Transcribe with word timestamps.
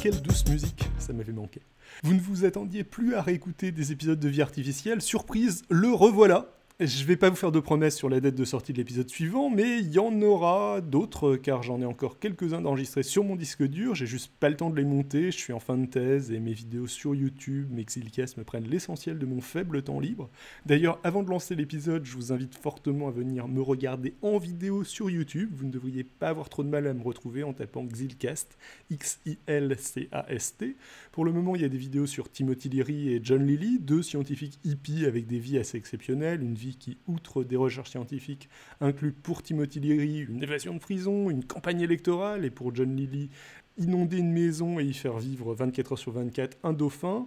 Quelle 0.00 0.20
douce 0.22 0.46
musique, 0.48 0.88
ça 0.98 1.12
m'avait 1.12 1.32
manqué. 1.32 1.60
Vous 2.02 2.14
ne 2.14 2.20
vous 2.20 2.44
attendiez 2.44 2.82
plus 2.82 3.14
à 3.14 3.22
réécouter 3.22 3.72
des 3.72 3.92
épisodes 3.92 4.18
de 4.18 4.28
vie 4.28 4.42
artificielle, 4.42 5.02
surprise, 5.02 5.62
le 5.68 5.92
revoilà 5.92 6.48
je 6.80 7.04
vais 7.04 7.16
pas 7.16 7.30
vous 7.30 7.36
faire 7.36 7.52
de 7.52 7.60
promesses 7.60 7.96
sur 7.96 8.08
la 8.08 8.20
date 8.20 8.34
de 8.34 8.44
sortie 8.44 8.72
de 8.72 8.78
l'épisode 8.78 9.08
suivant, 9.08 9.50
mais 9.50 9.78
il 9.78 9.92
y 9.92 9.98
en 9.98 10.20
aura 10.22 10.80
d'autres, 10.80 11.36
car 11.36 11.62
j'en 11.62 11.80
ai 11.80 11.84
encore 11.84 12.18
quelques-uns 12.18 12.60
d'enregistrés 12.60 13.02
sur 13.02 13.24
mon 13.24 13.36
disque 13.36 13.62
dur, 13.62 13.94
j'ai 13.94 14.06
juste 14.06 14.32
pas 14.40 14.48
le 14.48 14.56
temps 14.56 14.70
de 14.70 14.76
les 14.76 14.84
monter, 14.84 15.30
je 15.30 15.36
suis 15.36 15.52
en 15.52 15.60
fin 15.60 15.76
de 15.76 15.86
thèse 15.86 16.32
et 16.32 16.40
mes 16.40 16.52
vidéos 16.52 16.86
sur 16.86 17.14
YouTube, 17.14 17.68
mes 17.70 17.84
Xilcast 17.84 18.36
me 18.36 18.44
prennent 18.44 18.68
l'essentiel 18.68 19.18
de 19.18 19.26
mon 19.26 19.40
faible 19.40 19.82
temps 19.82 20.00
libre. 20.00 20.30
D'ailleurs, 20.66 20.98
avant 21.04 21.22
de 21.22 21.30
lancer 21.30 21.54
l'épisode, 21.54 22.04
je 22.04 22.16
vous 22.16 22.32
invite 22.32 22.54
fortement 22.54 23.08
à 23.08 23.10
venir 23.10 23.48
me 23.48 23.60
regarder 23.60 24.14
en 24.22 24.38
vidéo 24.38 24.82
sur 24.84 25.10
YouTube, 25.10 25.50
vous 25.54 25.66
ne 25.66 25.72
devriez 25.72 26.04
pas 26.04 26.28
avoir 26.28 26.48
trop 26.48 26.62
de 26.62 26.68
mal 26.68 26.86
à 26.86 26.94
me 26.94 27.02
retrouver 27.02 27.42
en 27.42 27.52
tapant 27.52 27.84
Xilcast, 27.84 28.56
X-I-L-C-A-S-T. 28.90 30.76
Pour 31.12 31.26
le 31.26 31.32
moment, 31.32 31.54
il 31.54 31.60
y 31.60 31.64
a 31.66 31.68
des 31.68 31.76
vidéos 31.76 32.06
sur 32.06 32.32
Timothy 32.32 32.70
Leary 32.70 33.12
et 33.12 33.20
John 33.22 33.46
Lilly, 33.46 33.78
deux 33.78 34.02
scientifiques 34.02 34.58
hippies 34.64 35.04
avec 35.04 35.26
des 35.26 35.38
vies 35.38 35.58
assez 35.58 35.76
exceptionnelles, 35.76 36.42
une 36.42 36.54
vie 36.54 36.76
qui, 36.76 36.96
outre 37.06 37.44
des 37.44 37.56
recherches 37.56 37.90
scientifiques, 37.90 38.48
inclut 38.80 39.12
pour 39.12 39.42
Timothy 39.42 39.78
Leary 39.78 40.20
une 40.20 40.42
évasion 40.42 40.72
de 40.72 40.78
prison, 40.78 41.28
une 41.28 41.44
campagne 41.44 41.82
électorale, 41.82 42.46
et 42.46 42.50
pour 42.50 42.74
John 42.74 42.96
Lilly, 42.96 43.28
inonder 43.76 44.16
une 44.18 44.32
maison 44.32 44.80
et 44.80 44.84
y 44.84 44.94
faire 44.94 45.18
vivre 45.18 45.54
24 45.54 45.92
heures 45.92 45.98
sur 45.98 46.12
24 46.12 46.56
un 46.64 46.72
dauphin, 46.72 47.26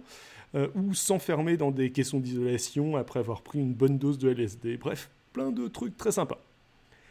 euh, 0.56 0.66
ou 0.74 0.92
s'enfermer 0.92 1.56
dans 1.56 1.70
des 1.70 1.92
caissons 1.92 2.18
d'isolation 2.18 2.96
après 2.96 3.20
avoir 3.20 3.42
pris 3.42 3.60
une 3.60 3.72
bonne 3.72 3.98
dose 3.98 4.18
de 4.18 4.28
LSD. 4.28 4.78
Bref, 4.78 5.10
plein 5.32 5.52
de 5.52 5.68
trucs 5.68 5.96
très 5.96 6.10
sympas. 6.10 6.45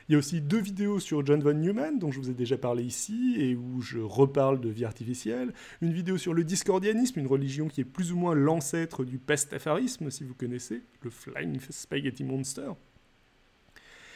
Il 0.08 0.12
y 0.12 0.16
a 0.16 0.20
aussi 0.20 0.40
deux 0.40 0.60
vidéos 0.60 1.00
sur 1.00 1.26
John 1.26 1.42
von 1.42 1.56
Neumann, 1.56 1.98
dont 1.98 2.12
je 2.12 2.20
vous 2.20 2.30
ai 2.30 2.36
déjà 2.36 2.58
parlé 2.58 2.84
ici, 2.84 3.36
et 3.40 3.56
où 3.56 3.82
je 3.82 3.98
reparle 3.98 4.62
de 4.62 4.70
vie 4.70 4.86
artificielle. 4.86 5.52
Une 5.82 5.94
vidéo 5.94 6.18
sur 6.18 6.36
le 6.36 6.44
discordianisme, 6.44 7.20
une 7.20 7.28
religion 7.28 7.68
qui 7.68 7.82
est 7.82 7.86
plus 7.86 8.12
ou 8.12 8.16
moins 8.16 8.36
l'ancêtre 8.36 9.04
du 9.04 9.18
pastafarisme, 9.18 10.12
si 10.12 10.24
vous 10.24 10.36
connaissez, 10.36 10.84
le 11.02 11.10
Flying 11.10 11.60
Spaghetti 11.72 12.24
Monster 12.24 12.72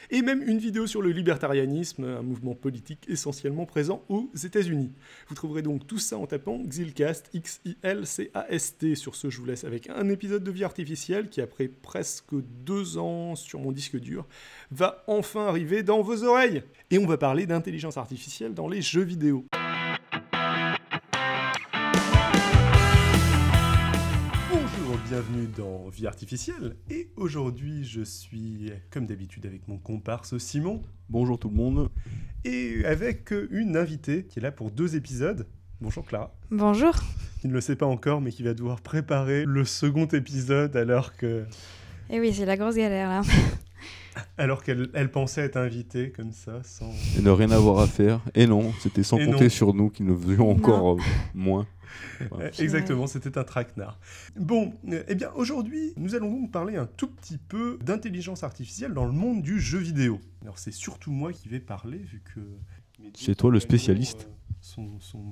et 0.10 0.22
même 0.22 0.42
une 0.48 0.58
vidéo 0.58 0.88
sur 0.88 1.02
le 1.02 1.12
libertarianisme, 1.12 2.04
un 2.04 2.22
mouvement 2.22 2.56
politique 2.56 3.06
essentiellement 3.08 3.66
présent 3.66 4.04
aux 4.10 4.30
États-Unis. 4.36 4.92
Vous 5.28 5.36
trouverez 5.36 5.62
donc 5.62 5.86
tout 5.88 5.98
ça 5.98 6.18
en 6.18 6.26
tapant 6.26 6.60
Xilcast, 6.64 7.30
X-I-L-C-A-S-T. 7.34 8.96
Sur 8.96 9.16
ce, 9.16 9.30
je 9.30 9.40
vous 9.40 9.46
laisse 9.46 9.64
avec 9.64 9.90
un 9.90 10.10
épisode 10.10 10.44
de 10.44 10.52
vie 10.52 10.64
artificielle 10.64 11.30
qui, 11.30 11.42
après 11.42 11.68
presque 11.68 12.34
deux 12.66 12.98
ans 12.98 13.36
sur 13.36 13.60
mon 13.60 13.72
disque 13.72 13.98
dur, 13.98 14.28
va 14.72 15.04
enfin 15.08 15.46
arriver 15.46 15.84
dans 15.84 16.02
vos 16.02 16.24
oreilles. 16.24 16.64
Et 16.92 16.98
on 16.98 17.06
va 17.06 17.18
parler 17.18 17.46
d'intelligence 17.46 17.98
artificielle 17.98 18.54
dans 18.54 18.68
les 18.68 18.82
jeux 18.82 19.04
vidéo. 19.04 19.46
Bienvenue 25.10 25.48
dans 25.58 25.90
Vie 25.90 26.06
artificielle. 26.06 26.76
Et 26.92 27.10
aujourd'hui, 27.16 27.84
je 27.84 28.02
suis, 28.02 28.72
comme 28.92 29.08
d'habitude, 29.08 29.48
avec 29.48 29.68
mon 29.68 29.80
comparse 29.80 30.38
Simon. 30.38 30.84
Bonjour 31.10 31.40
tout 31.40 31.50
le 31.50 31.56
monde. 31.56 31.90
Et 32.46 32.86
avec 32.86 33.34
une 33.50 33.76
invitée 33.76 34.26
qui 34.26 34.38
est 34.38 34.42
là 34.44 34.52
pour 34.52 34.70
deux 34.70 34.96
épisodes. 34.96 35.48
Bonjour 35.82 36.06
Clara. 36.06 36.32
Bonjour. 36.52 36.94
Qui 37.42 37.48
ne 37.48 37.54
le 37.54 37.62
sait 37.62 37.76
pas 37.76 37.88
encore, 37.88 38.22
mais 38.22 38.32
qui 38.32 38.44
va 38.44 38.54
devoir 38.54 38.82
préparer 38.82 39.46
le 39.46 39.66
second 39.66 40.06
épisode 40.06 40.76
alors 40.78 41.16
que. 41.16 41.44
Eh 42.12 42.20
oui, 42.20 42.32
c'est 42.32 42.46
la 42.46 42.56
grosse 42.56 42.76
galère 42.76 43.10
là. 43.10 43.22
Alors 44.38 44.64
qu'elle 44.64 44.90
elle 44.94 45.12
pensait 45.12 45.42
être 45.42 45.58
invitée 45.58 46.12
comme 46.12 46.32
ça, 46.32 46.62
sans. 46.64 46.92
Et 47.18 47.22
ne 47.22 47.30
rien 47.30 47.52
avoir 47.52 47.80
à 47.80 47.88
faire. 47.88 48.22
Et 48.36 48.48
non, 48.48 48.74
c'était 48.80 49.04
sans 49.04 49.18
compter 49.18 49.50
sur 49.50 49.74
nous 49.74 49.90
qui 49.90 50.04
ne 50.04 50.16
faisions 50.16 50.50
encore 50.50 50.94
euh, 50.94 51.02
moins. 51.34 51.66
Euh, 52.34 52.52
exactement, 52.60 53.08
c'était 53.08 53.38
un 53.38 53.44
traquenard. 53.44 54.00
Bon, 54.36 54.74
eh 55.08 55.16
bien 55.16 55.32
aujourd'hui, 55.36 55.94
nous 55.98 56.16
allons 56.16 56.32
donc 56.32 56.52
parler 56.52 56.76
un 56.76 56.86
tout 56.86 57.08
petit 57.08 57.38
peu 57.38 57.80
d'intelligence 57.82 58.44
artificielle 58.44 58.94
dans 58.94 59.06
le 59.06 59.12
monde 59.12 59.42
du 59.42 59.60
jeu 59.60 59.80
vidéo. 59.80 60.20
Alors 60.44 60.60
c'est 60.60 60.72
surtout 60.72 61.12
moi 61.12 61.34
qui 61.34 61.50
vais 61.50 61.60
parler 61.60 61.98
vu 61.98 62.22
que... 62.24 62.42
C'est 63.16 63.36
toi 63.36 63.50
le 63.50 63.60
spécialiste. 63.60 64.30
Euh, 64.60 64.70
sont, 64.70 65.00
sont 65.00 65.24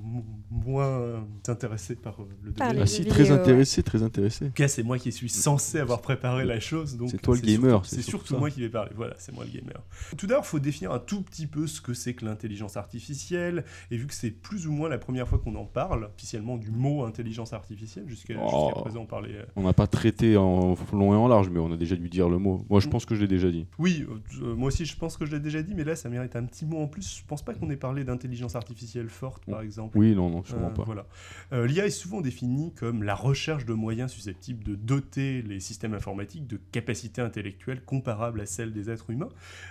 moins 0.50 1.24
intéressés 1.46 1.96
par 1.96 2.20
euh, 2.20 2.28
le 2.42 2.52
domaine. 2.52 2.78
Ah 2.80 2.86
si, 2.86 3.04
très 3.04 3.30
intéressé, 3.30 3.82
très 3.82 4.02
intéressé. 4.02 4.46
En 4.46 4.48
tout 4.48 4.54
cas, 4.54 4.68
c'est 4.68 4.82
moi 4.82 4.98
qui 4.98 5.12
suis 5.12 5.28
censé 5.28 5.78
avoir 5.78 6.00
préparé 6.00 6.44
la 6.44 6.60
chose. 6.60 6.98
C'est 7.08 7.20
toi 7.20 7.36
le 7.36 7.42
gamer. 7.42 7.84
C'est 7.84 8.02
surtout, 8.02 8.36
moi 8.36 8.50
qui 8.50 8.60
vais 8.60 8.68
parler. 8.68 8.90
Voilà, 8.94 9.14
c'est 9.18 9.32
moi 9.32 9.44
le 9.44 9.50
gamer. 9.50 9.82
Tout 10.16 10.26
d'abord, 10.26 10.44
il 10.44 10.48
faut 10.48 10.58
définir 10.58 10.92
un 10.92 10.98
tout 10.98 11.22
petit 11.22 11.46
peu 11.46 11.66
ce 11.66 11.80
que 11.80 11.94
c'est 11.94 12.14
que 12.14 12.24
l'intelligence 12.24 12.76
artificielle. 12.76 13.64
Et 13.90 13.96
vu 13.96 14.06
que 14.06 14.14
c'est 14.14 14.30
plus 14.30 14.66
ou 14.66 14.72
moins 14.72 14.88
la 14.88 14.98
première 14.98 15.28
fois 15.28 15.38
qu'on 15.38 15.54
en 15.56 15.66
parle, 15.66 16.10
officiellement, 16.14 16.56
du 16.56 16.70
mot 16.70 17.04
intelligence 17.04 17.52
artificielle, 17.52 18.08
jusqu'à 18.08 18.34
oh, 18.40 18.70
présent, 18.82 19.02
on 19.02 19.06
parlait. 19.06 19.36
Euh, 19.36 19.44
on 19.56 19.62
n'a 19.62 19.72
pas 19.72 19.86
traité 19.86 20.36
en 20.36 20.74
long 20.92 21.12
et 21.12 21.16
en 21.16 21.28
large, 21.28 21.50
mais 21.50 21.60
on 21.60 21.72
a 21.72 21.76
déjà 21.76 21.96
dû 21.96 22.08
dire 22.08 22.28
le 22.28 22.38
mot. 22.38 22.64
Moi, 22.70 22.80
je 22.80 22.88
pense 22.88 23.04
que 23.04 23.14
je 23.14 23.20
l'ai 23.20 23.28
déjà 23.28 23.50
dit. 23.50 23.66
Oui, 23.78 24.06
euh, 24.42 24.54
moi 24.54 24.68
aussi, 24.68 24.84
je 24.84 24.96
pense 24.96 25.16
que 25.16 25.26
je 25.26 25.32
l'ai 25.32 25.40
déjà 25.40 25.62
dit, 25.62 25.74
mais 25.74 25.84
là, 25.84 25.96
ça 25.96 26.08
mérite 26.08 26.34
un 26.36 26.44
petit 26.44 26.64
mot 26.64 26.78
en 26.78 26.86
plus. 26.86 27.18
Je 27.18 27.26
pense 27.26 27.42
pas 27.42 27.54
qu'on 27.54 27.70
ait 27.70 27.76
parlé 27.76 28.04
d'intelligence 28.04 28.56
artificielle 28.56 29.08
forte, 29.18 29.44
par 29.44 29.60
exemple. 29.60 29.98
Oui, 29.98 30.14
non, 30.14 30.30
non, 30.30 30.44
sûrement 30.44 30.68
euh, 30.68 30.70
pas. 30.70 30.84
Voilà. 30.84 31.06
Euh, 31.52 31.66
L'IA 31.66 31.86
est 31.86 31.90
souvent 31.90 32.20
définie 32.20 32.72
comme 32.72 33.02
la 33.02 33.14
recherche 33.14 33.66
de 33.66 33.74
moyens 33.74 34.12
susceptibles 34.12 34.64
de 34.64 34.74
doter 34.74 35.42
les 35.42 35.60
systèmes 35.60 35.94
informatiques 35.94 36.46
de 36.46 36.58
capacités 36.70 37.20
intellectuelles 37.20 37.84
comparables 37.84 38.40
à 38.40 38.46
celles 38.46 38.72
des 38.72 38.90
êtres 38.90 39.10
humains. 39.10 39.28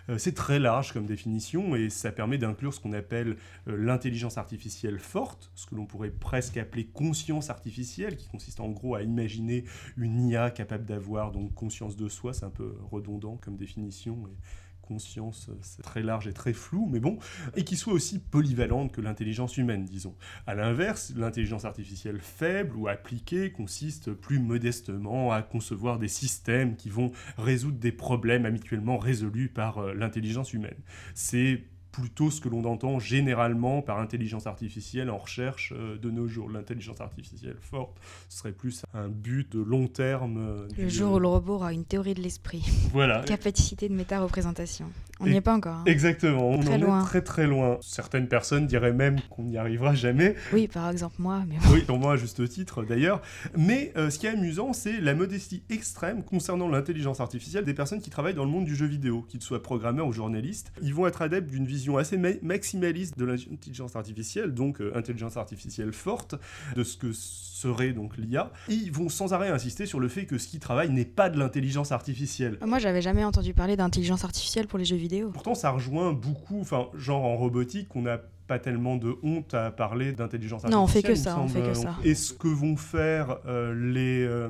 Euh, 0.10 0.18
c'est 0.18 0.34
très 0.34 0.60
large 0.60 0.92
comme 0.94 1.06
définition 1.06 1.76
et 1.76 1.90
ça 1.90 2.12
permet 2.12 2.38
d'inclure 2.38 2.74
ce 2.74 2.80
qu'on 2.80 2.94
appelle 2.94 3.38
l'intelligence 3.66 4.38
artificielle 4.38 5.00
forte, 5.00 5.52
ce 5.56 5.66
que 5.66 5.76
l'on 5.76 5.86
pourrait 5.86 6.12
presque 6.12 6.58
appeler 6.58 6.86
conscience 6.86 7.50
artificielle, 7.50 8.18
qui 8.18 8.28
consiste 8.28 8.60
en 8.60 8.70
gros 8.70 8.96
à 8.96 9.02
imaginer 9.02 9.64
une 9.96 10.30
IA 10.30 10.52
capable 10.52 10.86
d'avoir 10.86 11.32
donc 11.32 11.54
conscience 11.54 11.96
de 11.96 12.10
soi, 12.10 12.34
c'est 12.34 12.46
un 12.46 12.50
peu 12.50 12.76
redondant 12.92 13.38
comme 13.38 13.56
définition. 13.56 14.28
Et 14.28 14.36
conscience, 14.88 15.50
c'est 15.62 15.82
très 15.82 16.02
large 16.02 16.28
et 16.28 16.34
très 16.34 16.54
flou, 16.54 16.88
mais 16.92 17.00
bon, 17.00 17.20
et 17.56 17.64
qui 17.64 17.76
soit 17.76 17.94
aussi 17.94 18.20
polyvalente 18.20 18.92
que 18.92 19.02
l'intelligence 19.02 19.58
humaine, 19.58 19.86
disons. 19.86 20.16
À 20.46 20.56
l'inverse, 20.56 21.14
l'intelligence 21.16 21.66
artificielle 21.66 22.20
faible 22.20 22.76
ou 22.76 22.88
appliquée 22.88 23.52
consiste 23.52 24.14
plus 24.14 24.40
modestement 24.40 25.32
à 25.32 25.42
concevoir 25.42 26.00
des 26.00 26.08
systèmes 26.08 26.76
qui 26.76 26.90
vont 26.90 27.12
résoudre 27.38 27.78
des 27.78 27.92
problèmes 27.92 28.46
habituellement 28.46 28.98
résolus 28.98 29.50
par 29.50 29.80
euh, 29.80 29.94
l'intelligence 29.94 30.54
humaine. 30.54 30.78
C'est 31.14 31.64
plutôt 31.98 32.30
ce 32.30 32.40
que 32.42 32.48
l'on 32.48 32.64
entend 32.66 33.00
généralement 33.00 33.82
par 33.82 33.98
intelligence 33.98 34.46
artificielle 34.46 35.10
en 35.10 35.18
recherche 35.18 35.74
euh, 35.76 35.98
de 35.98 36.12
nos 36.12 36.28
jours. 36.28 36.50
L'intelligence 36.50 37.02
artificielle 37.02 37.58
forte 37.60 37.98
serait 38.30 38.52
plus 38.52 38.84
un 38.94 39.08
but 39.08 39.52
de 39.52 39.62
long 39.62 39.88
terme. 39.88 40.38
Euh, 40.38 40.68
le 40.78 40.90
jour 40.90 41.14
où 41.14 41.20
le 41.20 41.28
robot 41.28 41.56
aura 41.56 41.74
une 41.74 41.86
théorie 41.86 42.14
de 42.14 42.22
l'esprit. 42.22 42.64
Voilà. 42.94 43.24
Capacité 43.24 43.90
de 43.90 43.96
méta-représentation. 43.96 44.86
On 45.20 45.28
n'y 45.28 45.38
est 45.38 45.42
pas 45.42 45.56
encore. 45.56 45.78
Hein. 45.78 45.84
Exactement, 45.86 46.50
on 46.50 46.60
en 46.60 47.02
est 47.02 47.06
très 47.06 47.22
très 47.22 47.48
loin. 47.48 47.78
Certaines 47.82 48.28
personnes 48.28 48.68
diraient 48.68 48.94
même 48.94 49.20
qu'on 49.30 49.44
n'y 49.44 49.58
arrivera 49.58 49.94
jamais. 49.96 50.36
Oui, 50.54 50.68
par 50.68 50.90
exemple 50.90 51.16
moi. 51.20 51.44
Mais 51.48 51.56
Oui, 51.72 51.82
pour 51.82 51.98
moi 51.98 52.14
à 52.14 52.18
juste 52.18 52.48
titre 52.50 52.84
d'ailleurs. 52.84 53.22
Mais 53.58 53.92
euh, 53.98 54.10
ce 54.10 54.20
qui 54.20 54.28
est 54.28 54.32
amusant, 54.32 54.74
c'est 54.74 55.00
la 55.00 55.16
modestie 55.16 55.64
extrême 55.70 56.24
concernant 56.24 56.70
l'intelligence 56.70 57.20
artificielle 57.20 57.64
des 57.64 57.74
personnes 57.74 58.02
qui 58.02 58.10
travaillent 58.10 58.34
dans 58.34 58.46
le 58.46 58.52
monde 58.52 58.66
du 58.66 58.76
jeu 58.76 58.86
vidéo, 58.86 59.26
qu'ils 59.28 59.42
soient 59.42 59.62
programmeurs 59.62 60.08
ou 60.08 60.14
journalistes. 60.14 60.72
Ils 60.82 60.94
vont 60.94 61.08
être 61.08 61.22
adeptes 61.22 61.50
d'une 61.50 61.66
vision 61.66 61.98
assez 61.98 62.18
maximaliste 62.18 63.18
de 63.18 63.26
l'intelligence 63.26 63.96
artificielle, 63.96 64.54
donc 64.54 64.82
euh, 64.82 64.92
intelligence 64.96 65.38
artificielle 65.38 65.94
forte, 65.94 66.36
de 66.76 66.84
ce 66.84 66.98
que 66.98 67.12
serait 67.58 67.94
donc 67.94 68.18
l'IA. 68.18 68.52
Ils 68.70 68.92
vont 68.92 69.10
sans 69.10 69.34
arrêt 69.34 69.50
insister 69.50 69.86
sur 69.86 70.00
le 70.00 70.08
fait 70.08 70.26
que 70.26 70.38
ce 70.38 70.48
qui 70.48 70.60
travaille 70.60 70.90
n'est 70.90 71.06
pas 71.06 71.30
de 71.30 71.40
l'intelligence 71.40 71.92
artificielle. 71.92 72.58
Moi, 72.66 72.80
j'avais 72.80 73.02
jamais 73.02 73.24
entendu 73.24 73.54
parler 73.54 73.76
d'intelligence 73.76 74.24
artificielle 74.24 74.68
pour 74.68 74.78
les 74.78 74.86
jeux 74.86 74.96
vidéo. 74.96 75.32
Pourtant, 75.32 75.56
ça 75.56 75.72
rejoint 75.72 76.14
beaucoup, 76.14 76.60
enfin, 76.62 76.88
genre 76.96 77.24
en 77.24 77.36
robotique, 77.36 77.96
on 77.96 78.06
a 78.06 78.20
pas 78.48 78.60
tellement 78.60 78.96
de 78.96 79.16
honte 79.24 79.54
à 79.54 79.72
parler 79.72 80.14
d'intelligence 80.14 80.64
artificielle. 80.64 80.78
Non, 80.78 80.84
on 80.84 80.88
fait 80.88 81.04
que 81.04 81.16
ça, 81.16 81.40
on 81.40 81.48
fait 81.48 81.62
que 81.62 81.74
ça. 81.74 81.96
Et 82.04 82.16
ce 82.16 82.34
que 82.34 82.48
vont 82.48 82.78
faire 82.78 83.38
euh, 83.46 83.74
les 83.74 84.24
euh, 84.24 84.50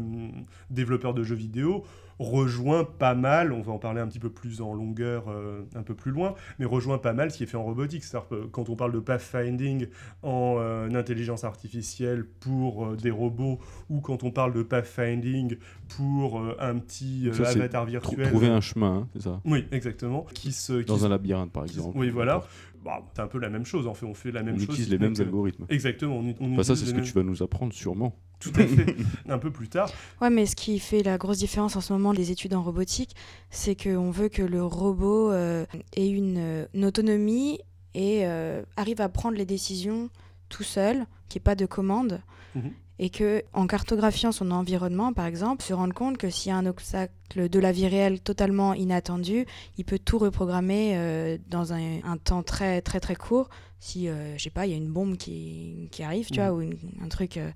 développeurs 0.69 1.13
de 1.13 1.23
jeux 1.23 1.35
vidéo 1.35 1.83
rejoint 2.19 2.83
pas 2.83 3.13
mal, 3.13 3.53
on 3.53 3.61
va 3.61 3.73
en 3.73 3.77
parler 3.77 4.01
un 4.01 4.07
petit 4.07 4.17
peu 4.17 4.31
plus 4.31 4.59
en 4.61 4.73
longueur 4.73 5.25
euh, 5.27 5.61
un 5.75 5.83
peu 5.83 5.93
plus 5.93 6.11
loin, 6.11 6.33
mais 6.57 6.65
rejoint 6.65 6.97
pas 6.97 7.13
mal 7.13 7.29
ce 7.29 7.37
qui 7.37 7.43
est 7.43 7.47
fait 7.47 7.57
en 7.57 7.63
robotique. 7.63 8.03
C'est-à-dire 8.03 8.49
quand 8.51 8.69
on 8.69 8.75
parle 8.75 8.91
de 8.91 8.99
pathfinding 8.99 9.85
en 10.23 10.57
intelligence 10.95 11.43
artificielle 11.43 12.25
pour 12.39 12.95
des 12.95 13.11
robots, 13.11 13.59
ou 13.91 14.01
quand 14.01 14.23
on 14.23 14.31
parle 14.31 14.51
de 14.53 14.63
pathfinding 14.63 15.57
pour 15.95 16.41
un 16.59 16.79
petit 16.79 17.29
avatar 17.39 17.85
virtuel. 17.85 18.29
Trouver 18.29 18.47
un 18.47 18.61
chemin, 18.61 18.95
hein, 18.95 19.07
c'est 19.13 19.21
ça? 19.21 19.39
Oui, 19.45 19.65
exactement. 19.71 20.25
Qui 20.33 20.53
se, 20.53 20.73
Dans 20.73 21.05
un 21.05 21.09
labyrinthe, 21.09 21.51
par 21.51 21.65
exemple. 21.65 21.95
oui, 21.95 22.09
voilà. 22.09 22.43
Bah, 22.87 23.05
c'est 23.13 23.21
un 23.21 23.27
peu 23.27 23.37
la 23.37 23.49
même 23.49 23.65
chose, 23.65 23.85
en 23.85 23.93
fait, 23.93 24.05
on 24.05 24.13
fait 24.13 24.31
la 24.31 24.43
même 24.43 24.55
on 24.55 24.59
chose. 24.59 24.69
Utilise 24.69 24.89
les 24.89 24.97
mêmes 24.97 25.13
algorithmes. 25.19 25.65
Exactement. 25.67 26.23
On, 26.39 26.63
ça, 26.63 26.73
c'est 26.73 26.85
ce 26.85 26.93
que 26.93 27.01
tu 27.01 27.11
vas 27.11 27.21
nous 27.21 27.43
apprendre 27.43 27.73
sûrement. 27.73 28.15
Tout 28.39 28.53
à 28.55 28.65
fait, 28.65 28.95
un 29.29 29.37
peu 29.39 29.51
plus 29.51 29.67
tard. 29.67 29.91
Ouais, 30.21 30.29
mais 30.29 30.45
ce 30.45 30.55
qui 30.55 30.79
fait 30.79 31.03
la 31.03 31.17
grosse 31.17 31.39
différence 31.39 31.75
en 31.75 31.81
ce 31.81 31.91
moment 31.91 32.13
des 32.13 32.31
études 32.31 32.53
en 32.53 32.63
robotique, 32.63 33.13
c'est 33.49 33.75
qu'on 33.75 34.09
veut 34.09 34.29
que 34.29 34.41
le 34.41 34.63
robot 34.63 35.31
euh, 35.31 35.65
ait 35.97 36.09
une, 36.09 36.65
autonomie 36.81 37.59
et 37.93 38.25
euh, 38.25 38.63
arrive 38.77 39.01
à 39.01 39.09
prendre 39.09 39.35
les 39.35 39.45
décisions 39.45 40.09
tout 40.47 40.63
seul, 40.63 41.05
qu'il 41.27 41.39
n'y 41.39 41.41
ait 41.41 41.43
pas 41.43 41.55
de 41.55 41.65
commande. 41.65 42.21
Mhm. 42.55 42.71
Et 42.99 43.09
que, 43.11 43.43
en 43.53 43.67
cartographiant 43.67 44.31
son 44.31 44.49
environnement, 44.49 45.13
par 45.13 45.25
exemple, 45.27 45.63
se 45.63 45.71
rendre 45.73 45.93
compte 45.93 46.17
que 46.17 46.29
s'il 46.31 46.49
y 46.49 46.51
a 46.53 46.57
un 46.57 46.65
obstacle 46.65 47.11
de 47.49 47.59
la 47.59 47.71
vie 47.71 47.87
réelle 47.87 48.19
totalement 48.21 48.73
inattendu, 48.73 49.45
il 49.77 49.85
peut 49.85 49.99
tout 49.99 50.17
reprogrammer 50.17 50.93
euh, 50.97 51.37
dans 51.47 51.73
un, 51.73 51.99
un 52.03 52.17
temps 52.17 52.41
très 52.41 52.81
très 52.81 52.99
très 52.99 53.15
court. 53.15 53.49
Si, 53.79 54.07
euh, 54.09 54.35
je 54.37 54.43
sais 54.43 54.49
pas, 54.49 54.65
il 54.65 54.71
y 54.71 54.73
a 54.73 54.77
une 54.77 54.91
bombe 54.91 55.15
qui, 55.17 55.89
qui 55.91 56.01
arrive, 56.01 56.27
tu 56.31 56.39
vois, 56.39 56.51
ou 56.53 56.61
une- 56.61 56.77
un 57.03 57.07
truc 57.07 57.37
euh, 57.37 57.51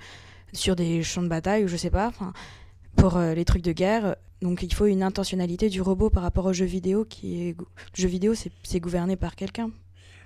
sur 0.54 0.76
des 0.76 1.02
champs 1.02 1.24
de 1.24 1.28
bataille, 1.28 1.64
ou 1.64 1.68
je 1.68 1.76
sais 1.78 1.90
pas, 1.90 2.12
pour 2.96 3.18
euh, 3.18 3.34
les 3.34 3.44
trucs 3.46 3.64
de 3.64 3.72
guerre. 3.72 4.16
Donc 4.44 4.62
il 4.62 4.72
faut 4.74 4.86
une 4.86 5.02
intentionnalité 5.02 5.70
du 5.70 5.82
robot 5.82 6.10
par 6.12 6.22
rapport 6.24 6.46
au 6.46 6.54
jeu 6.54 6.66
vidéo 6.66 7.06
qui 7.06 7.42
est... 7.48 7.58
Le 7.60 7.66
jeu 7.96 8.08
vidéo, 8.08 8.36
c'est 8.36 8.52
c'est 8.64 8.80
gouverné 8.80 9.16
par 9.16 9.36
quelqu'un. 9.36 9.72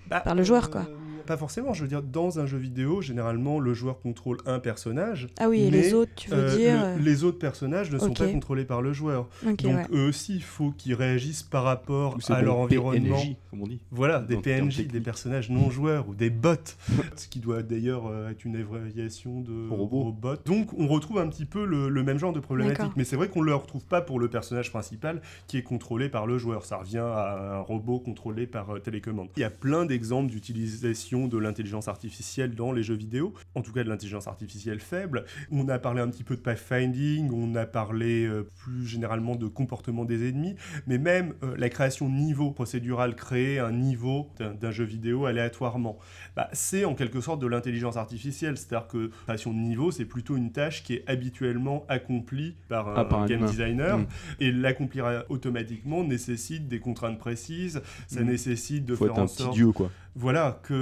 Bah, 0.08 0.20
Par 0.20 0.36
le 0.36 0.44
joueur, 0.44 0.70
quoi. 0.70 0.86
Pas 1.26 1.38
forcément, 1.38 1.74
je 1.74 1.82
veux 1.82 1.88
dire, 1.88 2.02
dans 2.04 2.40
un 2.40 2.46
jeu 2.46 2.58
vidéo, 2.58 3.02
généralement, 3.02 3.60
le 3.60 3.74
joueur 3.74 4.00
contrôle 4.00 4.38
un 4.46 4.60
personnage. 4.60 5.28
Ah 5.40 5.50
oui, 5.50 5.62
et 5.64 5.72
mais, 5.72 5.82
les 5.82 5.94
autres, 5.94 6.12
tu 6.16 6.30
veux 6.30 6.38
euh, 6.38 6.56
dire 6.56 6.96
le- 6.98 7.04
les 7.04 7.24
autres 7.24 7.40
personnages 7.40 7.92
ne 7.92 7.98
sont 7.98 8.14
pas 8.14 8.28
contrôlés 8.28 8.66
par 8.66 8.82
le 8.82 8.94
joueur. 8.94 9.28
Donc 9.44 9.62
ouais. 9.64 9.86
eux 9.92 10.08
aussi, 10.08 10.36
il 10.36 10.44
faut 10.44 10.72
qu'ils 10.72 10.94
réagissent 10.94 11.44
par 11.44 11.64
rapport 11.64 12.18
à 12.30 12.36
bon, 12.40 12.46
leur 12.46 12.58
environnement. 12.58 13.16
PNJ, 13.18 13.36
comme 13.50 13.62
on 13.64 13.68
dit. 13.68 13.80
Voilà, 13.92 14.20
des 14.20 14.38
PNJ, 14.38 14.88
des 14.88 15.02
personnages 15.02 15.50
non 15.50 15.70
joueurs 15.70 16.08
ou 16.10 16.16
des 16.16 16.30
bots, 16.30 16.56
ce 17.16 17.28
qui 17.28 17.40
doit 17.40 17.64
d'ailleurs 17.64 18.08
euh, 18.08 18.30
être 18.30 18.46
une 18.46 18.56
abréviation 18.56 19.42
de 19.42 19.70
Robot. 19.70 20.04
robot. 20.04 20.36
Donc 20.46 20.70
on 20.78 20.88
retrouve 20.88 21.18
un 21.20 21.28
petit 21.28 21.46
peu 21.46 21.66
le, 21.66 21.90
le 21.90 22.04
même 22.04 22.18
genre 22.20 22.34
de 22.34 22.40
problématique, 22.40 22.92
mais 22.96 23.04
c'est 23.04 23.16
vrai 23.16 23.28
qu'on 23.30 23.42
ne 23.42 23.48
le 23.48 23.56
retrouve 23.56 23.86
pas 23.86 24.02
pour 24.02 24.20
le 24.20 24.28
personnage 24.30 24.70
principal 24.72 25.22
qui 25.48 25.58
est 25.58 25.64
contrôlé 25.64 26.10
par 26.10 26.28
le 26.28 26.38
joueur. 26.38 26.66
Ça 26.66 26.78
revient 26.78 26.98
à 27.00 27.56
un 27.58 27.60
robot 27.62 28.00
contrôlé 28.00 28.46
par 28.48 28.76
euh, 28.76 28.80
télécommande. 28.80 29.30
Il 29.38 29.42
y 29.42 29.44
a 29.44 29.50
plein 29.50 29.86
d'exemples 29.86 30.30
d'utilisation 30.32 31.15
de 31.16 31.38
l'intelligence 31.38 31.88
artificielle 31.88 32.54
dans 32.56 32.72
les 32.72 32.84
jeux 32.84 32.96
vidéo, 32.96 33.34
en 33.56 33.62
tout 33.62 33.72
cas 33.72 33.84
de 33.84 33.90
l'intelligence 33.90 34.28
artificielle 34.28 34.80
faible. 34.80 35.26
On 35.52 35.68
a 35.70 35.80
parlé 35.80 36.02
un 36.02 36.10
petit 36.10 36.24
peu 36.24 36.36
de 36.36 36.42
pathfinding, 36.42 37.32
on 37.32 37.56
a 37.56 37.66
parlé 37.66 38.26
euh, 38.26 38.44
plus 38.64 38.86
généralement 38.86 39.36
de 39.36 39.48
comportement 39.48 40.06
des 40.06 40.28
ennemis, 40.30 40.56
mais 40.88 40.98
même 40.98 41.34
euh, 41.44 41.56
la 41.58 41.70
création 41.70 42.10
de 42.10 42.14
niveaux 42.14 42.52
procédural, 42.52 43.16
créer 43.16 43.60
un 43.60 43.72
niveau 43.72 44.30
d'un 44.40 44.72
jeu 44.72 44.84
vidéo 44.84 45.26
aléatoirement, 45.26 45.98
bah, 46.36 46.50
c'est 46.54 46.86
en 46.86 46.94
quelque 46.96 47.22
sorte 47.22 47.42
de 47.42 47.48
l'intelligence 47.48 47.98
artificielle. 47.98 48.58
C'est-à-dire 48.58 48.88
que 48.88 48.98
la 48.98 49.10
création 49.36 49.52
de 49.54 49.58
niveau, 49.60 49.92
c'est 49.92 50.06
plutôt 50.06 50.36
une 50.36 50.52
tâche 50.52 50.84
qui 50.84 50.94
est 50.96 51.04
habituellement 51.08 51.86
accomplie 51.88 52.56
par 52.68 52.90
un, 52.90 52.94
Ah, 52.98 53.06
par 53.06 53.20
un 53.22 53.26
game 53.26 53.46
designer, 53.46 54.00
Mm. 54.00 54.06
et 54.42 54.52
l'accomplir 54.52 55.24
automatiquement 55.30 56.04
nécessite 56.04 56.68
des 56.68 56.80
contraintes 56.80 57.18
précises, 57.20 57.82
ça 58.08 58.22
Mm. 58.22 58.26
nécessite 58.26 58.86
de 58.86 58.96
Faut 58.96 59.06
faire 59.06 59.14
être 59.14 59.20
un 59.20 59.24
en 59.24 59.28
petit 59.28 59.44
sorte 59.44 59.54
dieu, 59.54 59.72
quoi. 59.72 59.90
voilà, 60.16 60.60
que 60.64 60.74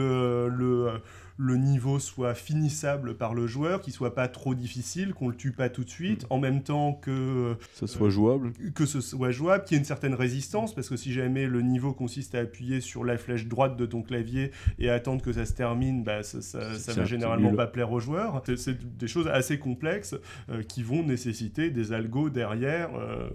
le, 0.49 0.87
euh, 0.87 0.97
le 1.37 1.57
niveau 1.57 1.99
soit 1.99 2.33
finissable 2.35 3.15
par 3.17 3.33
le 3.33 3.47
joueur, 3.47 3.81
qu'il 3.81 3.93
soit 3.93 4.13
pas 4.13 4.27
trop 4.27 4.53
difficile, 4.55 5.13
qu'on 5.13 5.29
le 5.29 5.35
tue 5.35 5.51
pas 5.51 5.69
tout 5.69 5.83
de 5.83 5.89
suite, 5.89 6.25
en 6.29 6.39
même 6.39 6.61
temps 6.63 6.93
que, 6.93 7.55
Ça 7.73 7.87
soit 7.87 8.09
jouable. 8.09 8.51
que 8.75 8.85
ce 8.85 9.01
soit 9.01 9.31
jouable, 9.31 9.63
qu'il 9.63 9.75
y 9.75 9.77
ait 9.77 9.79
une 9.79 9.85
certaine 9.85 10.13
résistance, 10.13 10.75
parce 10.75 10.89
que 10.89 10.95
si 10.95 11.11
jamais 11.13 11.47
le 11.47 11.61
niveau 11.61 11.93
consiste 11.93 12.35
à 12.35 12.39
appuyer 12.39 12.81
sur 12.81 13.03
la 13.03 13.17
flèche 13.17 13.47
droite 13.47 13.77
de 13.77 13.85
ton 13.85 14.01
clavier 14.03 14.51
et 14.79 14.89
attendre 14.89 15.21
que 15.21 15.31
ça 15.33 15.45
se 15.45 15.53
termine, 15.53 16.03
bah, 16.03 16.23
ça, 16.23 16.41
ça, 16.41 16.93
va 16.93 17.05
généralement 17.05 17.49
nul. 17.49 17.57
pas 17.57 17.67
plaire 17.67 17.91
aux 17.91 17.99
joueurs. 17.99 18.41
C'est- 18.45 18.57
C'est 18.57 18.97
des 18.97 19.07
choses 19.07 19.27
assez 19.27 19.57
complexes 19.59 20.15
euh, 20.49 20.61
qui 20.63 20.83
vont 20.83 21.03
nécessiter 21.03 21.69
des 21.71 21.91
algos 21.93 22.29
derrière. 22.29 22.89
euh, 22.95 23.29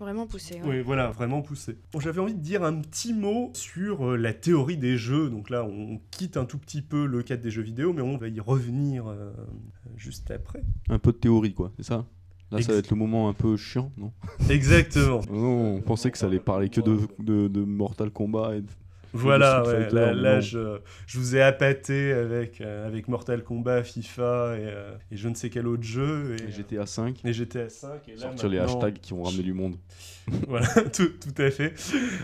Vraiment 0.00 0.26
poussé. 0.26 0.54
ouais. 0.56 0.60
oui, 0.64 0.80
voilà, 0.80 1.08
vraiment 1.10 1.42
poussé. 1.42 1.76
Bon, 1.92 1.98
J'avais 2.00 2.20
envie 2.20 2.34
de 2.34 2.40
dire 2.40 2.62
un 2.62 2.74
petit 2.80 3.12
mot 3.12 3.50
sur 3.54 4.10
euh, 4.10 4.16
la 4.16 4.32
théorie 4.32 4.76
des 4.76 4.96
jeux. 4.96 5.28
Donc 5.30 5.50
là, 5.50 5.64
on 5.64 6.00
quitte 6.10 6.36
un 6.36 6.44
tout 6.44 6.58
petit 6.58 6.82
peu 6.82 7.06
le 7.06 7.22
cadre 7.28 7.42
des 7.42 7.50
jeux 7.50 7.62
vidéo, 7.62 7.92
mais 7.92 8.02
on 8.02 8.16
va 8.16 8.28
y 8.28 8.40
revenir 8.40 9.06
euh, 9.06 9.30
juste 9.96 10.30
après. 10.30 10.62
Un 10.88 10.98
peu 10.98 11.12
de 11.12 11.18
théorie, 11.18 11.54
quoi, 11.54 11.72
c'est 11.76 11.84
ça? 11.84 12.06
Là, 12.50 12.62
ça 12.62 12.72
va 12.72 12.78
être 12.78 12.90
le 12.90 12.96
moment 12.96 13.28
un 13.28 13.34
peu 13.34 13.56
chiant, 13.58 13.92
non? 13.98 14.10
Exactement. 14.48 15.20
Non, 15.30 15.74
on 15.76 15.80
pensait 15.82 16.10
que 16.10 16.16
ça 16.16 16.26
allait 16.26 16.38
parler 16.40 16.70
que 16.70 16.80
de, 16.80 16.96
de, 17.18 17.46
de 17.48 17.60
Mortal 17.60 18.10
Kombat 18.10 18.56
et 18.56 18.60
de... 18.62 18.68
Voilà, 19.12 19.62
ouais, 19.66 19.90
là, 19.90 20.40
je, 20.40 20.78
je 21.06 21.18
vous 21.18 21.36
ai 21.36 21.42
appâté 21.42 22.12
avec, 22.12 22.60
euh, 22.60 22.86
avec 22.86 23.08
Mortal 23.08 23.42
Kombat, 23.42 23.82
FIFA 23.82 24.56
et, 24.56 24.60
euh, 24.64 24.96
et 25.10 25.16
je 25.16 25.28
ne 25.28 25.34
sais 25.34 25.50
quel 25.50 25.66
autre 25.66 25.82
jeu. 25.82 26.36
Et, 26.40 26.44
et 26.44 26.50
GTA 26.52 26.86
5. 26.86 27.24
et 27.24 27.32
GTA 27.32 27.68
5. 27.68 28.08
Et 28.08 28.14
là, 28.14 28.20
Sortir 28.20 28.48
les 28.48 28.58
hashtags 28.58 28.98
qui 29.00 29.12
vont 29.12 29.22
ramener 29.22 29.42
du 29.42 29.54
monde. 29.54 29.76
Voilà, 30.48 30.66
tout, 30.92 31.08
tout 31.20 31.42
à 31.42 31.50
fait. 31.50 31.74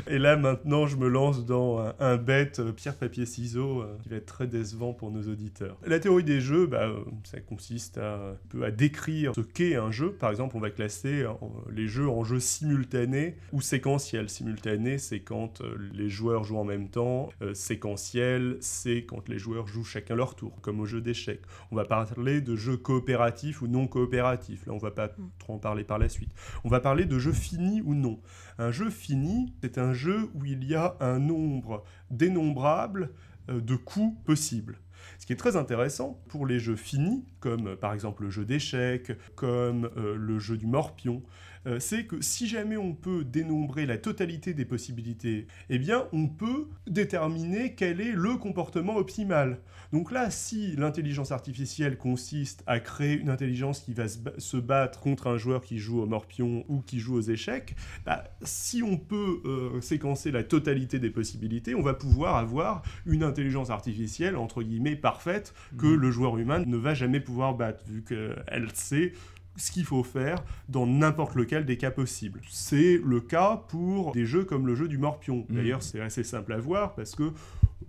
Et 0.09 0.19
là, 0.19 0.37
maintenant, 0.37 0.87
je 0.87 0.97
me 0.97 1.09
lance 1.09 1.45
dans 1.45 1.79
un, 1.81 1.95
un 2.01 2.17
bête 2.17 2.59
euh, 2.61 2.73
pierre, 2.73 2.97
papier, 2.97 3.27
ciseaux 3.27 3.83
euh, 3.83 3.97
qui 4.03 4.09
va 4.09 4.17
être 4.17 4.27
très 4.27 4.47
décevant 4.47 4.93
pour 4.93 5.11
nos 5.11 5.23
auditeurs. 5.23 5.77
La 5.87 6.01
théorie 6.01 6.25
des 6.25 6.41
jeux, 6.41 6.67
bah, 6.67 6.85
euh, 6.89 7.01
ça 7.25 7.41
consiste 7.41 7.99
à, 7.99 8.15
un 8.31 8.37
peu 8.49 8.65
à 8.65 8.71
décrire 8.71 9.33
ce 9.35 9.41
qu'est 9.43 9.77
un 9.77 9.91
jeu. 9.91 10.13
Par 10.13 10.31
exemple, 10.31 10.57
on 10.57 10.61
va 10.61 10.71
classer 10.71 11.27
en- 11.27 11.53
les 11.71 11.87
jeux 11.89 12.09
en 12.09 12.25
jeux 12.25 12.41
simultanés 12.41 13.37
ou 13.53 13.61
séquentiels. 13.61 14.29
Simultané, 14.31 14.99
c'est 14.99 15.21
quand 15.21 15.61
euh, 15.61 15.77
les 15.93 16.09
joueurs 16.09 16.45
jouent 16.45 16.59
en 16.59 16.65
même 16.65 16.89
temps. 16.89 17.29
Euh, 17.43 17.53
séquentiel, 17.55 18.57
c'est 18.61 19.05
quand 19.05 19.29
les 19.29 19.39
joueurs 19.39 19.67
jouent 19.67 19.85
chacun 19.85 20.15
leur 20.15 20.35
tour, 20.35 20.61
comme 20.63 20.81
au 20.81 20.87
jeu 20.87 21.01
d'échecs. 21.01 21.43
On 21.71 21.77
va 21.77 21.85
parler 21.85 22.41
de 22.41 22.57
jeux 22.57 22.77
coopératifs 22.77 23.63
ou 23.63 23.67
non 23.67 23.87
coopératifs. 23.87 24.67
Là, 24.67 24.73
on 24.73 24.79
va 24.79 24.91
pas 24.91 25.11
trop 25.39 25.55
en 25.55 25.59
parler 25.59 25.85
par 25.85 25.99
la 25.99 26.09
suite. 26.09 26.31
On 26.65 26.69
va 26.69 26.81
parler 26.81 27.05
de 27.05 27.19
jeux 27.19 27.33
finis 27.33 27.83
ou 27.85 27.94
non. 27.95 28.21
Un 28.59 28.71
jeu 28.71 28.91
fini, 28.91 29.55
c'est 29.63 29.79
un 29.79 29.93
jeu 29.93 30.31
où 30.35 30.45
il 30.45 30.65
y 30.65 30.75
a 30.75 30.97
un 31.01 31.19
nombre 31.19 31.85
dénombrable 32.11 33.11
euh, 33.49 33.61
de 33.61 33.77
coups 33.77 34.17
possibles. 34.25 34.79
Ce 35.19 35.27
qui 35.27 35.33
est 35.33 35.37
très 35.37 35.57
intéressant 35.57 36.21
pour 36.29 36.47
les 36.47 36.59
jeux 36.59 36.77
finis, 36.77 37.25
comme 37.41 37.77
par 37.77 37.93
exemple 37.93 38.25
le 38.25 38.31
jeu 38.31 38.45
d'échecs, 38.45 39.13
comme 39.35 39.91
euh, 39.97 40.17
le 40.17 40.39
jeu 40.39 40.57
du 40.57 40.67
morpion, 40.67 41.23
euh, 41.67 41.81
c'est 41.81 42.05
que 42.05 42.21
si 42.21 42.47
jamais 42.47 42.77
on 42.77 42.95
peut 42.95 43.25
dénombrer 43.25 43.87
la 43.87 43.99
totalité 43.99 44.55
des 44.55 44.65
possibilités, 44.65 45.47
eh 45.71 45.79
bien 45.79 46.07
on 46.13 46.29
peut 46.29 46.69
déterminer 46.87 47.75
quel 47.75 48.01
est 48.01 48.13
le 48.13 48.37
comportement 48.37 48.97
optimal. 48.97 49.59
Donc 49.93 50.11
là, 50.11 50.31
si 50.31 50.75
l'intelligence 50.77 51.31
artificielle 51.31 51.97
consiste 51.97 52.65
à 52.67 52.81
créer 52.81 53.19
une 53.19 53.29
intelligence 53.29 53.81
qui 53.81 53.95
va 53.95 54.09
se, 54.09 54.19
ba- 54.19 54.33
se 54.39 54.57
battre 54.57 55.01
contre 55.01 55.29
un 55.29 55.37
joueur 55.37 55.63
qui 55.63 55.79
joue 55.79 56.01
au 56.01 56.07
morpion 56.07 56.65
ou 56.69 56.81
qui 56.81 56.99
joue 56.99 57.15
aux 57.15 57.21
échecs, 57.21 57.77
bah, 58.05 58.25
si 58.43 58.83
on 58.83 58.97
peut 58.97 59.41
euh, 59.45 59.81
séquencer 59.81 60.33
la 60.33 60.43
totalité 60.43 60.99
des 60.99 61.11
possibilités, 61.11 61.75
on 61.75 61.83
va 61.83 61.95
pouvoir 61.95 62.37
avoir 62.37 62.83
une 63.07 63.23
intelligence 63.23 63.71
artificielle, 63.71 64.37
entre 64.37 64.63
guillemets, 64.63 64.97
parfaite, 64.97 65.55
que 65.79 65.87
le 65.87 66.11
joueur 66.11 66.39
humain 66.39 66.63
ne 66.67 66.77
va 66.77 66.95
jamais 66.95 67.21
pouvoir 67.21 67.55
battre, 67.55 67.85
vu 67.87 68.03
qu'elle 68.03 68.69
sait 68.75 69.13
ce 69.57 69.71
qu'il 69.71 69.85
faut 69.85 70.03
faire 70.03 70.43
dans 70.69 70.87
n'importe 70.87 71.35
lequel 71.35 71.65
des 71.65 71.77
cas 71.77 71.91
possibles. 71.91 72.41
C'est 72.49 73.01
le 73.05 73.21
cas 73.21 73.65
pour 73.69 74.13
des 74.13 74.27
jeux 74.27 74.45
comme 74.45 74.67
le 74.67 74.75
jeu 74.75 74.89
du 74.89 74.99
morpion. 74.99 75.47
Mhm. 75.49 75.57
D'ailleurs, 75.57 75.83
c'est 75.83 76.01
assez 76.01 76.25
simple 76.25 76.53
à 76.53 76.59
voir 76.59 76.95
parce 76.95 77.15
que 77.15 77.33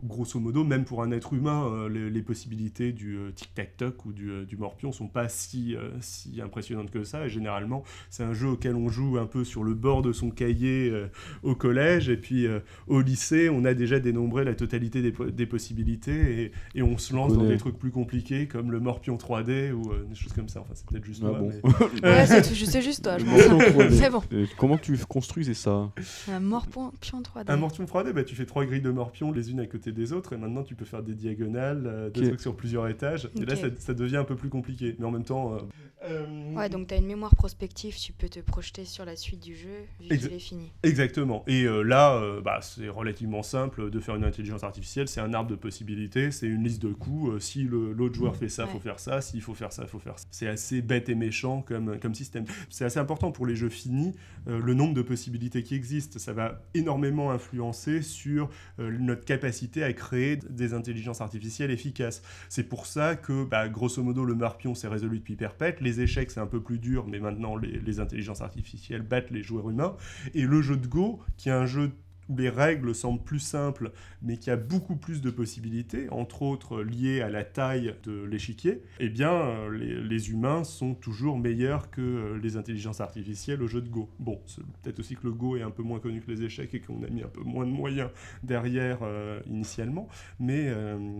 grosso 0.05 0.39
modo, 0.39 0.63
même 0.63 0.85
pour 0.85 1.03
un 1.03 1.11
être 1.11 1.33
humain, 1.33 1.65
euh, 1.67 1.89
les, 1.89 2.09
les 2.09 2.21
possibilités 2.21 2.91
du 2.91 3.17
euh, 3.17 3.31
tic-tac-toc 3.31 4.05
ou 4.05 4.13
du, 4.13 4.29
euh, 4.29 4.45
du 4.45 4.57
morpion 4.57 4.91
sont 4.91 5.07
pas 5.07 5.27
si, 5.29 5.75
euh, 5.75 5.89
si 6.01 6.41
impressionnantes 6.41 6.91
que 6.91 7.03
ça. 7.03 7.25
Et 7.25 7.29
généralement, 7.29 7.83
c'est 8.09 8.23
un 8.23 8.33
jeu 8.33 8.47
auquel 8.49 8.75
on 8.75 8.89
joue 8.89 9.17
un 9.17 9.25
peu 9.25 9.43
sur 9.43 9.63
le 9.63 9.73
bord 9.73 10.01
de 10.01 10.11
son 10.11 10.29
cahier 10.29 10.89
euh, 10.91 11.07
au 11.43 11.55
collège. 11.55 12.09
Et 12.09 12.17
puis 12.17 12.45
euh, 12.47 12.59
au 12.87 13.01
lycée, 13.01 13.49
on 13.49 13.65
a 13.65 13.73
déjà 13.73 13.99
dénombré 13.99 14.43
la 14.43 14.55
totalité 14.55 15.01
des, 15.01 15.11
po- 15.11 15.29
des 15.29 15.45
possibilités 15.45 16.43
et, 16.43 16.51
et 16.75 16.81
on 16.81 16.97
se 16.97 17.13
lance 17.13 17.33
dans 17.35 17.45
des 17.45 17.57
trucs 17.57 17.77
plus 17.77 17.91
compliqués 17.91 18.47
comme 18.47 18.71
le 18.71 18.79
morpion 18.79 19.15
3D 19.17 19.71
ou 19.71 19.91
euh, 19.91 20.05
des 20.07 20.15
choses 20.15 20.33
comme 20.33 20.49
ça. 20.49 20.61
Enfin, 20.61 20.73
c'est 20.75 20.85
peut-être 20.87 21.05
juste 21.05 21.21
Ah 21.25 21.29
moi, 21.29 21.39
bon. 21.39 21.49
mais- 21.49 22.01
Ouais, 22.09 22.25
c'est 22.25 22.43
c'est 22.43 22.81
juste 22.81 23.03
toi. 23.03 23.17
je 23.17 23.25
m'en 23.25 23.31
Morpion 23.31 23.59
fous. 23.59 23.79
3D. 23.81 23.91
C'est 23.95 24.09
bon. 24.09 24.21
Comment 24.57 24.77
tu 24.77 24.97
construisais 25.07 25.53
ça? 25.53 25.91
Un 26.31 26.39
morpion 26.39 26.91
3D. 27.03 27.43
Un 27.47 27.57
morpion 27.57 27.85
3D, 27.85 28.11
bah, 28.13 28.23
tu 28.23 28.35
fais 28.35 28.45
trois 28.45 28.65
grilles 28.65 28.81
de 28.81 28.91
morpions 28.91 29.31
les 29.31 29.51
unes 29.51 29.59
à 29.59 29.65
côté 29.65 29.91
des 29.95 30.13
autres, 30.13 30.33
et 30.33 30.37
maintenant 30.37 30.61
tu 30.63 30.75
peux 30.75 30.85
faire 30.85 31.01
des 31.01 31.15
diagonales, 31.15 31.83
euh, 31.87 32.09
des 32.11 32.21
Ok. 32.21 32.27
trucs 32.27 32.41
sur 32.41 32.55
plusieurs 32.55 32.87
étages. 32.87 33.29
Et 33.35 33.45
là, 33.45 33.55
ça, 33.55 33.67
ça 33.79 33.93
devient 33.95 34.17
un 34.17 34.23
peu 34.23 34.35
plus 34.35 34.49
compliqué. 34.49 34.95
Mais 34.99 35.05
en 35.05 35.11
même 35.11 35.23
temps. 35.23 35.55
euh, 35.55 35.57
euh, 36.03 36.53
Ouais, 36.53 36.69
donc 36.69 36.87
t'as 36.87 36.97
une 36.97 37.07
mémoire 37.07 37.35
prospective, 37.35 37.95
tu 37.97 38.13
peux 38.13 38.29
te 38.29 38.39
projeter 38.39 38.85
sur 38.85 39.05
la 39.05 39.15
suite 39.15 39.41
du 39.43 39.55
jeu 39.55 39.85
vu 39.99 40.07
Exa- 40.09 40.27
qu'il 40.27 40.33
est 40.33 40.39
fini. 40.39 40.71
Exactement. 40.83 41.43
Et 41.47 41.63
euh, 41.63 41.81
là, 41.81 42.15
euh, 42.17 42.41
bah, 42.41 42.59
c'est 42.61 42.89
relativement 42.89 43.41
simple 43.43 43.89
de 43.89 43.99
faire 43.99 44.15
une 44.15 44.23
intelligence 44.23 44.63
artificielle. 44.63 45.07
C'est 45.07 45.21
un 45.21 45.33
arbre 45.33 45.49
de 45.49 45.55
possibilités, 45.55 46.31
c'est 46.31 46.47
une 46.47 46.63
liste 46.63 46.81
de 46.83 46.93
coups. 46.93 47.33
Euh, 47.35 47.39
si 47.39 47.63
l'autre 47.63 48.13
joueur 48.15 48.35
fait 48.35 48.49
ça, 48.49 48.65
Ouais. 48.65 48.71
faut 48.71 48.79
faire 48.79 48.99
ça. 48.99 49.21
S'il 49.21 49.41
faut 49.41 49.53
faire 49.53 49.71
ça, 49.73 49.87
faut 49.87 49.99
faire 49.99 50.19
ça. 50.19 50.25
C'est 50.31 50.47
assez 50.47 50.81
bête 50.81 51.09
et 51.09 51.15
méchant 51.15 51.61
comme, 51.61 51.99
comme 51.99 52.13
système. 52.13 52.45
C'est 52.69 52.85
assez 52.85 52.99
important 52.99 53.31
pour 53.31 53.45
les 53.45 53.55
jeux 53.55 53.69
finis, 53.69 54.13
euh, 54.47 54.59
le 54.59 54.73
nombre 54.73 54.93
de 54.93 55.01
possibilités 55.01 55.63
qui 55.63 55.75
existent. 55.75 56.19
Ça 56.19 56.33
va 56.33 56.61
énormément 56.73 57.31
influencer 57.31 58.01
sur 58.01 58.49
euh, 58.79 58.91
notre 58.99 59.25
capacité 59.25 59.83
à 59.85 59.93
créer 59.93 60.37
des 60.37 60.73
intelligences 60.73 61.21
artificielles 61.21 61.71
efficaces. 61.71 62.21
C'est 62.49 62.67
pour 62.67 62.85
ça 62.85 63.15
que, 63.15 63.45
bah, 63.45 63.69
grosso 63.69 64.01
modo, 64.03 64.25
le 64.25 64.35
marpion 64.35 64.75
s'est 64.75 64.87
résolu 64.87 65.19
depuis 65.19 65.35
perpète. 65.35 65.81
Les 65.81 66.01
échecs, 66.01 66.31
c'est 66.31 66.39
un 66.39 66.47
peu 66.47 66.61
plus 66.61 66.79
dur, 66.79 67.07
mais 67.07 67.19
maintenant, 67.19 67.55
les, 67.55 67.79
les 67.79 67.99
intelligences 67.99 68.41
artificielles 68.41 69.01
battent 69.01 69.31
les 69.31 69.43
joueurs 69.43 69.69
humains. 69.69 69.95
Et 70.33 70.43
le 70.43 70.61
jeu 70.61 70.77
de 70.77 70.87
Go, 70.87 71.19
qui 71.37 71.49
est 71.49 71.53
un 71.53 71.65
jeu 71.65 71.91
où 72.29 72.37
les 72.37 72.49
règles 72.49 72.95
semblent 72.95 73.23
plus 73.23 73.39
simples, 73.39 73.91
mais 74.21 74.37
qui 74.37 74.49
a 74.49 74.55
beaucoup 74.55 74.95
plus 74.95 75.21
de 75.21 75.29
possibilités, 75.29 76.09
entre 76.09 76.41
autres 76.41 76.81
liées 76.81 77.21
à 77.21 77.29
la 77.29 77.43
taille 77.43 77.95
de 78.03 78.23
l'échiquier, 78.23 78.81
eh 78.99 79.09
bien, 79.09 79.31
euh, 79.31 79.69
les, 79.69 80.31
humains 80.31 80.63
sont 80.63 80.95
toujours 80.95 81.37
meilleurs 81.37 81.91
que 81.91 82.01
euh, 82.01 82.39
les 82.41 82.57
intelligences 82.57 83.01
artificielles 83.01 83.61
au 83.61 83.67
jeu 83.67 83.81
de 83.81 83.89
Go. 83.89 84.09
Bon, 84.19 84.39
peut-être 84.81 84.99
aussi 84.99 85.15
que 85.15 85.23
le 85.23 85.33
Go 85.33 85.55
est 85.55 85.61
un 85.61 85.71
peu 85.71 85.83
moins 85.83 85.99
connu 85.99 86.21
que 86.21 86.31
les 86.31 86.43
échecs 86.43 86.73
et 86.73 86.79
qu'on 86.79 87.03
a 87.03 87.09
mis 87.09 87.21
un 87.21 87.27
peu 87.27 87.41
moins 87.41 87.65
de 87.65 87.71
moyens 87.71 88.09
derrière 88.43 88.99
euh, 89.03 89.39
initialement, 89.47 90.07
mais 90.39 90.73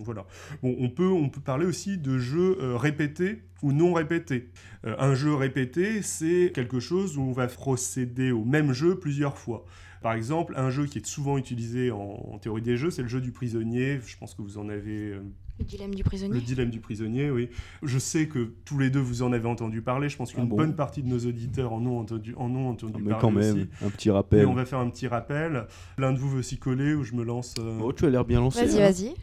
voilà. 0.04 0.26
Bon, 0.62 0.76
on 0.80 0.90
peut, 0.90 1.08
on 1.08 1.30
peut 1.30 1.42
parler 1.42 1.66
aussi 1.66 1.98
de 1.98 2.18
jeux 2.18 2.58
répétés 2.76 3.44
ou 3.62 3.72
non 3.72 3.94
répétés. 3.94 4.50
un 4.84 5.16
jeu 5.16 5.34
répété, 5.34 6.02
c'est 6.02 6.52
quelque 6.54 6.80
chose 6.80 7.18
où 7.18 7.22
on 7.22 7.32
va 7.32 7.48
procéder 7.48 8.32
au 8.32 8.44
même 8.44 8.74
jeu 8.74 8.98
plusieurs 8.98 9.38
fois. 9.38 9.66
Par 10.02 10.14
exemple, 10.14 10.54
un 10.58 10.70
jeu 10.70 10.86
qui 10.86 11.00
est 11.00 11.06
souvent 11.06 11.38
utilisé 11.38 11.92
en, 11.92 12.38
théorie 12.40 12.62
des 12.62 12.78
jeux, 12.78 12.92
c'est 12.92 13.02
le 13.02 13.08
jeu 13.08 13.22
du 13.22 13.32
prisonnier. 13.32 14.00
Je 14.06 14.18
pense 14.18 14.34
que 14.34 14.42
vous 14.42 14.58
en 14.58 14.70
avez... 14.70 15.14
Euh, 15.14 15.22
le 15.58 15.66
dilemme 15.66 15.96
du 15.96 16.04
prisonnier. 16.04 16.34
Le 16.34 16.42
dilemme 16.42 16.70
du 16.70 16.80
prisonnier, 16.82 17.32
oui. 17.32 17.50
Je 17.82 17.98
sais 17.98 18.28
que 18.28 18.54
tous 18.66 18.78
les 18.78 18.90
deux, 18.90 19.00
vous 19.00 19.24
en 19.24 19.32
avez 19.32 19.48
entendu 19.48 19.82
parler. 19.82 20.10
Je 20.10 20.18
pense 20.18 20.34
qu'une 20.34 20.44
ah 20.52 20.56
bonne 20.56 20.76
partie 20.76 21.02
de 21.02 21.08
nos 21.08 21.20
auditeurs 21.20 21.72
en 21.72 21.86
ont 21.86 22.00
entendu, 22.00 22.36
en 22.36 22.54
ont 22.54 22.70
entendu 22.70 22.94
ah, 22.98 23.02
mais 23.04 23.16
quand 23.20 23.32
même, 23.32 23.68
un 23.82 23.90
petit 23.90 24.12
rappel. 24.12 24.40
Mais 24.40 24.46
on 24.46 24.54
va 24.54 24.66
faire 24.66 24.80
un 24.80 24.90
petit 24.90 25.08
rappel. 25.08 25.66
L'un 25.98 26.12
de 26.12 26.20
vous 26.20 26.30
veut 26.30 26.42
s'y 26.42 26.58
coller 26.58 26.94
ou 26.94 27.04
je 27.04 27.14
me 27.14 27.24
lance 27.24 27.56
euh, 27.60 27.80
Oh, 27.82 27.94
tu 27.94 28.06
as 28.06 28.10
l'air 28.10 28.26
bien 28.26 28.42
lancé. 28.42 28.66
Vas-y, 28.66 28.82
hein. 28.82 28.92
vas-y. 28.92 29.14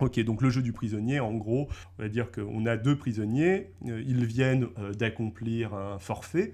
Ok, 0.00 0.20
donc 0.20 0.42
le 0.42 0.50
jeu 0.50 0.62
du 0.62 0.72
prisonnier, 0.72 1.20
en 1.20 1.32
gros, 1.34 1.68
on 1.98 2.02
va 2.02 2.08
dire 2.08 2.30
qu'on 2.30 2.66
a 2.66 2.76
deux 2.76 2.96
prisonniers. 2.96 3.70
Euh, 3.86 4.02
ils 4.06 4.26
viennent 4.26 4.68
d'accomplir 4.98 5.72
un 5.74 5.98
forfait. 5.98 6.52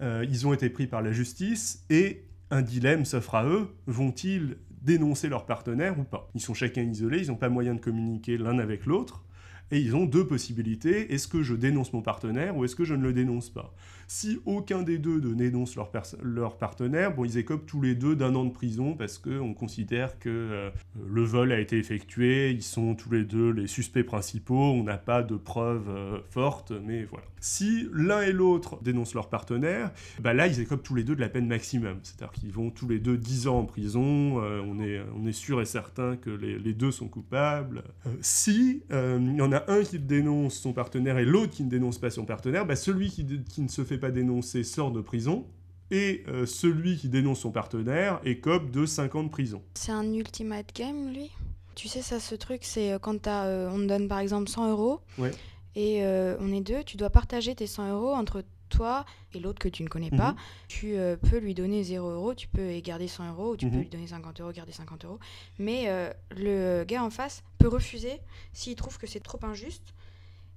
ils 0.00 0.46
ont 0.46 0.52
été 0.52 0.70
pris 0.70 0.88
par 0.88 1.02
la 1.02 1.12
justice 1.12 1.84
et 1.88 2.24
un 2.50 2.62
dilemme 2.62 3.04
s'offre 3.04 3.34
à 3.34 3.46
eux. 3.46 3.68
Vont-ils 3.86 4.56
dénoncer 4.82 5.28
leur 5.28 5.46
partenaire 5.46 5.98
ou 5.98 6.04
pas? 6.04 6.30
Ils 6.34 6.40
sont 6.40 6.54
chacun 6.54 6.82
isolés, 6.82 7.22
ils 7.22 7.28
n'ont 7.28 7.36
pas 7.36 7.48
moyen 7.48 7.74
de 7.74 7.80
communiquer 7.80 8.38
l'un 8.38 8.58
avec 8.58 8.86
l'autre. 8.86 9.24
Et 9.72 9.80
ils 9.80 9.96
ont 9.96 10.04
deux 10.04 10.26
possibilités. 10.26 11.12
Est-ce 11.12 11.26
que 11.26 11.42
je 11.42 11.54
dénonce 11.54 11.92
mon 11.92 12.02
partenaire 12.02 12.56
ou 12.56 12.64
est-ce 12.64 12.76
que 12.76 12.84
je 12.84 12.94
ne 12.94 13.02
le 13.02 13.12
dénonce 13.12 13.50
pas? 13.50 13.74
Si 14.08 14.38
aucun 14.46 14.82
des 14.82 14.98
deux 14.98 15.20
ne 15.20 15.34
dénonce 15.34 15.74
leur, 15.76 15.90
leur 16.22 16.58
partenaire, 16.58 17.14
bon, 17.14 17.24
ils 17.24 17.38
écopent 17.38 17.66
tous 17.66 17.80
les 17.80 17.94
deux 17.94 18.14
d'un 18.14 18.34
an 18.34 18.44
de 18.44 18.50
prison 18.50 18.94
parce 18.94 19.18
qu'on 19.18 19.54
considère 19.54 20.18
que 20.18 20.28
euh, 20.28 20.70
le 21.08 21.24
vol 21.24 21.52
a 21.52 21.58
été 21.58 21.78
effectué, 21.78 22.50
ils 22.50 22.62
sont 22.62 22.94
tous 22.94 23.10
les 23.10 23.24
deux 23.24 23.50
les 23.50 23.66
suspects 23.66 24.04
principaux, 24.04 24.72
on 24.72 24.84
n'a 24.84 24.98
pas 24.98 25.22
de 25.22 25.36
preuves 25.36 25.88
euh, 25.88 26.18
fortes, 26.30 26.72
mais 26.84 27.04
voilà. 27.04 27.24
Si 27.40 27.88
l'un 27.92 28.22
et 28.22 28.32
l'autre 28.32 28.82
dénoncent 28.82 29.14
leur 29.14 29.28
partenaire, 29.28 29.92
bah 30.20 30.34
là, 30.34 30.46
ils 30.46 30.60
écopent 30.60 30.82
tous 30.82 30.94
les 30.94 31.04
deux 31.04 31.14
de 31.14 31.20
la 31.20 31.28
peine 31.28 31.46
maximum. 31.46 31.98
C'est-à-dire 32.02 32.32
qu'ils 32.32 32.50
vont 32.50 32.70
tous 32.70 32.88
les 32.88 32.98
deux 32.98 33.16
10 33.16 33.46
ans 33.46 33.58
en 33.60 33.64
prison, 33.64 34.42
euh, 34.42 34.60
on, 34.66 34.80
est, 34.80 35.00
on 35.16 35.26
est 35.26 35.32
sûr 35.32 35.60
et 35.60 35.64
certain 35.64 36.16
que 36.16 36.30
les, 36.30 36.74
deux 36.74 36.90
sont 36.90 37.08
coupables. 37.08 37.84
si 38.20 38.82
il 38.90 39.34
y 39.36 39.40
en 39.40 39.52
a 39.52 39.64
un 39.68 39.82
qui 39.82 39.98
dénonce 39.98 40.54
son 40.54 40.72
partenaire 40.72 41.18
et 41.18 41.24
l'autre 41.24 41.52
qui 41.52 41.64
ne 41.64 41.70
dénonce 41.70 41.98
pas 41.98 42.10
son 42.10 42.24
partenaire, 42.24 42.66
bah 42.66 42.76
celui 42.76 43.08
qui, 43.08 43.24
qui 43.44 43.62
ne 43.62 43.68
se 43.68 43.82
fait 43.84 43.95
pas 43.98 44.10
dénoncer 44.10 44.64
sort 44.64 44.90
de 44.90 45.00
prison 45.00 45.46
et 45.90 46.24
euh, 46.28 46.46
celui 46.46 46.96
qui 46.96 47.08
dénonce 47.08 47.40
son 47.40 47.50
partenaire 47.50 48.20
écope 48.24 48.70
de 48.70 48.86
5 48.86 49.14
ans 49.14 49.24
de 49.24 49.28
prison. 49.28 49.62
C'est 49.74 49.92
un 49.92 50.12
ultimate 50.12 50.74
game, 50.74 51.12
lui 51.12 51.30
Tu 51.74 51.88
sais, 51.88 52.02
ça, 52.02 52.20
ce 52.20 52.34
truc, 52.34 52.64
c'est 52.64 52.92
euh, 52.92 52.98
quand 52.98 53.26
as, 53.26 53.44
euh, 53.46 53.70
on 53.70 53.78
te 53.78 53.84
donne 53.84 54.08
par 54.08 54.18
exemple 54.18 54.48
100 54.48 54.70
euros 54.70 55.00
et 55.74 56.02
on 56.40 56.52
est 56.52 56.62
deux, 56.62 56.82
tu 56.84 56.96
dois 56.96 57.10
partager 57.10 57.54
tes 57.54 57.66
100 57.66 57.92
euros 57.92 58.14
entre 58.14 58.42
toi 58.70 59.04
et 59.34 59.38
l'autre 59.38 59.58
que 59.58 59.68
tu 59.68 59.82
ne 59.82 59.88
connais 59.88 60.08
pas. 60.08 60.32
Mhm. 60.32 60.36
Tu 60.68 60.96
peux 61.30 61.36
lui 61.36 61.52
donner 61.52 61.82
0 61.82 62.08
euros, 62.08 62.34
tu 62.34 62.48
peux 62.48 62.80
garder 62.80 63.06
100 63.06 63.32
euros, 63.32 63.52
ou 63.52 63.56
tu 63.58 63.66
peux 63.68 63.76
mhm. 63.76 63.82
lui 63.82 63.88
donner 63.90 64.06
50 64.06 64.40
euros, 64.40 64.52
garder 64.52 64.72
50 64.72 65.04
euros. 65.04 65.18
Mais 65.58 65.86
le 66.30 66.84
gars 66.84 67.04
en 67.04 67.10
face 67.10 67.44
peut 67.58 67.68
refuser 67.68 68.20
s'il 68.54 68.74
trouve 68.74 68.96
que 68.96 69.06
c'est 69.06 69.20
trop 69.20 69.38
injuste 69.42 69.94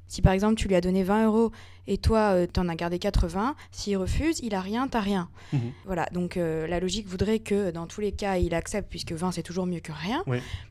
si 0.10 0.22
par 0.22 0.34
exemple 0.34 0.56
tu 0.56 0.68
lui 0.68 0.76
as 0.76 0.82
donné 0.82 1.04
20 1.04 1.28
euros 1.28 1.52
et 1.88 1.98
toi 1.98 2.34
euh, 2.34 2.48
tu 2.52 2.60
en 2.60 2.68
as 2.68 2.76
gardé 2.76 3.00
80, 3.00 3.56
s'il 3.72 3.98
refuse, 3.98 4.40
il 4.44 4.54
a 4.54 4.62
rien, 4.62 4.88
t'as 4.88 5.00
rien. 5.00 5.30
Mhm. 5.54 5.60
Voilà, 5.86 6.08
donc 6.12 6.36
euh, 6.36 6.68
la 6.68 6.80
logique 6.80 7.08
voudrait 7.08 7.40
que 7.40 7.72
dans 7.72 7.88
tous 7.88 8.02
les 8.02 8.12
cas 8.12 8.38
il 8.38 8.54
accepte 8.54 8.90
puisque 8.90 9.14
20 9.14 9.32
c'est 9.32 9.44
toujours 9.44 9.66
mieux 9.66 9.80
que 9.80 9.92
rien. 9.92 10.24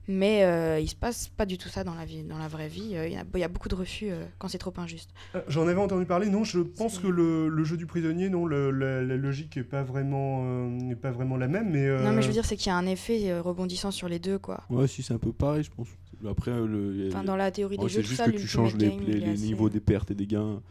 Mais 0.08 0.44
euh, 0.44 0.80
il 0.80 0.88
se 0.88 0.96
passe 0.96 1.28
pas 1.28 1.46
du 1.46 1.56
tout 1.56 1.68
ça 1.68 1.84
dans 1.84 1.94
la 1.94 2.04
vie, 2.04 2.24
dans 2.24 2.38
la 2.38 2.48
vraie 2.48 2.68
vie. 2.68 2.94
Il 2.94 3.40
y, 3.40 3.44
a 3.44 3.48
beaucoup 3.48 3.68
de 3.68 3.74
refus 3.74 4.10
quand 4.38 4.48
c'est 4.48 4.58
trop 4.58 4.72
injuste. 4.78 5.10
J'en 5.48 5.66
avais 5.68 5.80
entendu 5.80 6.06
parler. 6.06 6.28
Non, 6.28 6.44
je 6.44 6.60
pense 6.60 6.98
que 6.98 7.06
le, 7.06 7.64
jeu 7.64 7.76
du 7.76 7.86
prisonnier, 7.86 8.28
non, 8.28 8.46
la, 8.46 9.02
logique 9.02 9.56
est 9.56 9.64
pas 9.64 9.82
vraiment, 9.82 10.42
n'est 10.68 10.96
pas 10.96 11.10
vraiment 11.10 11.36
la 11.36 11.46
même. 11.46 11.70
Mais 11.70 11.88
non, 12.02 12.12
mais 12.12 12.22
je 12.22 12.26
veux 12.26 12.32
dire 12.32 12.44
c'est 12.44 12.56
qu'il 12.56 12.68
y 12.68 12.72
a 12.72 12.76
un 12.76 12.86
effet 12.86 13.38
rebondissant 13.38 13.90
sur 13.90 14.08
les 14.08 14.18
deux, 14.18 14.38
quoi. 14.38 14.62
Ouais, 14.70 14.88
si 14.88 15.02
c'est 15.02 15.14
un 15.14 15.18
peu 15.18 15.32
pareil, 15.32 15.62
je 15.62 15.70
pense. 15.70 15.88
Après, 16.26 16.50
le, 16.50 17.10
dans 17.24 17.36
la 17.36 17.50
théorie 17.50 17.78
des 17.78 17.88
jeux, 17.88 18.02
c'est 18.02 18.08
juste 18.08 18.24
que 18.24 18.30
tu 18.30 18.46
changes 18.46 18.76
les, 18.76 18.90
les, 18.90 19.34
niveaux 19.34 19.68
des 19.68 19.80
pertes 19.80 20.10
et 20.10 20.14
des 20.14 20.26
gains. 20.26 20.62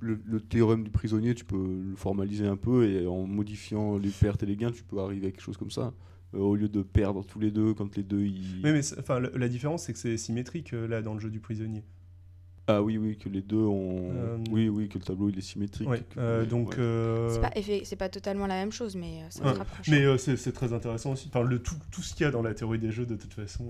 Le, 0.00 0.40
théorème 0.40 0.84
du 0.84 0.90
prisonnier, 0.90 1.34
tu 1.34 1.44
peux 1.44 1.82
le 1.88 1.96
formaliser 1.96 2.46
un 2.46 2.56
peu 2.56 2.88
et 2.88 3.06
en 3.06 3.26
modifiant 3.26 3.98
les 3.98 4.10
pertes 4.10 4.42
et 4.42 4.46
les 4.46 4.56
gains, 4.56 4.72
tu 4.72 4.82
peux 4.82 4.98
arriver 4.98 5.28
à 5.28 5.30
quelque 5.30 5.42
chose 5.42 5.56
comme 5.56 5.70
ça. 5.70 5.92
Euh, 6.34 6.38
au 6.38 6.56
lieu 6.56 6.68
de 6.68 6.82
perdre 6.82 7.24
tous 7.24 7.38
les 7.38 7.50
deux 7.50 7.72
quand 7.74 7.96
les 7.96 8.02
deux. 8.02 8.22
Ils... 8.22 8.60
Oui, 8.64 8.72
mais 8.72 8.80
enfin, 8.98 9.20
la 9.20 9.48
différence, 9.48 9.84
c'est 9.84 9.92
que 9.92 9.98
c'est 9.98 10.16
symétrique 10.16 10.72
euh, 10.72 10.88
là 10.88 11.00
dans 11.00 11.14
le 11.14 11.20
jeu 11.20 11.30
du 11.30 11.40
prisonnier. 11.40 11.84
Ah 12.68 12.82
oui, 12.82 12.98
oui, 12.98 13.16
que 13.16 13.28
les 13.28 13.42
deux 13.42 13.62
ont. 13.62 14.10
Euh, 14.12 14.38
oui, 14.50 14.68
oui, 14.68 14.88
que 14.88 14.98
le 14.98 15.04
tableau 15.04 15.28
il 15.28 15.38
est 15.38 15.42
symétrique. 15.42 15.88
Euh, 16.16 16.44
donc. 16.44 16.74
C'est 16.74 17.40
pas, 17.40 17.84
c'est 17.84 17.96
pas 17.96 18.08
totalement 18.08 18.46
la 18.46 18.54
même 18.54 18.72
chose, 18.72 18.96
mais 18.96 19.22
ça 19.30 19.52
se 19.52 19.58
rapproche. 19.58 19.88
Mais 19.88 20.18
c'est 20.18 20.52
très 20.52 20.72
intéressant 20.72 21.12
aussi. 21.12 21.28
Enfin, 21.28 21.42
le, 21.42 21.60
tout, 21.60 21.76
tout 21.90 22.02
ce 22.02 22.14
qu'il 22.14 22.24
y 22.24 22.28
a 22.28 22.30
dans 22.30 22.42
la 22.42 22.54
théorie 22.54 22.78
des 22.78 22.90
jeux, 22.90 23.06
de 23.06 23.16
toute 23.16 23.34
façon, 23.34 23.66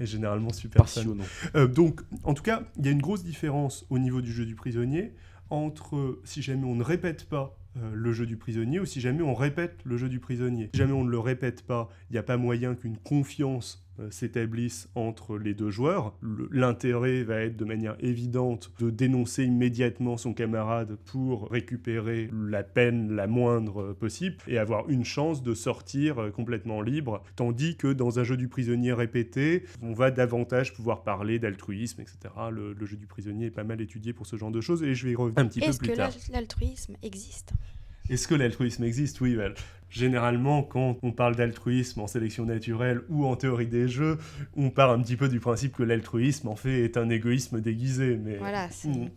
est, 0.00 0.06
généralement 0.06 0.52
super 0.52 0.82
passionnant. 0.82 1.24
donc, 1.68 2.00
en 2.24 2.34
tout 2.34 2.42
cas, 2.42 2.62
il 2.78 2.86
y 2.86 2.88
a 2.88 2.92
une 2.92 3.02
grosse 3.02 3.22
différence 3.22 3.86
au 3.90 3.98
niveau 3.98 4.20
du 4.20 4.32
jeu 4.32 4.44
du 4.44 4.54
prisonnier 4.54 5.12
entre 5.50 6.18
si 6.24 6.40
jamais 6.40 6.64
on 6.64 6.74
ne 6.74 6.82
répète 6.82 7.26
pas 7.26 7.56
le 7.92 8.12
jeu 8.12 8.26
du 8.26 8.36
prisonnier 8.36 8.80
ou 8.80 8.86
si 8.86 9.00
jamais 9.00 9.22
on 9.22 9.34
répète 9.34 9.78
le 9.84 9.96
jeu 9.96 10.08
du 10.08 10.18
prisonnier. 10.18 10.70
Si 10.74 10.78
jamais 10.78 10.92
on 10.92 11.04
ne 11.04 11.10
le 11.10 11.18
répète 11.18 11.62
pas, 11.62 11.90
il 12.10 12.14
n'y 12.14 12.18
a 12.18 12.22
pas 12.22 12.36
moyen 12.36 12.74
qu'une 12.74 12.96
confiance 12.96 13.81
euh, 13.81 13.81
s'établissent 14.10 14.88
entre 14.94 15.38
les 15.38 15.54
deux 15.54 15.70
joueurs. 15.70 16.14
L'intérêt 16.50 17.22
va 17.22 17.40
être 17.42 17.56
de 17.56 17.64
manière 17.64 17.96
évidente 18.00 18.72
de 18.78 18.90
dénoncer 18.90 19.44
immédiatement 19.44 20.16
son 20.16 20.34
camarade 20.34 20.96
pour 21.04 21.50
récupérer 21.50 22.30
la 22.32 22.62
peine 22.62 23.12
la 23.14 23.26
moindre 23.26 23.92
possible 23.92 24.36
et 24.46 24.58
avoir 24.58 24.88
une 24.88 25.04
chance 25.04 25.42
de 25.42 25.54
sortir 25.54 26.18
euh, 26.18 26.30
complètement 26.30 26.80
libre. 26.80 27.22
Tandis 27.36 27.76
que 27.76 27.92
dans 27.92 28.18
un 28.18 28.24
jeu 28.24 28.36
du 28.36 28.48
prisonnier 28.48 28.92
répété, 28.92 29.64
on 29.82 29.92
va 29.92 30.10
davantage 30.10 30.74
pouvoir 30.74 31.02
parler 31.02 31.38
d'altruisme, 31.38 32.00
etc. 32.00 32.34
Le, 32.50 32.74
jeu 32.84 32.96
du 32.96 33.06
prisonnier 33.06 33.46
est 33.46 33.50
pas 33.50 33.64
mal 33.64 33.80
étudié 33.80 34.12
pour 34.12 34.26
ce 34.26 34.36
genre 34.36 34.50
de 34.50 34.60
choses 34.60 34.82
et 34.82 34.94
je 34.94 35.06
vais 35.06 35.12
y 35.12 35.16
revenir 35.16 35.38
un 35.38 35.46
petit 35.46 35.60
peu 35.60 35.72
plus 35.72 35.92
tard. 35.92 36.08
Est-ce 36.08 36.28
que 36.28 36.32
l'altruisme 36.32 36.96
existe? 37.02 37.52
Est-ce 38.08 38.26
que 38.26 38.34
l'altruisme 38.34 38.84
existe? 38.84 39.20
Oui, 39.20 39.36
généralement, 39.92 40.62
quand 40.62 40.96
on 41.02 41.12
parle 41.12 41.36
d'altruisme 41.36 42.00
en 42.00 42.06
sélection 42.06 42.46
naturelle 42.46 43.02
ou 43.08 43.26
en 43.26 43.36
théorie 43.36 43.66
des 43.66 43.88
jeux, 43.88 44.18
on 44.56 44.70
part 44.70 44.90
un 44.90 45.00
petit 45.00 45.16
peu 45.16 45.28
du 45.28 45.38
principe 45.38 45.76
que 45.76 45.82
l'altruisme, 45.82 46.48
en 46.48 46.56
fait, 46.56 46.84
est 46.84 46.96
un 46.96 47.10
égoïsme 47.10 47.60
déguisé. 47.60 48.16
Mais... 48.16 48.38
Voilà, 48.38 48.68
c'est 48.70 48.88
hmm. 48.88 48.94
une 48.94 49.10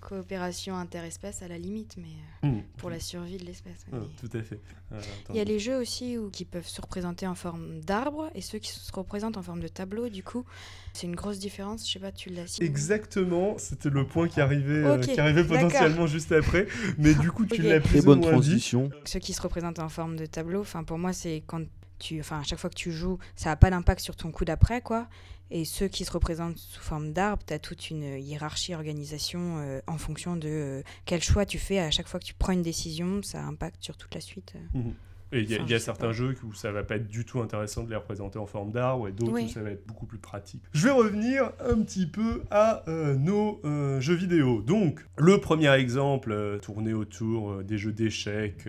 coopération 0.00 0.76
interespèce 0.76 1.42
à 1.42 1.48
la 1.48 1.58
limite, 1.58 1.96
mais 1.96 2.48
euh, 2.48 2.48
hmm. 2.48 2.62
pour 2.76 2.90
la 2.90 2.98
survie 2.98 3.38
de 3.38 3.44
l'espèce. 3.44 3.86
Ah, 3.92 3.98
tout 4.20 4.36
à 4.36 4.42
fait. 4.42 4.60
Euh, 4.92 5.00
Il 5.30 5.36
y 5.36 5.40
a 5.40 5.44
les 5.44 5.58
jeux 5.58 5.76
aussi 5.76 6.18
où, 6.18 6.28
qui 6.30 6.44
peuvent 6.44 6.66
se 6.66 6.80
représenter 6.80 7.26
en 7.26 7.34
forme 7.34 7.80
d'arbre 7.80 8.30
et 8.34 8.40
ceux 8.40 8.58
qui 8.58 8.70
se 8.70 8.92
représentent 8.92 9.36
en 9.36 9.42
forme 9.42 9.60
de 9.60 9.68
tableau, 9.68 10.08
du 10.08 10.24
coup. 10.24 10.44
C'est 10.92 11.06
une 11.06 11.14
grosse 11.14 11.38
différence, 11.38 11.86
je 11.86 11.92
sais 11.92 11.98
pas, 11.98 12.10
tu 12.10 12.30
l'as 12.30 12.46
cité. 12.46 12.64
Exactement, 12.64 13.58
c'était 13.58 13.90
le 13.90 14.06
point 14.06 14.28
qui 14.28 14.40
arrivait, 14.40 14.82
euh, 14.82 14.98
qui 14.98 15.20
arrivait 15.20 15.44
potentiellement 15.44 16.06
juste 16.06 16.32
après, 16.32 16.66
mais 16.98 17.14
du 17.14 17.30
coup 17.30 17.44
tu 17.44 17.60
l'as 17.62 17.80
plus 17.80 18.02
bonne 18.02 18.22
transition. 18.22 18.88
Ceux 19.04 19.18
qui 19.18 19.34
se 19.34 19.42
représentent 19.42 19.78
en 19.78 19.90
forme 19.90 20.15
de 20.16 20.26
tableau, 20.26 20.60
enfin 20.60 20.84
pour 20.84 20.98
moi 20.98 21.12
c'est 21.12 21.42
quand 21.46 21.62
tu, 21.98 22.20
enfin 22.20 22.40
à 22.40 22.42
chaque 22.42 22.58
fois 22.58 22.70
que 22.70 22.74
tu 22.74 22.92
joues, 22.92 23.18
ça 23.36 23.50
n'a 23.50 23.56
pas 23.56 23.70
d'impact 23.70 24.00
sur 24.00 24.16
ton 24.16 24.30
coup 24.30 24.44
d'après 24.44 24.80
quoi. 24.80 25.08
Et 25.50 25.64
ceux 25.64 25.86
qui 25.86 26.04
se 26.04 26.10
représentent 26.10 26.58
sous 26.58 26.80
forme 26.80 27.12
d'arbre, 27.12 27.42
tu 27.46 27.54
as 27.54 27.60
toute 27.60 27.90
une 27.90 28.02
hiérarchie, 28.02 28.74
organisation 28.74 29.58
euh, 29.58 29.80
en 29.86 29.96
fonction 29.96 30.34
de 30.34 30.48
euh, 30.48 30.82
quel 31.04 31.22
choix 31.22 31.46
tu 31.46 31.58
fais 31.58 31.78
à 31.78 31.92
chaque 31.92 32.08
fois 32.08 32.18
que 32.18 32.24
tu 32.24 32.34
prends 32.34 32.52
une 32.52 32.62
décision, 32.62 33.22
ça 33.22 33.44
impacte 33.44 33.82
sur 33.82 33.96
toute 33.96 34.12
la 34.14 34.20
suite. 34.20 34.54
Mhm. 34.74 34.94
Et 35.32 35.40
il 35.40 35.50
y 35.50 35.74
a, 35.74 35.78
certains 35.80 36.12
jeux 36.12 36.36
où 36.44 36.54
ça 36.54 36.70
va 36.70 36.84
pas 36.84 36.96
être 36.96 37.08
du 37.08 37.24
tout 37.24 37.40
intéressant 37.40 37.82
de 37.82 37.90
les 37.90 37.96
représenter 37.96 38.38
en 38.38 38.46
forme 38.46 38.70
d'art, 38.70 39.08
et 39.08 39.12
d'autres 39.12 39.40
où 39.40 39.48
ça 39.48 39.62
va 39.62 39.70
être 39.70 39.86
beaucoup 39.86 40.06
plus 40.06 40.18
pratique. 40.18 40.62
Je 40.72 40.84
vais 40.84 40.92
revenir 40.92 41.50
un 41.60 41.82
petit 41.82 42.06
peu 42.06 42.42
à 42.50 42.84
euh, 42.88 43.14
nos 43.14 43.60
euh, 43.64 44.00
jeux 44.00 44.14
vidéo. 44.14 44.62
Donc, 44.62 45.04
le 45.18 45.38
premier 45.38 45.72
exemple 45.72 46.30
euh, 46.30 46.58
tourné 46.58 46.92
autour 46.92 47.64
des 47.64 47.76
jeux 47.76 47.92
d'échecs, 47.92 48.68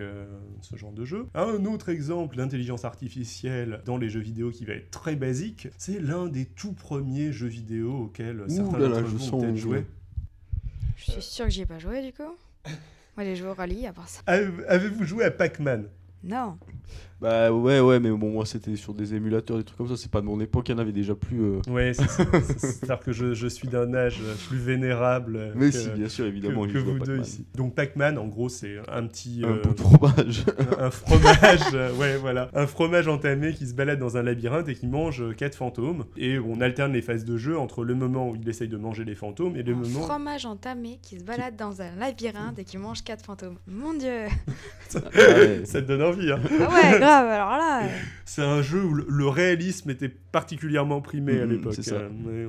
ce 0.62 0.76
genre 0.76 0.92
de 0.92 1.04
jeu. 1.04 1.26
Un 1.34 1.64
autre 1.64 1.90
exemple 1.90 2.36
d'intelligence 2.36 2.84
artificielle 2.84 3.80
dans 3.84 3.96
les 3.96 4.08
jeux 4.08 4.20
vidéo 4.20 4.50
qui 4.50 4.64
va 4.64 4.74
être 4.74 4.90
très 4.90 5.14
basique, 5.14 5.68
c'est 5.78 6.00
l'un 6.00 6.26
des 6.26 6.44
tout 6.44 6.72
premiers 6.72 7.32
jeux 7.32 7.46
vidéo 7.46 8.04
auxquels 8.04 8.44
certains 8.48 8.78
d'entre 8.78 9.00
vous 9.02 9.34
ont 9.34 9.40
peut-être 9.40 9.56
joué. 9.56 9.84
Je 10.96 11.12
suis 11.12 11.22
sûr 11.22 11.44
que 11.44 11.50
j'y 11.50 11.62
ai 11.62 11.66
pas 11.66 11.78
joué 11.78 12.02
du 12.02 12.12
coup. 12.12 12.22
Moi, 13.16 13.24
j'ai 13.24 13.36
joué 13.36 13.48
au 13.48 13.54
rallye 13.54 13.86
à 13.86 13.92
part 13.92 14.08
ça. 14.08 14.22
Avez-vous 14.26 15.04
joué 15.04 15.24
à 15.24 15.30
Pac-Man? 15.30 15.88
Non. 16.22 16.58
Bah 17.20 17.50
ouais, 17.50 17.80
ouais, 17.80 17.98
mais 17.98 18.10
bon, 18.10 18.30
moi 18.30 18.46
c'était 18.46 18.76
sur 18.76 18.94
des 18.94 19.14
émulateurs, 19.14 19.58
des 19.58 19.64
trucs 19.64 19.76
comme 19.76 19.88
ça, 19.88 19.96
c'est 19.96 20.10
pas 20.10 20.20
de 20.20 20.26
mon 20.26 20.40
époque, 20.40 20.68
il 20.68 20.72
y 20.72 20.74
en 20.74 20.78
avait 20.78 20.92
déjà 20.92 21.16
plus. 21.16 21.40
Euh... 21.40 21.60
Ouais, 21.68 21.92
c'est-à-dire 22.58 23.00
que 23.00 23.12
je, 23.12 23.34
je, 23.34 23.48
suis 23.48 23.66
d'un 23.66 23.92
âge 23.92 24.20
plus 24.48 24.58
vénérable. 24.58 25.52
Mais 25.56 25.72
si, 25.72 25.88
bien 25.90 26.08
sûr, 26.08 26.26
évidemment, 26.26 26.66
que, 26.66 26.78
vous 26.78 26.98
deux 27.00 27.20
ici. 27.20 27.44
Donc 27.54 27.74
Pac-Man, 27.74 28.18
en 28.18 28.26
gros, 28.26 28.48
c'est 28.48 28.76
un 28.88 29.04
petit. 29.06 29.42
Un 29.44 29.56
bout 29.56 29.74
de 29.74 29.80
fromage. 29.80 30.44
un 30.78 30.90
fromage, 30.90 31.96
ouais, 31.98 32.16
voilà. 32.18 32.50
Un 32.54 32.66
fromage 32.68 33.08
entamé 33.08 33.52
qui 33.52 33.66
se 33.66 33.74
balade 33.74 33.98
dans 33.98 34.16
un 34.16 34.22
labyrinthe 34.22 34.68
et 34.68 34.74
qui 34.74 34.86
mange 34.86 35.34
quatre 35.36 35.56
fantômes. 35.56 36.04
Et 36.16 36.38
on 36.38 36.60
alterne 36.60 36.92
les 36.92 37.02
phases 37.02 37.24
de 37.24 37.36
jeu 37.36 37.58
entre 37.58 37.84
le 37.84 37.94
moment 37.94 38.30
où 38.30 38.36
il 38.36 38.48
essaye 38.48 38.68
de 38.68 38.76
manger 38.76 39.04
les 39.04 39.16
fantômes 39.16 39.56
et 39.56 39.64
le 39.64 39.72
un 39.72 39.76
moment. 39.76 40.04
Un 40.04 40.06
fromage 40.06 40.46
entamé 40.46 40.98
qui 41.02 41.18
se 41.18 41.24
balade 41.24 41.56
dans 41.56 41.82
un 41.82 41.94
labyrinthe 41.96 42.58
et 42.58 42.64
qui 42.64 42.78
mange 42.78 43.02
quatre 43.02 43.24
fantômes. 43.24 43.56
Mon 43.66 43.94
dieu 43.94 44.26
ça, 44.88 45.00
te 45.00 45.78
donne 45.78 46.02
envie, 46.02 46.30
hein. 46.30 46.40
Ah 46.60 46.72
ouais, 46.72 46.98
grave, 47.08 47.28
alors 47.28 47.50
là. 47.50 47.88
C'est 48.24 48.42
un 48.42 48.62
jeu 48.62 48.84
où 48.84 48.94
le, 48.94 49.28
réalisme 49.28 49.90
était 49.90 50.08
particulièrement 50.08 51.00
primé 51.00 51.40
à 51.40 51.46
l'époque. 51.46 51.76
Euh, 51.88 52.48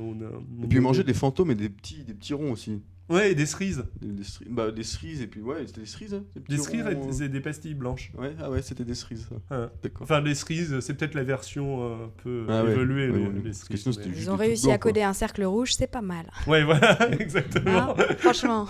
et 0.63 0.67
puis 0.67 0.79
manger 0.79 1.03
des 1.03 1.13
fantômes 1.13 1.51
et 1.51 1.55
des 1.55 1.69
petits, 1.69 2.03
des 2.03 2.13
petits 2.13 2.33
ronds 2.33 2.51
aussi. 2.51 2.81
Ouais, 3.09 3.31
et 3.31 3.35
des 3.35 3.47
cerises. 3.47 3.83
Des, 4.01 4.23
cerises, 4.23 4.47
bah, 4.51 4.71
des 4.71 4.83
cerises, 4.83 5.21
et 5.21 5.27
puis 5.27 5.41
ouais, 5.41 5.65
c'était 5.65 5.81
des 5.81 5.87
cerises. 5.87 6.13
Hein, 6.13 6.23
des, 6.47 6.57
cerises 6.57 7.21
et 7.23 7.29
des 7.29 7.41
pastilles 7.41 7.73
blanches. 7.73 8.11
Ouais, 8.15 8.35
ah 8.39 8.51
ouais, 8.51 8.61
c'était 8.61 8.83
des 8.83 8.93
cerises. 8.93 9.27
Ah. 9.49 9.71
Enfin, 9.99 10.21
les 10.21 10.35
cerises, 10.35 10.79
c'est 10.81 10.93
peut-être 10.93 11.15
la 11.15 11.23
version 11.23 11.81
euh, 11.81 12.05
un 12.05 12.09
peu 12.21 12.45
ah 12.49 12.61
évoluée. 12.61 13.07
les, 13.43 13.53
cerises, 13.53 13.99
Ils 14.15 14.29
ont 14.29 14.35
réussi 14.35 14.71
à 14.71 14.77
coder 14.77 15.01
un 15.01 15.13
cercle 15.13 15.43
rouge, 15.43 15.73
c'est 15.73 15.87
pas 15.87 16.01
mal. 16.01 16.29
Ouais, 16.45 16.63
voilà, 16.63 17.11
exactement. 17.19 17.97
Hein, 17.97 18.05
franchement. 18.19 18.67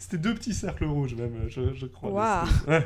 c'était 0.00 0.18
deux 0.18 0.34
petits 0.34 0.54
cercles 0.54 0.86
rouges, 0.86 1.14
même, 1.14 1.48
je, 1.48 1.72
je 1.72 1.86
crois. 1.86 2.10
Waouh. 2.10 2.82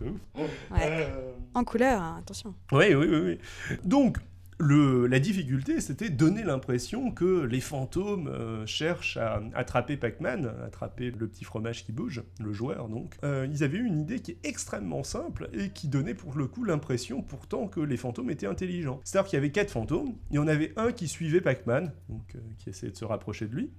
Ouais. 0.00 0.48
Ouais. 0.70 1.08
En 1.54 1.64
couleur, 1.64 2.00
hein, 2.00 2.16
attention. 2.20 2.54
Oui, 2.72 2.94
oui, 2.94 3.06
oui, 3.08 3.18
oui. 3.20 3.78
Donc, 3.84 4.18
la 4.60 5.18
difficulté, 5.18 5.80
c'était 5.80 6.10
donner 6.10 6.42
l'impression 6.42 7.10
que 7.10 7.42
les 7.42 7.60
fantômes 7.60 8.28
euh, 8.28 8.66
cherchent 8.66 9.16
à 9.16 9.42
attraper 9.54 9.96
Pac-Man, 9.96 10.52
attraper 10.64 11.10
le 11.10 11.28
petit 11.28 11.44
fromage 11.44 11.84
qui 11.84 11.92
bouge, 11.92 12.22
le 12.40 12.52
joueur 12.52 12.88
donc. 12.88 13.16
Euh, 13.24 13.46
ils 13.50 13.64
avaient 13.64 13.78
eu 13.78 13.84
une 13.84 14.00
idée 14.00 14.20
qui 14.20 14.32
est 14.32 14.38
extrêmement 14.44 15.02
simple 15.02 15.48
et 15.52 15.70
qui 15.70 15.88
donnait 15.88 16.14
pour 16.14 16.36
le 16.36 16.46
coup 16.46 16.64
l'impression 16.64 17.22
pourtant 17.22 17.66
que 17.68 17.80
les 17.80 17.96
fantômes 17.96 18.30
étaient 18.30 18.46
intelligents. 18.46 19.00
C'est-à-dire 19.04 19.30
qu'il 19.30 19.36
y 19.36 19.40
avait 19.40 19.50
quatre 19.50 19.70
fantômes, 19.70 20.14
il 20.30 20.36
y 20.36 20.38
en 20.38 20.48
avait 20.48 20.72
un 20.76 20.92
qui 20.92 21.08
suivait 21.08 21.40
Pac-Man, 21.40 21.92
donc 22.08 22.34
euh, 22.34 22.38
qui 22.58 22.70
essayait 22.70 22.92
de 22.92 22.96
se 22.96 23.04
rapprocher 23.04 23.46
de 23.46 23.54
lui, 23.54 23.70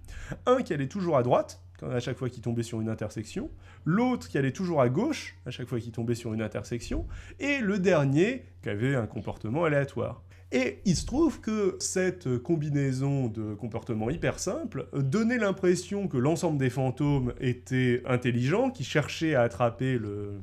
un 0.45 0.61
qui 0.61 0.73
allait 0.73 0.87
toujours 0.87 1.17
à 1.17 1.23
droite, 1.23 1.61
à 1.81 1.99
chaque 1.99 2.17
fois 2.17 2.29
qu'il 2.29 2.41
tombait 2.41 2.63
sur 2.63 2.79
une 2.81 2.89
intersection, 2.89 3.49
l'autre 3.83 4.29
qui 4.29 4.37
allait 4.37 4.51
toujours 4.51 4.81
à 4.81 4.89
gauche 4.89 5.35
à 5.45 5.51
chaque 5.51 5.67
fois 5.67 5.79
qu'il 5.79 5.91
tombait 5.91 6.15
sur 6.15 6.33
une 6.33 6.41
intersection, 6.41 7.05
et 7.39 7.59
le 7.59 7.79
dernier 7.79 8.45
qui 8.63 8.69
avait 8.69 8.95
un 8.95 9.07
comportement 9.07 9.65
aléatoire. 9.65 10.23
Et 10.55 10.79
il 10.85 10.95
se 10.95 11.05
trouve 11.05 11.41
que 11.41 11.75
cette 11.79 12.37
combinaison 12.37 13.27
de 13.27 13.55
comportements 13.55 14.09
hyper 14.09 14.39
simples 14.39 14.87
donnait 14.93 15.37
l'impression 15.37 16.07
que 16.07 16.15
l'ensemble 16.15 16.57
des 16.57 16.69
fantômes 16.69 17.33
étaient 17.41 18.01
intelligents, 18.05 18.69
qui 18.69 18.85
cherchaient 18.85 19.35
à 19.35 19.41
attraper 19.41 19.97
le, 19.97 20.39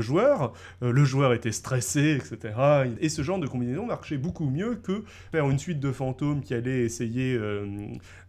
joueur. 0.00 0.54
Euh, 0.82 0.92
le 0.92 1.04
joueur 1.04 1.34
était 1.34 1.52
stressé, 1.52 2.16
etc. 2.16 2.54
Et 3.02 3.10
ce 3.10 3.20
genre 3.20 3.38
de 3.38 3.46
combinaison 3.46 3.84
marchait 3.84 4.16
beaucoup 4.16 4.48
mieux 4.48 4.76
que 4.76 5.04
faire 5.30 5.50
une 5.50 5.58
suite 5.58 5.78
de 5.78 5.92
fantômes 5.92 6.40
qui 6.40 6.54
allaient 6.54 6.84
essayer, 6.84 7.34
euh, 7.34 7.66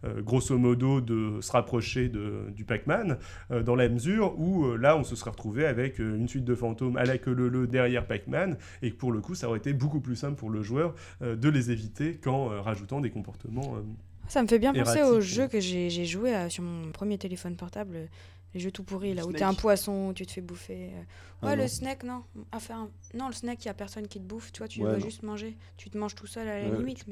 euh, 0.04 0.20
grosso 0.20 0.58
modo, 0.58 1.00
de 1.00 1.40
se 1.40 1.50
rapprocher 1.50 2.10
du 2.54 2.66
Pac-Man, 2.66 3.16
dans 3.64 3.74
la 3.74 3.88
mesure 3.88 4.38
où 4.38 4.76
là, 4.76 4.98
on 4.98 5.02
se 5.02 5.16
serait 5.16 5.30
retrouvé 5.30 5.64
avec 5.64 5.98
une 5.98 6.28
suite 6.28 6.44
de 6.44 6.54
fantômes 6.54 6.98
à 6.98 7.04
la 7.04 7.16
queue 7.16 7.32
le 7.32 7.66
derrière 7.66 8.06
Pac-Man, 8.06 8.58
et 8.82 8.90
que 8.90 8.96
pour 8.96 9.12
le 9.12 9.22
coup, 9.22 9.34
ça 9.34 9.48
aurait 9.48 9.58
été 9.58 9.72
beaucoup 9.72 10.00
plus 10.00 10.16
simple 10.16 10.36
pour 10.36 10.50
le 10.50 10.60
joueur 10.60 10.94
de 11.22 11.48
les 11.48 11.70
éviter 11.70 12.16
qu'en 12.16 12.50
euh, 12.50 12.60
rajoutant 12.60 13.00
des 13.00 13.10
comportements. 13.10 13.76
Euh, 13.76 13.82
ça 14.28 14.42
me 14.42 14.48
fait 14.48 14.58
bien 14.58 14.72
penser 14.72 15.02
aux 15.02 15.20
jeux 15.20 15.46
que 15.46 15.60
j'ai 15.60 16.04
joué 16.04 16.48
sur 16.48 16.62
mon 16.62 16.90
premier 16.90 17.18
téléphone 17.18 17.56
portable 17.56 18.08
les 18.54 18.60
jeux 18.60 18.70
tout 18.70 18.84
pourris 18.84 19.14
là 19.14 19.26
où 19.26 19.32
t'es 19.32 19.42
un 19.42 19.54
poisson 19.54 20.12
tu 20.14 20.26
te 20.26 20.32
fais 20.32 20.42
bouffer 20.42 20.90
ah 21.40 21.46
ouais 21.46 21.56
le 21.56 21.66
snack 21.66 22.04
non. 22.04 22.22
Enfin 22.52 22.90
non 23.14 23.28
le 23.28 23.32
snack 23.32 23.64
il 23.64 23.66
y 23.66 23.70
a 23.70 23.74
personne 23.74 24.06
qui 24.06 24.20
te 24.20 24.24
bouffe 24.24 24.52
tu 24.52 24.58
vois 24.58 24.68
tu 24.68 24.80
dois 24.80 24.98
juste 24.98 25.22
manger. 25.22 25.56
Tu 25.76 25.90
te 25.90 25.98
manges 25.98 26.14
tout 26.14 26.26
seul 26.26 26.48
à 26.48 26.62
la 26.62 26.68
limite 26.68 27.04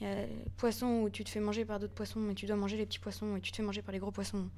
il 0.00 0.06
y 0.06 0.10
a 0.10 0.26
poisson 0.56 1.02
où 1.04 1.10
tu 1.10 1.24
te 1.24 1.30
fais 1.30 1.40
manger 1.40 1.64
par 1.64 1.78
d'autres 1.78 1.94
poissons 1.94 2.20
mais 2.20 2.34
tu 2.34 2.46
dois 2.46 2.56
manger 2.56 2.76
les 2.76 2.86
petits 2.86 2.98
poissons 2.98 3.36
et 3.36 3.40
tu 3.40 3.50
te 3.50 3.56
fais 3.56 3.62
manger 3.62 3.82
par 3.82 3.92
les 3.92 3.98
gros 3.98 4.12
poissons. 4.12 4.48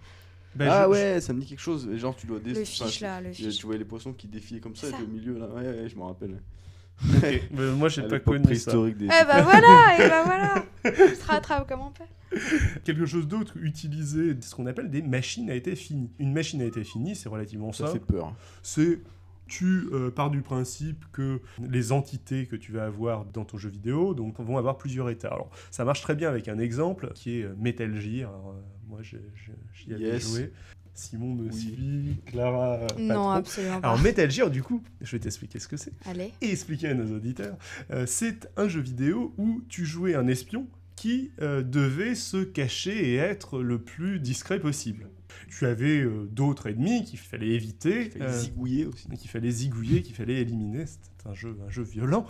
Bah, 0.55 0.83
ah 0.83 0.88
ouais 0.88 1.20
ça 1.20 1.33
me 1.33 1.40
dit 1.40 1.46
quelque 1.46 1.61
chose 1.61 1.88
genre 1.96 2.16
tu 2.16 2.27
dois 2.27 2.40
le 2.44 2.64
fiche 2.64 3.01
là 3.01 3.20
le 3.20 3.33
fiche. 3.33 3.59
tu 3.59 3.66
vois 3.66 3.77
les 3.77 3.85
poissons 3.85 4.12
qui 4.12 4.27
défilaient 4.27 4.61
comme 4.61 4.77
ça, 4.77 4.88
et 4.88 5.03
au 5.03 5.07
milieu 5.07 5.38
là 5.38 5.46
ouais, 5.49 5.66
ouais 5.66 5.88
je 5.88 5.96
me 5.96 6.03
rappelle 6.03 6.40
mais 7.23 7.73
moi, 7.77 7.89
j'ai 7.89 8.03
pas 8.03 8.21
connu 8.21 8.55
ça. 8.57 8.73
Des... 8.73 9.05
Eh 9.05 9.09
bah 9.09 9.43
voilà, 9.43 9.97
et 9.99 10.09
bah 10.09 10.23
voilà. 10.25 10.65
On 10.85 11.15
se 11.15 11.27
rattrape 11.27 11.69
comme 11.69 11.81
on 11.81 11.91
peut. 11.91 12.05
Quelque 12.85 13.07
chose 13.07 13.27
d'autre 13.27 13.57
utilisé, 13.57 14.37
ce 14.41 14.55
qu'on 14.55 14.67
appelle 14.67 14.91
des 14.91 15.03
machines 15.03 15.51
à 15.51 15.55
été 15.55 15.75
finies. 15.75 16.11
Une 16.19 16.33
machine 16.33 16.63
à 16.63 16.65
été 16.65 16.85
finie, 16.85 17.17
c'est 17.17 17.29
relativement 17.29 17.73
ça. 17.73 17.87
Ça 17.87 17.93
fait 17.95 17.99
peur. 17.99 18.35
C'est 18.63 19.01
tu 19.47 19.89
euh, 19.93 20.11
pars 20.11 20.31
du 20.31 20.43
principe 20.43 21.05
que 21.13 21.41
les 21.61 21.91
entités 21.91 22.47
que 22.47 22.55
tu 22.55 22.71
vas 22.71 22.85
avoir 22.85 23.25
dans 23.25 23.45
ton 23.45 23.59
jeu 23.59 23.69
vidéo 23.69 24.15
donc, 24.15 24.39
vont 24.39 24.59
avoir 24.59 24.79
plusieurs 24.79 25.11
états. 25.11 25.29
Alors, 25.29 25.51
ça 25.73 25.85
marche 25.85 26.03
très 26.03 26.15
bien 26.15 26.29
avec 26.29 26.47
un 26.47 26.61
exemple 26.61 27.11
qui 27.17 27.41
est 27.41 27.49
Metal 27.59 27.93
Gear. 28.01 28.31
Alors, 28.31 28.51
euh, 28.51 28.63
moi, 28.89 29.01
j'y 29.03 29.93
avais 29.93 30.21
joué. 30.21 30.53
Simon 31.01 31.35
me 31.35 31.51
suit, 31.51 32.19
Clara. 32.27 32.75
Euh, 32.75 32.87
non, 32.99 33.31
absolument 33.31 33.81
pas. 33.81 33.89
Alors, 33.89 34.01
Metal 34.01 34.31
Gear, 34.31 34.51
du 34.51 34.63
coup, 34.63 34.83
je 35.01 35.11
vais 35.13 35.19
t'expliquer 35.19 35.59
ce 35.59 35.67
que 35.67 35.79
c'est. 35.79 35.93
Allez. 36.05 36.31
Et 36.43 36.51
expliquer 36.51 36.89
à 36.89 36.95
nos 36.95 37.17
auditeurs. 37.17 37.57
Euh, 37.91 38.05
c'est 38.07 38.51
un 38.59 38.69
jeu 38.69 38.83
vidéo 38.83 39.33
où 39.39 39.63
tu 39.71 39.87
jouais 39.87 40.15
un 40.15 40.29
espion 40.29 40.67
qui 40.97 41.31
euh, 41.41 41.63
devait 41.63 42.15
se 42.15 42.45
cacher 42.45 43.13
et 43.13 43.17
être 43.17 43.63
le 43.63 43.81
plus 43.81 44.21
discret 44.21 44.61
possible. 44.61 45.09
Tu 45.49 45.65
avais 45.65 46.05
d'autres 46.31 46.69
ennemis 46.69 47.05
qu'il 47.05 47.19
fallait 47.19 47.49
éviter. 47.49 48.11
Qu'il 48.11 48.21
fallait 48.21 48.39
zigouiller 48.39 48.87
aussi. 48.87 49.09
Qu'il 49.09 49.31
fallait 49.31 49.51
zigouiller, 49.51 50.03
qu'il 50.03 50.15
fallait 50.15 50.43
éliminer. 50.43 50.85
C'était 50.85 51.29
un 51.29 51.35
jeu, 51.35 51.57
un 51.67 51.71
jeu 51.71 51.83
violent. 51.83 52.27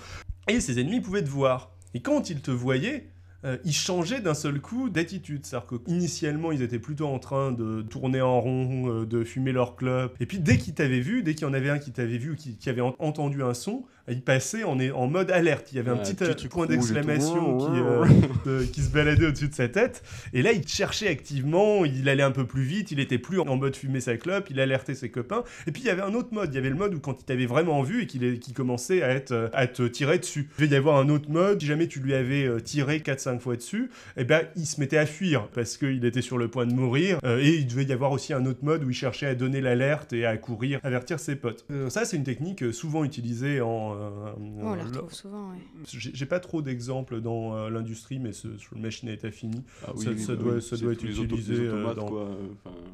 Et 0.48 0.60
ces 0.60 0.78
ennemis 0.78 1.00
pouvaient 1.00 1.24
te 1.24 1.28
voir. 1.28 1.74
Et 1.92 2.00
quand 2.00 2.30
ils 2.30 2.40
te 2.40 2.52
voyaient, 2.52 3.10
euh, 3.44 3.56
ils 3.64 3.74
changeaient 3.74 4.20
d'un 4.20 4.34
seul 4.34 4.60
coup 4.60 4.90
d'attitude. 4.90 5.46
C'est-à-dire 5.46 5.68
qu'initialement, 5.68 6.52
ils 6.52 6.62
étaient 6.62 6.78
plutôt 6.78 7.06
en 7.06 7.18
train 7.18 7.52
de 7.52 7.82
tourner 7.82 8.20
en 8.20 8.40
rond, 8.40 8.90
euh, 8.90 9.06
de 9.06 9.24
fumer 9.24 9.52
leur 9.52 9.76
club. 9.76 10.12
Et 10.20 10.26
puis, 10.26 10.38
dès 10.38 10.58
qu'ils 10.58 10.74
t'avaient 10.74 11.00
vu, 11.00 11.22
dès 11.22 11.34
qu'il 11.34 11.46
y 11.46 11.50
en 11.50 11.54
avait 11.54 11.70
un 11.70 11.78
qui 11.78 11.90
t'avait 11.92 12.18
vu 12.18 12.32
ou 12.32 12.36
qui, 12.36 12.68
avait 12.68 12.80
entendu 12.80 13.42
un 13.42 13.54
son, 13.54 13.84
il 14.08 14.22
passait 14.22 14.64
en, 14.64 14.78
en 14.78 15.06
mode 15.06 15.30
alerte. 15.30 15.72
Il 15.72 15.76
y 15.76 15.78
avait 15.78 15.90
un 15.90 15.96
petit, 15.96 16.16
euh, 16.22 16.34
point 16.48 16.66
d'exclamation 16.66 17.58
qui, 17.58 18.70
qui 18.72 18.82
se 18.82 18.90
baladait 18.90 19.26
au-dessus 19.26 19.48
de 19.48 19.54
sa 19.54 19.68
tête. 19.68 20.02
Et 20.32 20.42
là, 20.42 20.52
il 20.52 20.66
cherchait 20.66 21.08
activement, 21.08 21.84
il 21.84 22.08
allait 22.08 22.22
un 22.22 22.30
peu 22.30 22.46
plus 22.46 22.62
vite, 22.62 22.90
il 22.90 23.00
était 23.00 23.18
plus 23.18 23.40
en 23.40 23.56
mode 23.56 23.74
fumer 23.74 24.00
sa 24.00 24.16
clope, 24.16 24.48
il 24.50 24.60
alertait 24.60 24.94
ses 24.94 25.10
copains. 25.10 25.44
Et 25.66 25.72
puis, 25.72 25.82
il 25.82 25.86
y 25.86 25.90
avait 25.90 26.02
un 26.02 26.14
autre 26.14 26.28
mode. 26.32 26.52
Il 26.52 26.56
y 26.56 26.58
avait 26.58 26.70
le 26.70 26.76
mode 26.76 26.94
où 26.94 27.00
quand 27.00 27.20
il 27.20 27.24
t'avait 27.24 27.46
vraiment 27.46 27.82
vu 27.82 28.02
et 28.02 28.06
qu'il 28.06 28.54
commençait 28.54 29.02
à, 29.02 29.10
être, 29.10 29.50
à 29.54 29.66
te 29.66 29.82
tirer 29.82 30.18
dessus. 30.18 30.50
Il 30.58 30.66
devait 30.66 30.74
y 30.74 30.78
avoir 30.78 30.98
un 30.98 31.08
autre 31.08 31.30
mode, 31.30 31.60
si 31.60 31.66
jamais 31.66 31.88
tu 31.88 32.00
lui 32.00 32.14
avais 32.14 32.60
tiré 32.62 33.00
4-5 33.36 33.38
fois 33.40 33.56
dessus, 33.56 33.90
et 34.16 34.22
eh 34.22 34.24
ben, 34.24 34.46
il 34.56 34.66
se 34.66 34.80
mettait 34.80 34.98
à 34.98 35.06
fuir 35.06 35.48
parce 35.48 35.76
qu'il 35.76 36.04
était 36.04 36.22
sur 36.22 36.38
le 36.38 36.48
point 36.48 36.66
de 36.66 36.72
mourir. 36.72 37.18
Euh, 37.24 37.38
et 37.40 37.56
il 37.56 37.66
devait 37.66 37.84
y 37.84 37.92
avoir 37.92 38.12
aussi 38.12 38.32
un 38.32 38.46
autre 38.46 38.64
mode 38.64 38.84
où 38.84 38.90
il 38.90 38.94
cherchait 38.94 39.26
à 39.26 39.34
donner 39.34 39.60
l'alerte 39.60 40.12
et 40.12 40.26
à 40.26 40.36
courir, 40.36 40.80
avertir 40.82 41.20
ses 41.20 41.36
potes. 41.36 41.64
Euh, 41.70 41.90
ça, 41.90 42.04
c'est 42.04 42.16
une 42.16 42.24
technique 42.24 42.62
euh, 42.62 42.72
souvent 42.72 43.04
utilisée 43.04 43.60
en. 43.60 43.96
on 44.38 44.74
la 44.74 44.84
retrouve 44.84 45.12
souvent, 45.12 45.52
J'ai 45.86 46.26
pas 46.26 46.40
trop 46.40 46.62
d'exemples 46.62 47.20
dans 47.20 47.68
l'industrie, 47.68 48.18
mais 48.18 48.32
sur 48.32 48.74
le 48.74 48.80
machine 48.80 49.08
à 49.08 49.12
état 49.12 49.30
fini, 49.30 49.62
ah 49.86 49.92
ça, 49.96 50.36
doit, 50.36 50.60
ça 50.60 50.76
doit 50.76 50.92
être 50.92 51.04
utilisé. 51.04 51.68
dans... 51.68 52.06
quoi. 52.06 52.28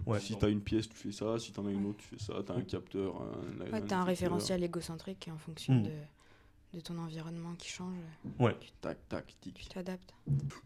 Enfin, 0.06 0.18
si 0.20 0.36
t'as 0.36 0.48
une 0.48 0.60
pièce, 0.60 0.88
tu 0.88 0.96
fais 0.96 1.12
ça. 1.12 1.38
Si 1.38 1.52
t'en 1.52 1.66
as 1.66 1.70
une 1.70 1.86
autre, 1.86 1.98
tu 1.98 2.16
fais 2.16 2.22
ça. 2.22 2.34
T'as 2.44 2.54
un 2.54 2.62
capteur. 2.62 3.14
Un, 3.72 3.80
t'as 3.80 3.98
un, 3.98 4.04
référentiel 4.04 4.62
égocentrique 4.62 5.28
en 5.32 5.38
fonction 5.38 5.74
hmm. 5.74 5.82
de 5.84 5.90
de 6.74 6.80
ton 6.80 6.98
environnement 6.98 7.54
qui 7.54 7.68
change. 7.68 7.96
Ouais. 8.38 8.54
tac, 8.80 8.98
tac, 9.08 9.34
tic. 9.40 9.54
Tu 9.54 9.68
t'adaptes. 9.68 10.14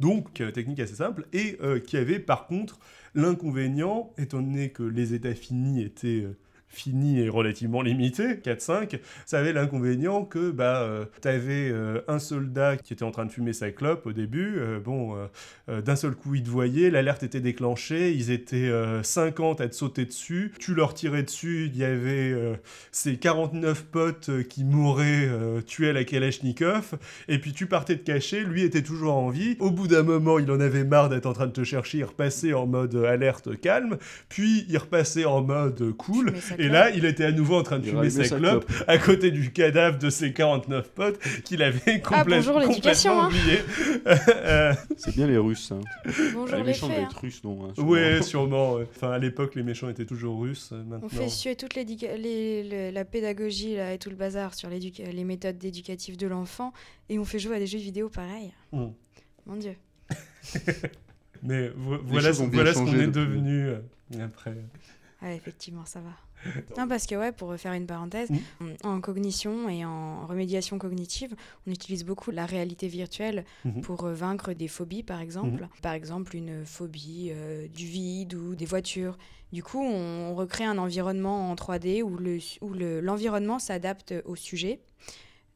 Donc, 0.00 0.40
euh, 0.40 0.50
technique 0.50 0.80
assez 0.80 0.94
simple, 0.94 1.26
et 1.32 1.58
euh, 1.60 1.78
qui 1.78 1.96
avait 1.96 2.18
par 2.18 2.46
contre 2.46 2.78
l'inconvénient, 3.14 4.12
étant 4.18 4.40
donné 4.40 4.70
que 4.70 4.82
les 4.82 5.14
états 5.14 5.34
finis 5.34 5.82
étaient 5.82 6.22
euh, 6.22 6.36
fini 6.70 7.20
et 7.20 7.28
relativement 7.28 7.82
limité, 7.82 8.34
4-5, 8.34 9.00
ça 9.26 9.40
avait 9.40 9.52
l'inconvénient 9.52 10.24
que 10.24 10.50
bah, 10.50 10.82
euh, 10.82 11.04
euh, 11.26 12.00
un 12.06 12.18
soldat 12.18 12.76
qui 12.76 12.92
était 12.92 13.02
en 13.02 13.10
train 13.10 13.26
de 13.26 13.32
fumer 13.32 13.52
sa 13.52 13.70
clope 13.72 14.06
au 14.06 14.12
début, 14.12 14.54
euh, 14.58 14.78
bon, 14.78 15.16
d'un 15.68 15.96
seul 15.96 16.14
coup 16.14 16.36
ils 16.36 16.42
te 16.42 16.48
voyaient, 16.48 16.90
l'alerte 16.90 17.22
était 17.22 17.40
déclenchée, 17.40 18.12
ils 18.12 18.30
étaient 18.30 18.70
50 19.02 19.60
à 19.60 19.68
te 19.68 19.74
sauter 19.74 20.04
dessus, 20.04 20.52
tu 20.58 20.74
leur 20.74 20.94
tirais 20.94 21.22
dessus, 21.22 21.70
il 21.72 21.78
y 21.78 21.84
avait 21.84 22.60
ces 22.92 23.16
49 23.16 23.84
potes 23.84 24.30
qui 24.48 24.64
mouraient 24.64 25.28
tués 25.66 25.90
à 25.90 25.92
la 25.92 26.04
Kalachnikov, 26.04 26.98
et 27.28 27.38
puis 27.38 27.52
tu 27.52 27.66
partais 27.66 27.96
te 27.96 28.04
cacher, 28.04 28.44
lui 28.44 28.62
était 28.62 28.82
toujours 28.82 29.14
en 29.14 29.30
vie, 29.30 29.56
au 29.58 29.70
bout 29.70 29.88
d'un 29.88 30.02
moment 30.02 30.38
il 30.38 30.50
en 30.50 30.60
avait 30.60 30.84
marre 30.84 31.08
d'être 31.08 31.26
en 31.26 31.32
train 31.32 31.46
de 31.46 31.52
te 31.52 31.64
chercher, 31.64 31.98
il 31.98 32.04
repassait 32.04 32.52
en 32.52 32.66
mode 32.66 32.94
alerte 32.94 33.60
calme, 33.60 33.98
puis 34.28 34.66
il 34.68 34.78
repassait 34.78 35.24
en 35.24 35.42
mode 35.42 35.92
cool, 35.96 36.32
Et 36.60 36.68
là, 36.68 36.90
il 36.90 37.06
était 37.06 37.24
à 37.24 37.32
nouveau 37.32 37.56
en 37.56 37.62
train 37.62 37.78
de 37.78 37.86
fumer 37.86 38.10
sa, 38.10 38.36
clope, 38.36 38.70
à 38.86 38.98
côté 38.98 39.30
du 39.30 39.50
cadavre 39.50 39.98
de 39.98 40.10
ses 40.10 40.34
49 40.34 40.90
potes 40.90 41.18
qu'il 41.44 41.62
avait 41.62 42.02
ah, 42.04 42.18
complètement, 42.18 42.58
ah, 42.58 42.66
complètement 42.66 43.26
oublié. 43.26 43.60
C'est 44.98 45.14
bien 45.14 45.26
les 45.26 45.38
Russes. 45.38 45.72
Hein. 45.72 45.80
Bonjour 46.34 46.58
les, 46.58 46.62
méchants 46.62 46.90
hein. 46.90 47.08
russes, 47.18 47.42
non 47.44 47.64
hein, 47.64 47.72
Oui, 47.78 48.22
sûrement. 48.22 48.74
Enfin, 48.74 49.12
à 49.12 49.18
l'époque, 49.18 49.54
les 49.54 49.62
méchants 49.62 49.88
étaient 49.88 50.04
toujours 50.04 50.38
russes. 50.38 50.72
Maintenant. 50.72 51.00
On 51.02 51.08
fait 51.08 51.30
suer 51.30 51.56
toute 51.56 51.74
les, 51.74 52.90
la 52.92 53.04
pédagogie 53.06 53.76
là, 53.76 53.94
et 53.94 53.98
tout 53.98 54.10
le 54.10 54.16
bazar 54.16 54.52
sur 54.52 54.68
les 54.68 55.24
méthodes 55.24 55.64
éducatives 55.64 56.18
de 56.18 56.26
l'enfant 56.26 56.74
et 57.08 57.18
on 57.18 57.24
fait 57.24 57.38
jouer 57.38 57.56
à 57.56 57.58
des 57.58 57.66
jeux 57.66 57.78
vidéo 57.78 58.10
pareil. 58.10 58.52
Hmm. 58.72 58.88
Mon 59.46 59.56
Dieu. 59.56 59.74
Mais 61.42 61.70
voilà, 61.74 62.32
voilà 62.32 62.74
ce 62.74 62.78
qu'on 62.78 63.00
est 63.00 63.06
devenu 63.06 63.68
euh, 63.68 63.80
après. 64.22 64.56
Ah, 65.22 65.32
effectivement, 65.32 65.84
ça 65.84 66.00
va. 66.00 66.10
Non, 66.78 66.88
parce 66.88 67.06
que, 67.06 67.14
ouais, 67.14 67.32
pour 67.32 67.54
faire 67.56 67.72
une 67.72 67.86
parenthèse, 67.86 68.30
hmm. 68.30 68.72
en 68.84 69.00
cognition 69.00 69.68
et 69.68 69.84
en 69.84 70.26
remédiation 70.26 70.78
cognitive, 70.78 71.34
on 71.66 71.70
utilise 71.70 72.04
beaucoup 72.04 72.30
la 72.30 72.46
réalité 72.46 72.88
virtuelle 72.88 73.44
hmm. 73.64 73.80
pour 73.80 74.04
euh, 74.04 74.14
vaincre 74.14 74.52
des 74.52 74.68
phobies, 74.68 75.02
par 75.02 75.20
exemple. 75.20 75.68
Par 75.82 75.92
exemple, 75.92 76.36
une 76.36 76.64
phobie 76.64 77.30
euh, 77.32 77.68
du 77.68 77.86
vide 77.86 78.34
ou 78.34 78.54
des 78.54 78.66
voitures. 78.66 79.18
Du 79.52 79.62
coup, 79.62 79.82
on, 79.82 80.34
recrée 80.34 80.64
un 80.64 80.78
environnement 80.78 81.50
en 81.50 81.54
3D 81.54 82.02
où 82.02 82.16
l'environnement 83.02 83.54
le, 83.54 83.56
où 83.56 83.60
s'adapte 83.60 84.14
au 84.24 84.36
sujet 84.36 84.80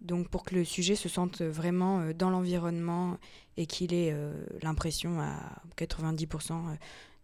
donc 0.04 0.28
pour 0.28 0.44
que 0.44 0.54
le 0.54 0.64
sujet 0.64 0.94
se 0.94 1.08
sente 1.08 1.42
vraiment 1.42 2.00
euh, 2.00 2.12
dans 2.12 2.30
l'environnement 2.30 3.18
et 3.56 3.66
qu'il 3.66 3.92
ait 3.94 4.12
euh, 4.12 4.32
l'impression 4.62 5.20
à 5.20 5.34
90% 5.76 6.52
euh, 6.52 6.56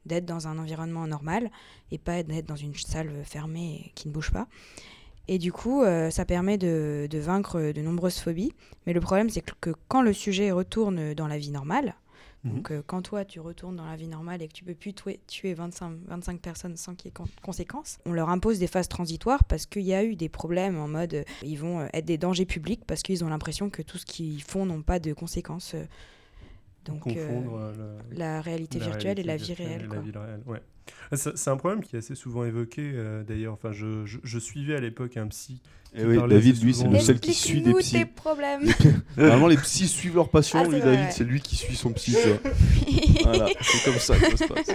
d'être 0.07 0.27
dans 0.27 0.49
un 0.49 0.59
environnement 0.59 1.07
normal 1.07 1.51
et 1.91 1.99
pas 1.99 2.23
d'être 2.23 2.47
dans 2.47 2.57
une 2.57 2.75
salle 2.75 3.13
fermée 3.25 3.93
qui 3.95 4.09
ne 4.09 4.13
bouge 4.13 4.31
pas. 4.31 4.47
Et 5.29 5.39
du 5.39 5.53
coup, 5.53 5.85
ça 6.11 6.25
permet 6.25 6.59
de, 6.59 7.09
vaincre 7.13 7.73
de 7.73 7.81
nombreuses 7.83 8.19
phobies. 8.19 8.53
Mais 8.87 8.93
le 8.93 9.01
problème, 9.01 9.31
c'est 9.31 9.45
que 9.61 9.71
quand 9.87 10.03
le 10.03 10.13
sujet 10.13 10.51
retourne 10.51 11.15
dans 11.15 11.29
la 11.29 11.39
vie 11.39 11.53
normale, 11.53 11.95
Mhm. 12.45 12.55
Donc, 12.55 12.71
euh, 12.71 12.83
quand 12.87 13.03
toi, 13.03 13.25
tu 13.25 13.41
retournes 13.41 13.77
dans 13.77 13.85
la 13.85 13.97
vie 13.97 14.07
normale 14.07 14.43
et 14.43 14.49
que 14.49 14.53
tu 14.53 14.65
peux 14.65 14.75
plus 14.75 14.95
tuer, 15.27 15.55
25, 15.55 15.99
25 16.07 16.41
personnes 16.41 16.77
sans 16.77 16.95
qu'il 16.95 17.11
y 17.11 17.15
ait 17.15 17.25
conséquences, 17.43 17.99
on 18.07 18.13
leur 18.13 18.31
impose 18.31 18.59
des 18.59 18.67
phases 18.67 18.89
transitoires 18.89 19.45
parce 19.45 19.67
qu'il 19.67 19.83
y 19.83 19.95
a 19.95 20.05
eu 20.05 20.17
des 20.17 20.29
problèmes 20.29 20.79
en 20.79 20.89
mode 20.89 21.15
euh, 21.15 21.25
ils 21.43 21.59
vont 21.59 21.81
euh, 21.81 21.87
être 21.93 22.07
des 22.07 22.19
dangers 22.19 22.47
publics 22.47 22.85
parce 22.87 23.03
qu'ils 23.03 23.25
ont 23.25 23.29
l'impression 23.29 23.69
que 23.71 23.83
tout 23.83 23.99
ce 23.99 24.07
qu'ils 24.07 24.43
font 24.43 24.65
n'ont 24.67 24.83
pas 24.83 24.99
de 24.99 25.13
conséquences. 25.13 25.75
Donc, 26.85 27.05
la 28.13 28.41
réalité 28.41 28.79
virtuelle 28.79 29.19
et 29.19 29.23
la 29.23 29.37
vie 29.37 29.55
réelle. 29.55 29.89
C'est 31.13 31.49
un 31.49 31.57
problème 31.57 31.83
qui 31.83 31.97
est 31.97 32.01
assez 32.01 32.15
souvent 32.15 32.45
évoqué 32.45 32.93
d'ailleurs. 33.27 33.55
Enfin, 33.55 33.73
je, 33.73 34.05
je, 34.05 34.39
suivais 34.39 34.77
à 34.77 34.81
l'époque 34.81 35.17
un 35.17 35.29
psy 35.29 35.61
et 35.93 36.03
eh 36.03 36.05
oui, 36.05 36.19
David, 36.29 36.63
lui, 36.63 36.73
c'est 36.73 36.87
le 36.87 37.01
seul 37.01 37.19
qui 37.19 37.35
suit 37.35 37.63
des 37.63 37.75
psys. 37.75 38.05
problèmes. 38.05 38.63
Normalement, 39.17 39.49
les 39.49 39.57
psys 39.57 39.89
suivent 39.89 40.15
leurs 40.15 40.29
patients. 40.29 40.63
Ah, 40.65 40.69
lui, 40.69 40.79
David, 40.79 41.11
c'est 41.11 41.25
lui 41.25 41.41
qui 41.41 41.57
suit 41.57 41.75
son 41.75 41.93
psy. 41.93 42.15
voilà, 43.25 43.49
c'est 43.61 43.85
comme 43.85 43.99
ça 43.99 44.17
que 44.17 44.37
ça 44.37 44.47
se 44.47 44.53
passe. 44.53 44.69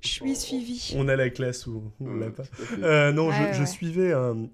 Je 0.00 0.08
suis 0.08 0.34
suivi. 0.34 0.94
On 0.96 1.08
a 1.08 1.16
la 1.16 1.28
classe 1.28 1.66
où 1.66 1.82
on 2.00 2.14
l'a 2.14 2.30
pas. 2.30 2.44
Euh, 2.82 3.12
non, 3.12 3.30
je, 3.32 3.52
je, 3.52 3.64
suivais 3.64 4.14
un, 4.14 4.48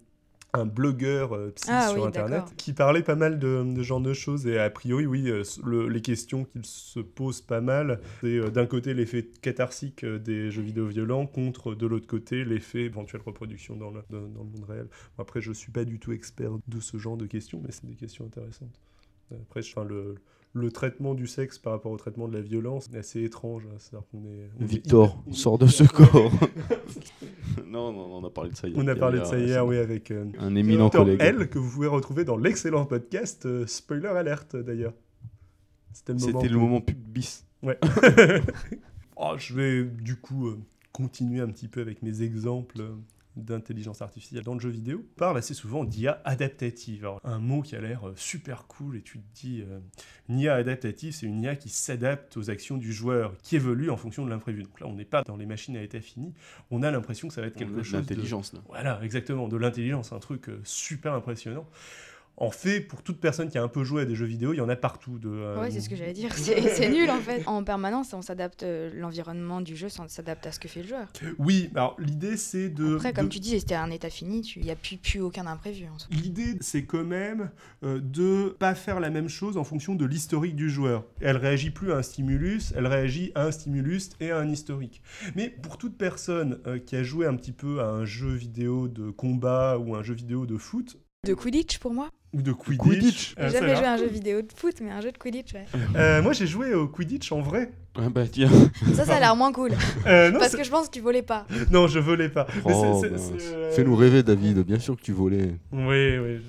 un 0.52 0.66
blogueur 0.66 1.34
euh, 1.34 1.52
psy 1.54 1.68
ah 1.70 1.90
sur 1.90 2.06
internet 2.06 2.44
qui 2.56 2.72
parlait 2.72 3.02
pas 3.02 3.14
mal 3.14 3.38
de, 3.38 3.62
de 3.64 3.82
genre 3.82 4.00
de 4.00 4.12
choses 4.12 4.46
et 4.46 4.58
a 4.58 4.70
priori 4.70 5.06
oui 5.06 5.28
euh, 5.28 5.88
les 5.88 6.02
questions 6.02 6.44
qu'il 6.44 6.64
se 6.64 7.00
pose 7.00 7.40
pas 7.40 7.60
mal 7.60 8.00
c'est 8.20 8.38
euh, 8.38 8.50
d'un 8.50 8.66
côté 8.66 8.94
l'effet 8.94 9.28
catharsique 9.42 10.04
des 10.04 10.50
jeux 10.50 10.62
vidéo 10.62 10.86
violents 10.86 11.26
contre 11.26 11.74
de 11.74 11.86
l'autre 11.86 12.06
côté 12.06 12.44
l'effet 12.44 12.82
éventuelle 12.82 13.22
reproduction 13.24 13.76
dans 13.76 13.90
le, 13.90 14.02
dans, 14.10 14.20
le 14.20 14.28
monde 14.28 14.64
réel. 14.68 14.88
Après 15.18 15.40
je 15.40 15.52
suis 15.52 15.72
pas 15.72 15.84
du 15.84 15.98
tout 15.98 16.12
expert 16.12 16.52
de 16.66 16.80
ce 16.80 16.96
genre 16.96 17.16
de 17.16 17.26
questions 17.26 17.60
mais 17.64 17.72
c'est 17.72 17.86
des 17.86 17.96
questions 17.96 18.24
intéressantes. 18.24 18.80
Après 19.32 19.60
enfin, 19.60 19.84
le 19.84 20.14
le 20.14 20.14
traitement 20.70 21.14
du 21.14 21.26
sexe 21.26 21.58
par 21.58 21.72
rapport 21.72 21.92
au 21.92 21.96
traitement 21.96 22.26
de 22.26 22.34
la 22.34 22.40
violence 22.40 22.88
est 22.92 22.98
assez 22.98 23.22
étrange. 23.22 23.66
Hein. 23.72 24.00
est, 24.60 24.64
Victor, 24.64 25.22
sort 25.30 25.58
de 25.58 25.66
ce 25.66 25.84
corps. 25.92 26.32
non, 27.66 27.92
non, 27.92 28.16
on 28.16 28.24
a 28.24 28.30
parlé 28.30 28.50
de 28.50 28.56
ça 28.56 28.68
hier. 28.68 28.78
On 28.78 28.86
a 28.88 28.96
parlé 28.96 29.20
de 29.20 29.24
ça 29.24 29.38
hier, 29.38 29.64
oui, 29.66 29.78
avec 29.78 30.10
euh, 30.10 30.26
un 30.38 30.54
éminent 30.56 30.90
collègue. 30.90 31.20
L, 31.20 31.48
que 31.48 31.58
vous 31.58 31.70
pouvez 31.70 31.86
retrouver 31.86 32.24
dans 32.24 32.36
l'excellent 32.36 32.84
podcast 32.84 33.46
euh, 33.46 33.66
Spoiler 33.66 34.08
Alert, 34.08 34.56
d'ailleurs. 34.56 34.94
C'était 35.92 36.12
le 36.12 36.18
moment, 36.18 36.42
le 36.42 36.58
moment 36.58 36.80
pub 36.80 36.98
bis. 36.98 37.46
Ouais. 37.62 37.78
oh, 39.16 39.34
je 39.36 39.54
vais 39.54 39.84
du 39.84 40.16
coup 40.16 40.48
euh, 40.48 40.58
continuer 40.92 41.40
un 41.40 41.48
petit 41.48 41.68
peu 41.68 41.80
avec 41.80 42.02
mes 42.02 42.22
exemples 42.22 42.82
d'intelligence 43.44 44.02
artificielle 44.02 44.42
dans 44.42 44.54
le 44.54 44.60
jeu 44.60 44.70
vidéo, 44.70 45.04
parle 45.16 45.38
assez 45.38 45.54
souvent 45.54 45.84
d'IA 45.84 46.20
adaptative. 46.24 47.08
un 47.24 47.38
mot 47.38 47.62
qui 47.62 47.76
a 47.76 47.80
l'air 47.80 48.08
euh, 48.08 48.12
super 48.16 48.66
cool 48.66 48.96
et 48.96 49.02
tu 49.02 49.18
te 49.18 49.40
dis, 49.40 49.62
euh, 49.62 49.78
une 50.28 50.38
IA 50.40 50.54
adaptative, 50.54 51.12
c'est 51.12 51.26
une 51.26 51.42
IA 51.42 51.56
qui 51.56 51.68
s'adapte 51.68 52.36
aux 52.36 52.50
actions 52.50 52.76
du 52.76 52.92
joueur, 52.92 53.36
qui 53.42 53.56
évolue 53.56 53.90
en 53.90 53.96
fonction 53.96 54.24
de 54.24 54.30
l'imprévu. 54.30 54.62
Donc 54.62 54.80
là, 54.80 54.86
on 54.86 54.94
n'est 54.94 55.04
pas 55.04 55.22
dans 55.22 55.36
les 55.36 55.46
machines 55.46 55.76
à 55.76 55.82
état 55.82 56.00
fini, 56.00 56.34
on 56.70 56.82
a 56.82 56.90
l'impression 56.90 57.28
que 57.28 57.34
ça 57.34 57.40
va 57.40 57.48
être 57.48 57.56
quelque 57.56 57.82
chose 57.82 58.00
d'intelligence. 58.00 58.54
Voilà, 58.68 59.00
exactement, 59.02 59.48
de 59.48 59.56
l'intelligence, 59.56 60.12
un 60.12 60.18
truc 60.18 60.48
euh, 60.48 60.60
super 60.64 61.14
impressionnant 61.14 61.66
en 62.40 62.50
fait, 62.50 62.80
pour 62.80 63.02
toute 63.02 63.20
personne 63.20 63.50
qui 63.50 63.58
a 63.58 63.62
un 63.62 63.68
peu 63.68 63.84
joué 63.84 64.02
à 64.02 64.04
des 64.06 64.14
jeux 64.14 64.26
vidéo, 64.26 64.54
il 64.54 64.56
y 64.56 64.60
en 64.62 64.68
a 64.68 64.76
partout. 64.76 65.18
De, 65.18 65.28
euh, 65.28 65.60
Ouais, 65.60 65.70
c'est 65.70 65.80
ce 65.80 65.90
que 65.90 65.96
j'allais 65.96 66.14
dire. 66.14 66.32
C'est 66.34 66.88
nul 66.88 67.10
en 67.10 67.20
fait. 67.20 67.42
En 67.46 67.62
permanence, 67.62 68.14
on 68.14 68.22
s'adapte, 68.22 68.62
euh, 68.62 68.90
l'environnement 68.94 69.60
du 69.60 69.76
jeu 69.76 69.88
s'adapte 69.88 70.46
à 70.46 70.52
ce 70.52 70.58
que 70.58 70.68
fait 70.68 70.82
le 70.82 70.88
joueur. 70.88 71.06
Oui, 71.38 71.70
alors 71.74 71.96
l'idée 71.98 72.36
c'est 72.36 72.70
de. 72.70 72.96
Après, 72.96 73.12
comme 73.12 73.28
tu 73.28 73.40
dis, 73.40 73.60
c'était 73.60 73.74
un 73.74 73.90
état 73.90 74.08
fini, 74.08 74.40
il 74.56 74.62
n'y 74.62 74.70
a 74.70 74.76
plus, 74.76 74.96
plus 74.96 75.20
aucun 75.20 75.46
imprévu. 75.46 75.84
L'idée 76.10 76.56
c'est 76.60 76.84
quand 76.84 77.04
même 77.04 77.50
euh, 77.82 78.00
de 78.00 78.56
pas 78.58 78.74
faire 78.74 79.00
la 79.00 79.10
même 79.10 79.28
chose 79.28 79.56
en 79.56 79.64
fonction 79.64 79.94
de 79.94 80.04
l'historique 80.06 80.56
du 80.56 80.70
joueur. 80.70 81.04
Elle 81.20 81.36
réagit 81.36 81.70
plus 81.70 81.92
à 81.92 81.96
un 81.96 82.02
stimulus, 82.02 82.72
elle 82.76 82.86
réagit 82.86 83.32
à 83.34 83.44
un 83.44 83.50
stimulus 83.50 84.10
et 84.20 84.30
à 84.30 84.38
un 84.38 84.48
historique. 84.48 85.02
Mais 85.36 85.50
pour 85.50 85.76
toute 85.76 85.98
personne 85.98 86.60
euh, 86.66 86.78
qui 86.78 86.96
a 86.96 87.02
joué 87.02 87.26
un 87.26 87.36
petit 87.36 87.52
peu 87.52 87.80
à 87.80 87.86
un 87.86 88.04
jeu 88.04 88.32
vidéo 88.32 88.88
de 88.88 89.10
combat 89.10 89.78
ou 89.78 89.94
un 89.94 90.02
jeu 90.02 90.14
vidéo 90.14 90.46
de 90.46 90.56
foot, 90.56 90.98
de 91.26 91.34
Quidditch 91.34 91.78
pour 91.78 91.92
moi 91.92 92.08
ou 92.32 92.40
de 92.40 92.52
Quidditch. 92.52 93.34
J'ai 93.38 93.50
jamais 93.50 93.76
joué 93.76 93.84
à 93.84 93.92
un 93.92 93.96
jeu 93.98 94.06
vidéo 94.06 94.40
de 94.40 94.48
foot, 94.54 94.76
mais 94.80 94.90
un 94.90 95.00
jeu 95.00 95.12
de 95.12 95.18
Quidditch, 95.18 95.52
ouais. 95.52 95.66
Euh, 95.96 96.22
moi, 96.22 96.32
j'ai 96.32 96.46
joué 96.46 96.72
au 96.74 96.86
Quidditch 96.88 97.30
en 97.32 97.40
vrai. 97.40 97.72
Ah 97.96 98.08
bah 98.08 98.26
tiens. 98.26 98.48
Ça, 98.94 99.04
ça 99.04 99.16
a 99.16 99.20
l'air 99.20 99.36
moins 99.36 99.52
cool. 99.52 99.72
Euh, 100.06 100.30
Parce 100.38 100.56
que 100.56 100.64
je 100.64 100.70
pense 100.70 100.86
que 100.86 100.92
tu 100.92 101.00
volais 101.00 101.22
pas. 101.22 101.46
Non, 101.70 101.88
je 101.88 101.98
volais 101.98 102.28
pas. 102.28 102.46
Oh, 102.64 103.02
euh, 103.04 103.70
Fais-nous 103.72 103.96
rêver, 103.96 104.22
David. 104.22 104.60
Bien 104.60 104.78
sûr 104.78 104.96
que 104.96 105.02
tu 105.02 105.12
volais. 105.12 105.56
Oui, 105.72 106.18
oui 106.18 106.40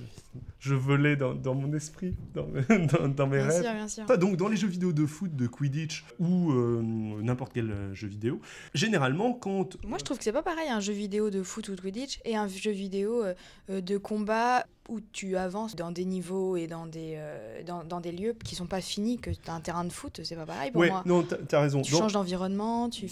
je 0.62 0.76
volais 0.76 1.16
dans, 1.16 1.34
dans 1.34 1.56
mon 1.56 1.74
esprit, 1.74 2.16
dans, 2.36 2.46
dans, 2.70 3.08
dans 3.08 3.28
mes 3.28 3.38
bien 3.38 3.48
rêves. 3.48 3.64
Sûr, 3.64 3.74
bien 3.74 3.88
sûr. 3.88 4.18
donc 4.20 4.38
dans 4.38 4.48
les 4.48 4.56
jeux 4.56 4.68
vidéo 4.68 4.94
de 4.94 5.08
foot, 5.08 5.36
de 5.36 5.48
Quidditch 5.48 6.06
ou 6.20 6.52
euh, 6.52 6.82
n'importe 7.22 7.52
quel 7.54 7.72
euh, 7.72 7.94
jeu 7.96 8.08
vidéo, 8.08 8.40
généralement 8.76 9.34
quand... 9.34 9.84
Moi 9.84 9.98
je 9.98 10.04
trouve 10.04 10.20
que 10.20 10.24
c'est 10.24 10.32
pas 10.32 10.44
pareil 10.44 10.70
un 10.70 10.80
jeu 10.80 10.94
vidéo 10.94 11.32
de 11.32 11.42
foot 11.42 11.68
ou 11.70 11.76
de 11.76 11.82
Quidditch 11.82 12.20
et 12.26 12.36
un 12.36 12.48
jeu 12.48 12.70
vidéo 12.70 13.24
euh, 13.24 13.82
de 13.82 13.98
combat 13.98 14.68
où 14.88 15.00
tu 15.12 15.36
avances 15.36 15.76
dans 15.76 15.92
des 15.92 16.06
niveaux 16.06 16.56
et 16.56 16.68
dans 16.68 16.86
des, 16.86 17.18
dans, 17.66 17.84
dans, 17.84 18.02
des 18.02 18.12
lieux 18.12 18.36
qui 18.44 18.56
sont 18.56 18.66
pas 18.66 18.82
finis, 18.82 19.20
que 19.20 19.30
tu 19.30 19.50
as 19.50 19.54
un 19.54 19.62
terrain 19.62 19.86
de 19.86 19.92
foot, 19.92 20.20
c'est 20.24 20.36
pas 20.36 20.46
pareil 20.46 20.72
pour 20.72 20.82
ouais, 20.82 20.90
moi. 20.90 21.02
non, 21.06 21.24
tu 21.24 21.56
as 21.56 21.62
raison. 21.62 21.82
Tu 21.82 21.92
changes 21.92 22.14
d'environnement, 22.14 22.90
tu... 22.90 23.08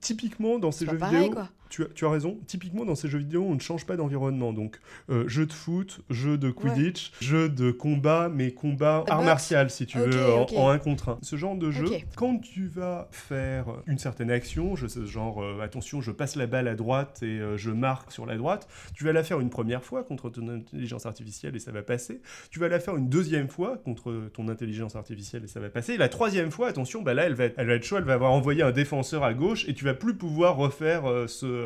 Typiquement 0.00 0.58
dans 0.58 0.72
ces 0.72 0.86
jeux 0.86 0.96
vidéo... 0.96 1.30
Quoi 1.30 1.48
tu 1.94 2.06
as, 2.06 2.10
raison. 2.10 2.38
Typiquement, 2.46 2.84
dans 2.84 2.94
ces 2.94 3.08
jeux 3.08 3.18
vidéo, 3.18 3.44
on 3.48 3.54
ne 3.54 3.60
change 3.60 3.86
pas 3.86 3.96
d'environnement. 3.96 4.52
Donc, 4.52 4.80
euh, 5.10 5.26
jeu 5.28 5.46
de 5.46 5.52
foot, 5.52 6.00
jeu 6.10 6.38
de 6.38 6.50
Quidditch, 6.50 7.12
jeu 7.20 7.48
de 7.48 7.70
combat, 7.70 8.28
mais 8.32 8.52
combat 8.52 9.04
art 9.08 9.22
martial, 9.22 9.70
si 9.70 9.86
tu 9.86 9.98
veux, 9.98 10.32
en, 10.56 10.68
un 10.68 10.78
contre 10.78 11.10
un. 11.10 11.18
Ce 11.22 11.36
genre 11.36 11.56
de 11.56 11.70
jeu, 11.70 11.86
quand 12.16 12.38
tu 12.38 12.66
vas 12.66 13.08
faire 13.10 13.66
une 13.86 13.98
certaine 13.98 14.30
action, 14.30 14.76
je 14.76 14.86
sais, 14.86 15.06
genre, 15.06 15.42
euh, 15.42 15.60
attention, 15.60 16.00
je 16.00 16.10
passe 16.10 16.36
la 16.36 16.46
balle 16.46 16.68
à 16.68 16.74
droite 16.74 17.20
et 17.22 17.40
euh, 17.40 17.56
je 17.56 17.70
marque 17.70 18.12
sur 18.12 18.26
la 18.26 18.36
droite, 18.36 18.68
tu 18.94 19.04
vas 19.04 19.12
la 19.12 19.24
faire 19.24 19.40
une 19.40 19.50
première 19.50 19.84
fois 19.84 20.04
contre 20.04 20.30
ton 20.30 20.48
intelligence 20.48 21.06
artificielle 21.06 21.56
et 21.56 21.60
ça 21.60 21.72
va 21.72 21.82
passer. 21.82 22.20
Tu 22.50 22.60
vas 22.60 22.68
la 22.68 22.80
faire 22.80 22.96
une 22.96 23.08
deuxième 23.08 23.48
fois 23.48 23.78
contre 23.78 24.30
ton 24.32 24.48
intelligence 24.48 24.96
artificielle 24.96 25.44
et 25.44 25.48
ça 25.48 25.60
va 25.60 25.68
passer. 25.68 25.94
Et 25.94 25.98
la 25.98 26.08
troisième 26.08 26.50
fois, 26.50 26.68
attention, 26.68 27.02
bah 27.02 27.14
là, 27.14 27.24
elle 27.24 27.34
va, 27.34 27.44
être, 27.44 27.54
elle 27.58 27.66
va 27.66 27.74
être 27.74 27.84
chaude, 27.84 28.00
elle 28.00 28.06
va 28.06 28.14
avoir 28.14 28.32
envoyé 28.32 28.62
un 28.62 28.72
défenseur 28.72 29.24
à 29.24 29.34
gauche 29.34 29.68
et 29.68 29.74
tu 29.74 29.84
vas 29.84 29.94
plus 29.94 30.14
pouvoir 30.14 30.56
refaire 30.56 31.04
ce 31.26 31.63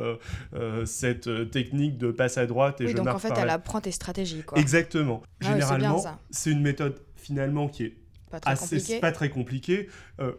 cette 0.84 1.26
euh, 1.26 1.44
technique 1.44 1.98
de 1.98 2.10
passe 2.10 2.38
à 2.38 2.46
droite 2.46 2.80
et 2.80 2.84
oui, 2.84 2.92
je 2.92 2.96
donc 2.96 3.08
en 3.08 3.18
fait, 3.18 3.32
elle 3.36 3.50
apprend 3.50 3.80
tes 3.80 3.92
stratégies. 3.92 4.42
Quoi. 4.42 4.58
Exactement. 4.58 5.22
Ah 5.42 5.52
Généralement, 5.52 6.02
c'est 6.30 6.50
une 6.50 6.62
méthode 6.62 7.00
finalement 7.16 7.68
qui 7.68 7.84
est 7.84 7.96
pas 8.30 8.40
très 8.40 8.52
assez, 8.52 9.00
pas 9.00 9.12
très 9.12 9.30
compliquée. 9.30 9.88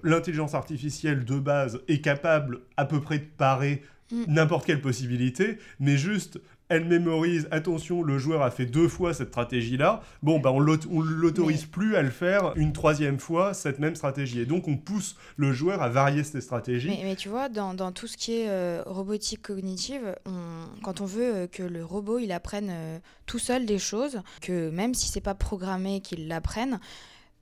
L'intelligence 0.04 0.54
artificielle 0.54 1.26
de 1.26 1.40
base 1.40 1.80
est 1.88 2.02
capable 2.02 2.62
à 2.78 2.86
peu 2.86 3.02
près 3.02 3.20
de 3.20 3.26
parer 3.26 3.82
mm. 4.12 4.26
n'importe 4.28 4.66
quelle 4.66 4.82
possibilité, 4.82 5.58
mais 5.80 5.98
juste 5.98 6.40
elle 6.70 6.86
mémorise, 6.86 7.48
attention, 7.50 8.04
le 8.04 8.20
joueur 8.20 8.44
a 8.44 8.52
fait 8.52 8.68
deux 8.68 8.88
fois 8.88 9.16
cette 9.16 9.30
stratégie-là, 9.30 10.02
bon, 10.22 10.40
bah, 10.40 10.52
on 10.52 10.60
l'autorise 10.60 11.66
plus 11.66 11.96
à 11.96 12.04
le 12.04 12.12
faire 12.12 12.54
une 12.56 12.74
troisième 12.74 13.20
fois, 13.20 13.56
cette 13.56 13.80
même 13.80 13.96
stratégie. 13.96 14.42
Et 14.42 14.46
donc, 14.46 14.68
on 14.68 14.78
pousse 14.78 15.16
le 15.36 15.52
joueur 15.52 15.82
à 15.82 15.90
varier 15.90 16.24
ses 16.24 16.42
stratégies. 16.42 16.90
Mais, 17.04 17.16
tu 17.16 17.28
vois, 17.28 17.50
dans, 17.50 17.74
dans, 17.74 17.92
tout 17.92 18.06
ce 18.06 18.18
qui 18.18 18.34
est 18.34 18.50
euh, 18.50 18.84
robotique 18.86 19.42
cognitive, 19.42 20.16
quand 20.84 21.02
on 21.02 21.06
veut 21.06 21.36
euh, 21.36 21.48
que 21.48 21.64
le 21.64 21.84
robot, 21.84 22.20
il 22.20 22.32
apprenne 22.32 22.70
euh, 22.70 23.00
tout 23.26 23.40
seul 23.40 23.66
des 23.66 23.80
choses, 23.80 24.22
que 24.42 24.70
même 24.70 24.94
si 24.94 25.08
c'est 25.08 25.22
pas 25.22 25.34
programmé 25.34 26.02
qu'il 26.02 26.28
l'apprenne, 26.28 26.80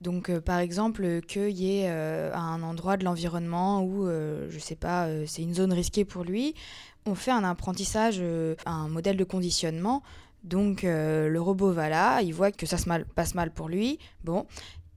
donc, 0.00 0.30
par 0.40 0.60
exemple, 0.60 1.20
qu'il 1.22 1.50
y 1.50 1.80
ait 1.80 1.88
un 1.88 2.62
endroit 2.62 2.96
de 2.96 3.04
l'environnement 3.04 3.82
où, 3.82 4.06
je 4.06 4.58
sais 4.60 4.76
pas, 4.76 5.08
c'est 5.26 5.42
une 5.42 5.54
zone 5.54 5.72
risquée 5.72 6.04
pour 6.04 6.22
lui, 6.22 6.54
on 7.08 7.14
fait 7.14 7.30
un 7.30 7.44
apprentissage, 7.44 8.18
euh, 8.20 8.54
un 8.66 8.88
modèle 8.88 9.16
de 9.16 9.24
conditionnement. 9.24 10.02
Donc 10.44 10.84
euh, 10.84 11.28
le 11.28 11.40
robot 11.40 11.72
va 11.72 11.88
là, 11.88 12.22
il 12.22 12.32
voit 12.32 12.52
que 12.52 12.66
ça 12.66 12.78
se 12.78 12.84
passe 13.14 13.34
mal 13.34 13.50
pour 13.50 13.68
lui. 13.68 13.98
Bon, 14.22 14.46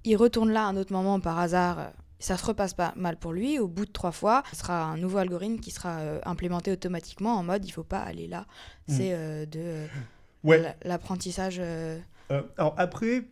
il 0.04 0.16
retourne 0.16 0.52
là 0.52 0.66
à 0.66 0.68
un 0.68 0.78
autre 0.78 0.94
moment 0.94 1.20
par 1.20 1.40
hasard. 1.40 1.80
Euh, 1.80 1.90
ça 2.20 2.38
se 2.38 2.46
repasse 2.46 2.76
pas 2.76 2.94
mal 2.96 3.18
pour 3.18 3.34
lui. 3.34 3.58
Au 3.58 3.68
bout 3.68 3.86
de 3.86 3.92
trois 3.92 4.12
fois, 4.12 4.44
ce 4.52 4.56
sera 4.56 4.84
un 4.84 4.98
nouveau 4.98 5.18
algorithme 5.18 5.60
qui 5.60 5.72
sera 5.72 5.98
implémenté 6.24 6.72
automatiquement 6.72 7.34
en 7.34 7.42
mode 7.42 7.66
il 7.66 7.72
faut 7.72 7.84
pas 7.84 8.02
aller 8.02 8.28
là. 8.28 8.46
Mm. 8.88 8.94
C'est 8.94 9.48
de 9.48 9.88
l'apprentissage. 10.84 11.60
alors 12.30 12.76
après, 12.78 13.24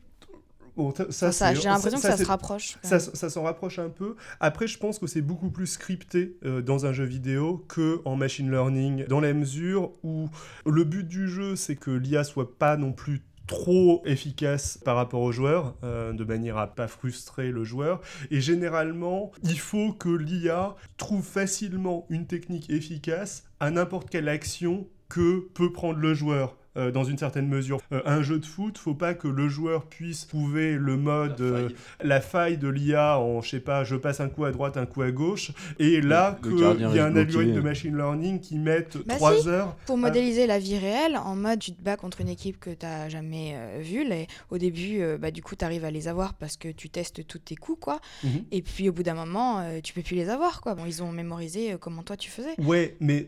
ça, 1.10 1.54
j'ai 1.54 1.63
l'impression 1.63 2.00
que 2.00 2.08
ça, 2.08 2.18
se 2.18 2.26
rapproche. 2.26 2.78
Ça, 2.84 3.00
s'en 3.00 3.44
rapproche 3.44 3.80
un 3.80 3.89
peu. 3.89 4.15
Après, 4.39 4.68
je 4.68 4.78
pense 4.78 5.00
que 5.00 5.08
c'est 5.08 5.22
beaucoup 5.22 5.50
plus 5.50 5.68
scripté 5.68 6.38
euh, 6.46 6.62
dans 6.62 6.86
un 6.86 6.94
jeu 6.94 7.06
vidéo 7.06 7.65
que 7.68 8.02
en 8.06 8.15
machine 8.15 8.50
learning, 8.50 9.06
dans 9.08 9.20
la 9.20 9.34
mesure 9.34 9.92
où 10.04 10.30
le 10.65 10.84
but 10.84 11.08
du 11.08 11.28
jeu, 11.28 11.56
c'est 11.56 11.76
que 11.76 11.92
l'IA 11.92 12.24
soit 12.24 12.58
pas 12.58 12.78
non 12.78 12.92
plus 12.92 13.22
trop 13.50 14.04
efficace 14.06 14.78
par 14.86 14.96
rapport 14.96 15.22
aux 15.22 15.32
joueurs, 15.32 15.76
euh, 15.84 16.13
de 16.13 16.24
manière 16.24 16.58
à 16.58 16.68
pas 16.68 16.88
frustrer 16.88 17.50
le 17.52 17.63
joueur. 17.63 18.00
Et 18.30 18.42
généralement, 18.42 19.32
il 19.44 19.60
faut 19.60 19.92
que 19.92 20.10
l'IA 20.10 20.76
trouve 20.98 21.26
facilement 21.26 22.06
une 22.10 22.28
technique 22.28 22.70
efficace 22.70 23.44
à 23.60 23.72
n'importe 23.72 24.10
quelle 24.12 24.30
action 24.30 24.88
que 25.10 25.50
peut 25.56 25.74
prendre 25.74 25.98
le 25.98 26.13
joueur. 26.13 26.59
Euh, 26.77 26.91
dans 26.91 27.03
une 27.03 27.17
certaine 27.17 27.47
mesure. 27.47 27.79
Euh, 27.91 28.01
un 28.05 28.21
jeu 28.21 28.38
de 28.38 28.45
foot, 28.45 28.77
faut 28.77 28.93
pas 28.93 29.15
que 29.15 29.27
le 29.27 29.49
joueur 29.49 29.86
puisse 29.86 30.27
trouver 30.27 30.75
le 30.75 30.97
mode, 30.97 31.73
la 32.01 32.21
faille, 32.21 32.53
euh, 32.53 32.58
de 32.58 32.67
l'IA 32.67 33.17
en, 33.17 33.41
je 33.41 33.49
sais 33.49 33.60
pas, 33.60 33.84
je 33.84 33.95
passe 33.95 34.19
un 34.19 34.29
coup 34.29 34.45
à 34.45 34.51
droite, 34.51 34.77
un 34.77 34.86
coup 34.86 35.01
à 35.01 35.12
gauche, 35.12 35.51
et 35.79 35.99
là 35.99 36.38
qu'il 36.41 36.60
y 36.60 36.99
a 36.99 37.05
un 37.05 37.15
algorithme 37.15 37.53
de 37.53 37.62
machine 37.62 37.97
learning 37.97 38.39
qui 38.39 38.58
met 38.60 38.84
3 38.84 39.03
bah 39.08 39.49
heures. 39.49 39.75
Pour 39.88 39.97
modéliser 39.97 40.45
la 40.45 40.60
vie 40.60 40.77
réelle, 40.77 41.17
en 41.17 41.36
mode 41.36 41.60
tu 41.60 41.73
te 41.73 41.82
bats 41.82 41.97
contre 41.97 42.21
une 42.21 42.29
équipe 42.29 42.60
que 42.60 42.69
tu 42.69 42.86
n'as 42.86 43.10
jamais 43.10 43.58
vue, 43.82 44.05
au 44.51 44.58
début, 44.58 45.01
bah, 45.19 45.32
du 45.32 45.41
coup, 45.41 45.55
tu 45.55 45.65
arrives 45.65 45.86
à 45.86 45.91
les 45.91 46.08
avoir 46.08 46.36
parce 46.36 46.55
que 46.55 46.69
tu 46.69 46.89
testes 46.89 47.25
tous 47.25 47.39
tes 47.39 47.55
coups, 47.55 47.79
quoi. 47.82 47.99
Mhm. 48.23 48.43
Et 48.51 48.62
puis 48.62 48.89
au 48.89 48.93
bout 48.93 49.03
d'un 49.03 49.15
moment, 49.15 49.65
tu 49.84 49.93
peux 49.93 50.01
plus 50.01 50.15
les 50.15 50.29
avoir, 50.29 50.62
quoi. 50.62 50.75
Bon, 50.75 50.86
ils 50.86 51.01
ont 51.01 51.12
mémorisé 51.12 51.75
comment 51.79 52.03
toi 52.03 52.15
tu 52.15 52.29
faisais. 52.29 52.53
Ouais, 52.60 52.95
mais 52.99 53.27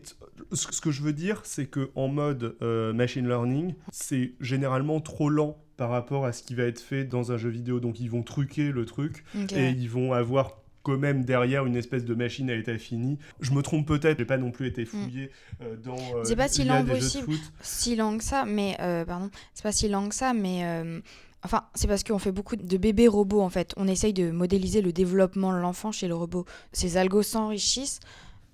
ce 0.52 0.80
que 0.80 0.90
je 0.90 1.02
veux 1.02 1.12
dire, 1.12 1.40
c'est 1.44 1.66
que 1.66 1.90
en 1.96 2.08
mode 2.08 2.56
machine 2.94 3.26
learning, 3.26 3.31
learning, 3.32 3.74
c'est 3.90 4.32
généralement 4.40 5.00
trop 5.00 5.28
lent 5.28 5.56
par 5.76 5.90
rapport 5.90 6.26
à 6.26 6.32
ce 6.32 6.42
qui 6.42 6.54
va 6.54 6.64
être 6.64 6.80
fait 6.80 7.04
dans 7.04 7.32
un 7.32 7.36
jeu 7.36 7.48
vidéo. 7.48 7.80
Donc 7.80 8.00
ils 8.00 8.10
vont 8.10 8.22
truquer 8.22 8.70
le 8.70 8.84
truc 8.84 9.24
et 9.54 9.70
ils 9.70 9.88
vont 9.88 10.12
avoir 10.12 10.62
quand 10.82 10.98
même 10.98 11.24
derrière 11.24 11.64
une 11.66 11.76
espèce 11.76 12.04
de 12.04 12.14
machine 12.14 12.50
à 12.50 12.54
état 12.54 12.76
fini. 12.78 13.18
Je 13.40 13.52
me 13.52 13.62
trompe 13.62 13.86
peut-être, 13.86 14.18
j'ai 14.18 14.24
pas 14.24 14.38
non 14.38 14.50
plus 14.50 14.66
été 14.66 14.84
fouillé 14.84 15.26
mm. 15.26 15.64
euh, 15.64 15.76
dans. 15.76 15.96
Euh, 15.96 16.24
c'est 16.24 16.36
pas 16.36 16.48
si 16.48 16.64
lent 16.64 16.84
possible, 16.84 17.32
si 17.60 17.96
lent 17.96 18.18
que 18.18 18.24
ça, 18.24 18.44
mais 18.44 18.76
euh, 18.80 19.04
pardon, 19.04 19.30
c'est 19.54 19.62
pas 19.62 19.72
si 19.72 19.88
lent 19.88 20.08
que 20.08 20.14
ça, 20.14 20.34
mais. 20.34 20.64
Enfin, 21.44 21.64
c'est 21.74 21.88
parce 21.88 22.04
qu'on 22.04 22.20
fait 22.20 22.30
beaucoup 22.30 22.54
de 22.54 22.76
bébés 22.76 23.08
robots 23.08 23.40
en 23.40 23.50
fait. 23.50 23.74
On 23.76 23.88
essaye 23.88 24.12
de 24.12 24.30
modéliser 24.30 24.80
le 24.80 24.92
développement 24.92 25.52
de 25.52 25.58
l'enfant 25.58 25.90
chez 25.90 26.06
le 26.06 26.14
robot. 26.14 26.44
Ces 26.72 26.96
algos 26.96 27.24
s'enrichissent 27.24 27.98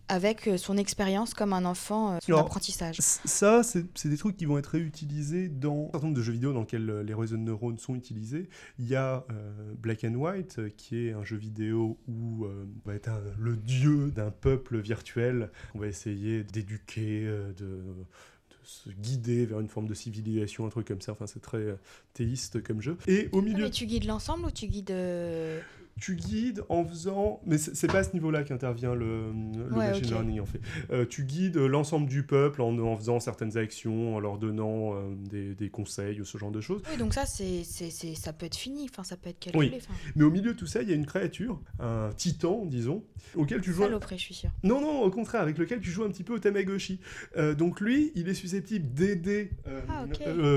avec 0.08 0.48
euh, 0.48 0.56
son 0.56 0.76
expérience 0.76 1.34
comme 1.34 1.52
un 1.52 1.64
enfant, 1.64 2.14
euh, 2.14 2.18
son 2.22 2.36
apprentissage. 2.36 2.96
Ça, 3.00 3.62
c'est 3.62 4.08
des 4.08 4.16
trucs 4.16 4.36
qui 4.36 4.46
vont 4.46 4.58
être 4.58 4.68
réutilisés 4.68 5.48
dans 5.48 5.88
un 5.88 5.92
certain 5.92 6.06
nombre 6.06 6.16
de 6.18 6.22
jeux 6.22 6.32
vidéo 6.32 6.52
dans 6.52 6.60
lesquels 6.60 6.88
euh, 6.88 7.02
les 7.02 7.14
réseaux 7.14 7.36
de 7.36 7.42
neurones 7.42 7.78
sont 7.78 7.94
utilisés. 7.94 8.48
Il 8.78 8.88
y 8.88 8.96
a 8.96 9.24
Black 9.78 10.04
and 10.04 10.14
White, 10.14 10.74
qui 10.76 11.06
est 11.06 11.12
un 11.12 11.24
jeu 11.24 11.36
vidéo 11.36 11.98
où 12.08 12.46
on 12.46 12.88
va 12.88 12.94
être 12.94 13.10
le 13.38 13.56
dieu 13.56 14.10
d'un 14.10 14.30
peuple 14.30 14.78
virtuel. 14.78 15.50
On 15.74 15.78
va 15.78 15.86
essayer 15.86 16.44
d'éduquer, 16.44 17.24
de 17.56 17.82
se 18.64 18.90
guider 18.90 19.46
vers 19.46 19.60
une 19.60 19.68
forme 19.68 19.88
de 19.88 19.94
civilisation, 19.94 20.66
un 20.66 20.70
truc 20.70 20.86
comme 20.86 21.00
ça. 21.00 21.12
Enfin, 21.12 21.26
c'est 21.26 21.40
très 21.40 21.76
théiste 22.14 22.62
comme 22.62 22.80
jeu. 22.80 22.96
Et 23.06 23.28
au 23.32 23.42
milieu. 23.42 23.64
mais 23.64 23.70
tu 23.70 23.86
guides 23.86 24.06
l'ensemble 24.06 24.46
ou 24.46 24.50
tu 24.50 24.66
guides 24.66 24.94
tu 26.00 26.16
guides 26.16 26.62
en 26.68 26.84
faisant, 26.84 27.40
mais 27.46 27.58
c'est 27.58 27.86
pas 27.86 27.98
à 27.98 28.04
ce 28.04 28.12
niveau-là 28.12 28.44
qu'intervient 28.44 28.94
le, 28.94 29.32
machine 29.70 30.06
learning 30.06 30.40
en 30.40 30.46
fait. 30.46 30.60
Euh, 30.90 31.04
tu 31.08 31.24
guides 31.24 31.56
l'ensemble 31.56 32.08
du 32.08 32.22
peuple 32.22 32.62
en, 32.62 32.76
en, 32.78 32.96
faisant 32.96 33.20
certaines 33.20 33.56
actions, 33.56 34.16
en 34.16 34.20
leur 34.20 34.38
donnant 34.38 34.94
euh, 34.94 35.14
des, 35.16 35.54
des, 35.54 35.70
conseils 35.70 36.20
ou 36.20 36.24
ce 36.24 36.38
genre 36.38 36.50
de 36.50 36.60
choses. 36.60 36.82
Oui, 36.90 36.96
donc 36.98 37.14
ça, 37.14 37.26
c'est, 37.26 37.64
ça 37.64 38.32
peut 38.32 38.46
être 38.46 38.56
fini, 38.56 38.88
enfin 38.90 39.02
ça 39.02 39.16
peut 39.16 39.30
être 39.30 39.38
calculé. 39.38 39.70
Oui. 39.72 39.96
Mais 40.16 40.24
au 40.24 40.30
milieu 40.30 40.52
de 40.52 40.58
tout 40.58 40.66
ça, 40.66 40.82
il 40.82 40.88
y 40.88 40.92
a 40.92 40.94
une 40.94 41.06
créature, 41.06 41.60
un 41.80 42.10
titan, 42.16 42.64
disons, 42.64 43.04
auquel 43.34 43.60
tu 43.60 43.72
joues. 43.72 43.82
Saloperie, 43.82 44.18
je 44.18 44.22
suis 44.22 44.34
sûr. 44.34 44.50
Non, 44.62 44.80
non, 44.80 45.02
au 45.02 45.10
contraire, 45.10 45.42
avec 45.42 45.58
lequel 45.58 45.80
tu 45.80 45.90
joues 45.90 46.04
un 46.04 46.10
petit 46.10 46.24
peu 46.24 46.34
au 46.34 46.38
Tamagotchi. 46.38 47.00
Euh, 47.36 47.54
donc 47.54 47.80
lui, 47.80 48.12
il 48.14 48.28
est 48.28 48.34
susceptible 48.34 48.92
d'aider 48.92 49.50
ah, 49.88 50.04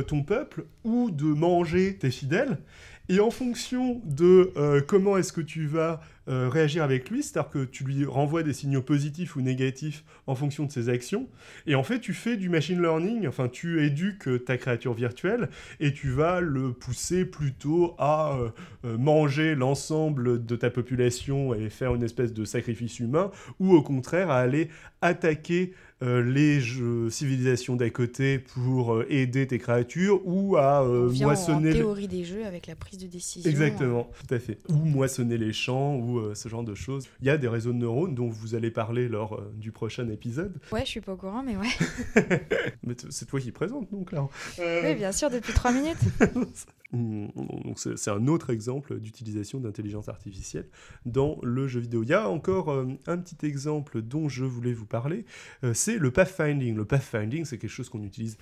ton 0.08 0.24
peuple 0.24 0.66
ou 0.84 1.12
de 1.12 1.26
manger 1.26 1.98
tes 1.98 2.12
fidèles. 2.12 2.60
Et 3.10 3.20
en 3.20 3.32
fonction 3.32 4.02
de 4.06 4.52
euh, 4.56 4.82
comment 4.86 5.18
est-ce 5.18 5.34
que 5.34 5.42
tu 5.42 5.66
vas 5.66 6.02
euh, 6.30 6.50
réagir 6.50 6.84
avec 6.84 7.10
lui, 7.10 7.24
c'est-à-dire 7.24 7.50
que 7.50 7.66
tu 7.66 7.84
lui 7.84 8.06
renvoies 8.06 8.44
des 8.44 8.54
signaux 8.54 8.84
positifs 8.84 9.36
ou 9.36 9.42
négatifs 9.42 10.04
en 10.28 10.36
fonction 10.36 10.66
de 10.66 10.72
ses 10.72 10.88
actions, 10.88 11.28
et 11.66 11.74
en 11.76 11.84
fait 11.84 12.00
tu 12.00 12.14
fais 12.14 12.38
du 12.38 12.48
machine 12.48 12.80
learning, 12.80 13.28
enfin 13.28 13.50
tu 13.50 13.84
éduques 13.84 14.46
ta 14.46 14.58
créature 14.58 14.94
virtuelle, 14.94 15.50
et 15.80 15.94
tu 15.94 16.10
vas 16.10 16.40
le 16.40 16.74
pousser 16.74 17.26
plutôt 17.26 17.96
à 17.98 18.38
euh, 18.86 18.98
manger 18.98 19.56
l'ensemble 19.56 20.46
de 20.46 20.56
ta 20.56 20.70
population 20.70 21.56
et 21.56 21.70
faire 21.70 21.96
une 21.96 22.04
espèce 22.04 22.34
de 22.34 22.46
sacrifice 22.46 23.00
humain, 23.00 23.32
ou 23.60 23.74
au 23.74 23.82
contraire 23.82 24.30
à 24.30 24.40
aller 24.40 24.70
attaquer 25.02 25.74
euh, 26.04 26.24
les 26.24 26.60
jeux, 26.60 27.10
civilisations 27.10 27.76
d'à 27.76 27.90
côté 27.90 28.40
pour 28.40 28.96
euh, 28.96 29.06
aider 29.10 29.46
tes 29.46 29.60
créatures 29.60 30.22
ou 30.26 30.58
à 30.58 30.84
euh, 30.84 31.12
moissonner. 31.12 31.70
En 31.70 31.74
théorie 31.74 32.08
des 32.08 32.24
jeux 32.24 32.46
avec 32.46 32.68
la 32.68 32.76
prise 32.76 32.98
de 33.00 33.08
décision. 33.08 33.50
Exactement, 33.50 34.10
tout 34.20 34.34
à 34.34 34.40
fait. 34.40 34.58
Ou 34.70 34.76
moissonner 34.76 35.38
les 35.38 35.54
champs 35.54 35.96
ou 35.96 36.34
ce 36.34 36.50
genre 36.50 36.64
de 36.64 36.74
choses. 36.74 37.08
Il 37.22 37.28
y 37.28 37.30
a 37.30 37.38
des 37.38 37.48
réseaux 37.48 37.72
de 37.72 37.78
neurones 37.78 38.16
dont 38.16 38.30
vous 38.30 38.56
allez 38.56 38.72
parler 38.72 39.08
lors 39.08 39.42
du 39.54 39.72
prochain 39.72 40.10
épisode. 40.10 40.58
Ouais, 40.72 40.82
je 40.82 40.90
suis 40.90 41.02
pas 41.02 41.14
au 41.14 41.18
courant, 41.18 41.44
mais 41.44 41.56
ouais. 41.56 41.70
mais 42.84 42.96
c'est 43.10 43.28
toi 43.28 43.40
qui 43.40 43.52
présente 43.52 43.92
donc 43.92 44.12
là. 44.12 44.28
Oui, 44.58 44.96
bien 44.96 45.12
sûr, 45.12 45.30
depuis 45.30 45.54
trois 45.54 45.72
minutes. 45.72 46.00
Donc 46.94 47.80
c'est 47.80 48.10
un 48.10 48.28
autre 48.28 48.50
exemple 48.50 49.00
d'utilisation 49.00 49.60
d'intelligence 49.60 50.10
artificielle 50.10 50.68
dans 51.06 51.40
le 51.42 51.68
jeu 51.68 51.80
vidéo. 51.80 52.04
Il 52.04 52.10
y 52.10 52.14
a 52.14 52.30
encore 52.30 52.70
euh, 52.70 52.86
un 53.08 53.18
petit 53.18 53.46
exemple 53.46 54.02
dont 54.02 54.28
je 54.28 54.44
voulais 54.44 54.74
vous 54.74 54.86
parler, 54.86 55.26
euh, 55.64 55.74
c'est 55.74 55.98
le 55.98 56.12
pathfinding. 56.12 56.76
Le 56.76 56.86
pathfinding, 56.86 57.46
c'est 57.46 57.58
quelque 57.58 57.70
chose 57.70 57.90
qu'on 57.90 58.04
utilise 58.04 58.38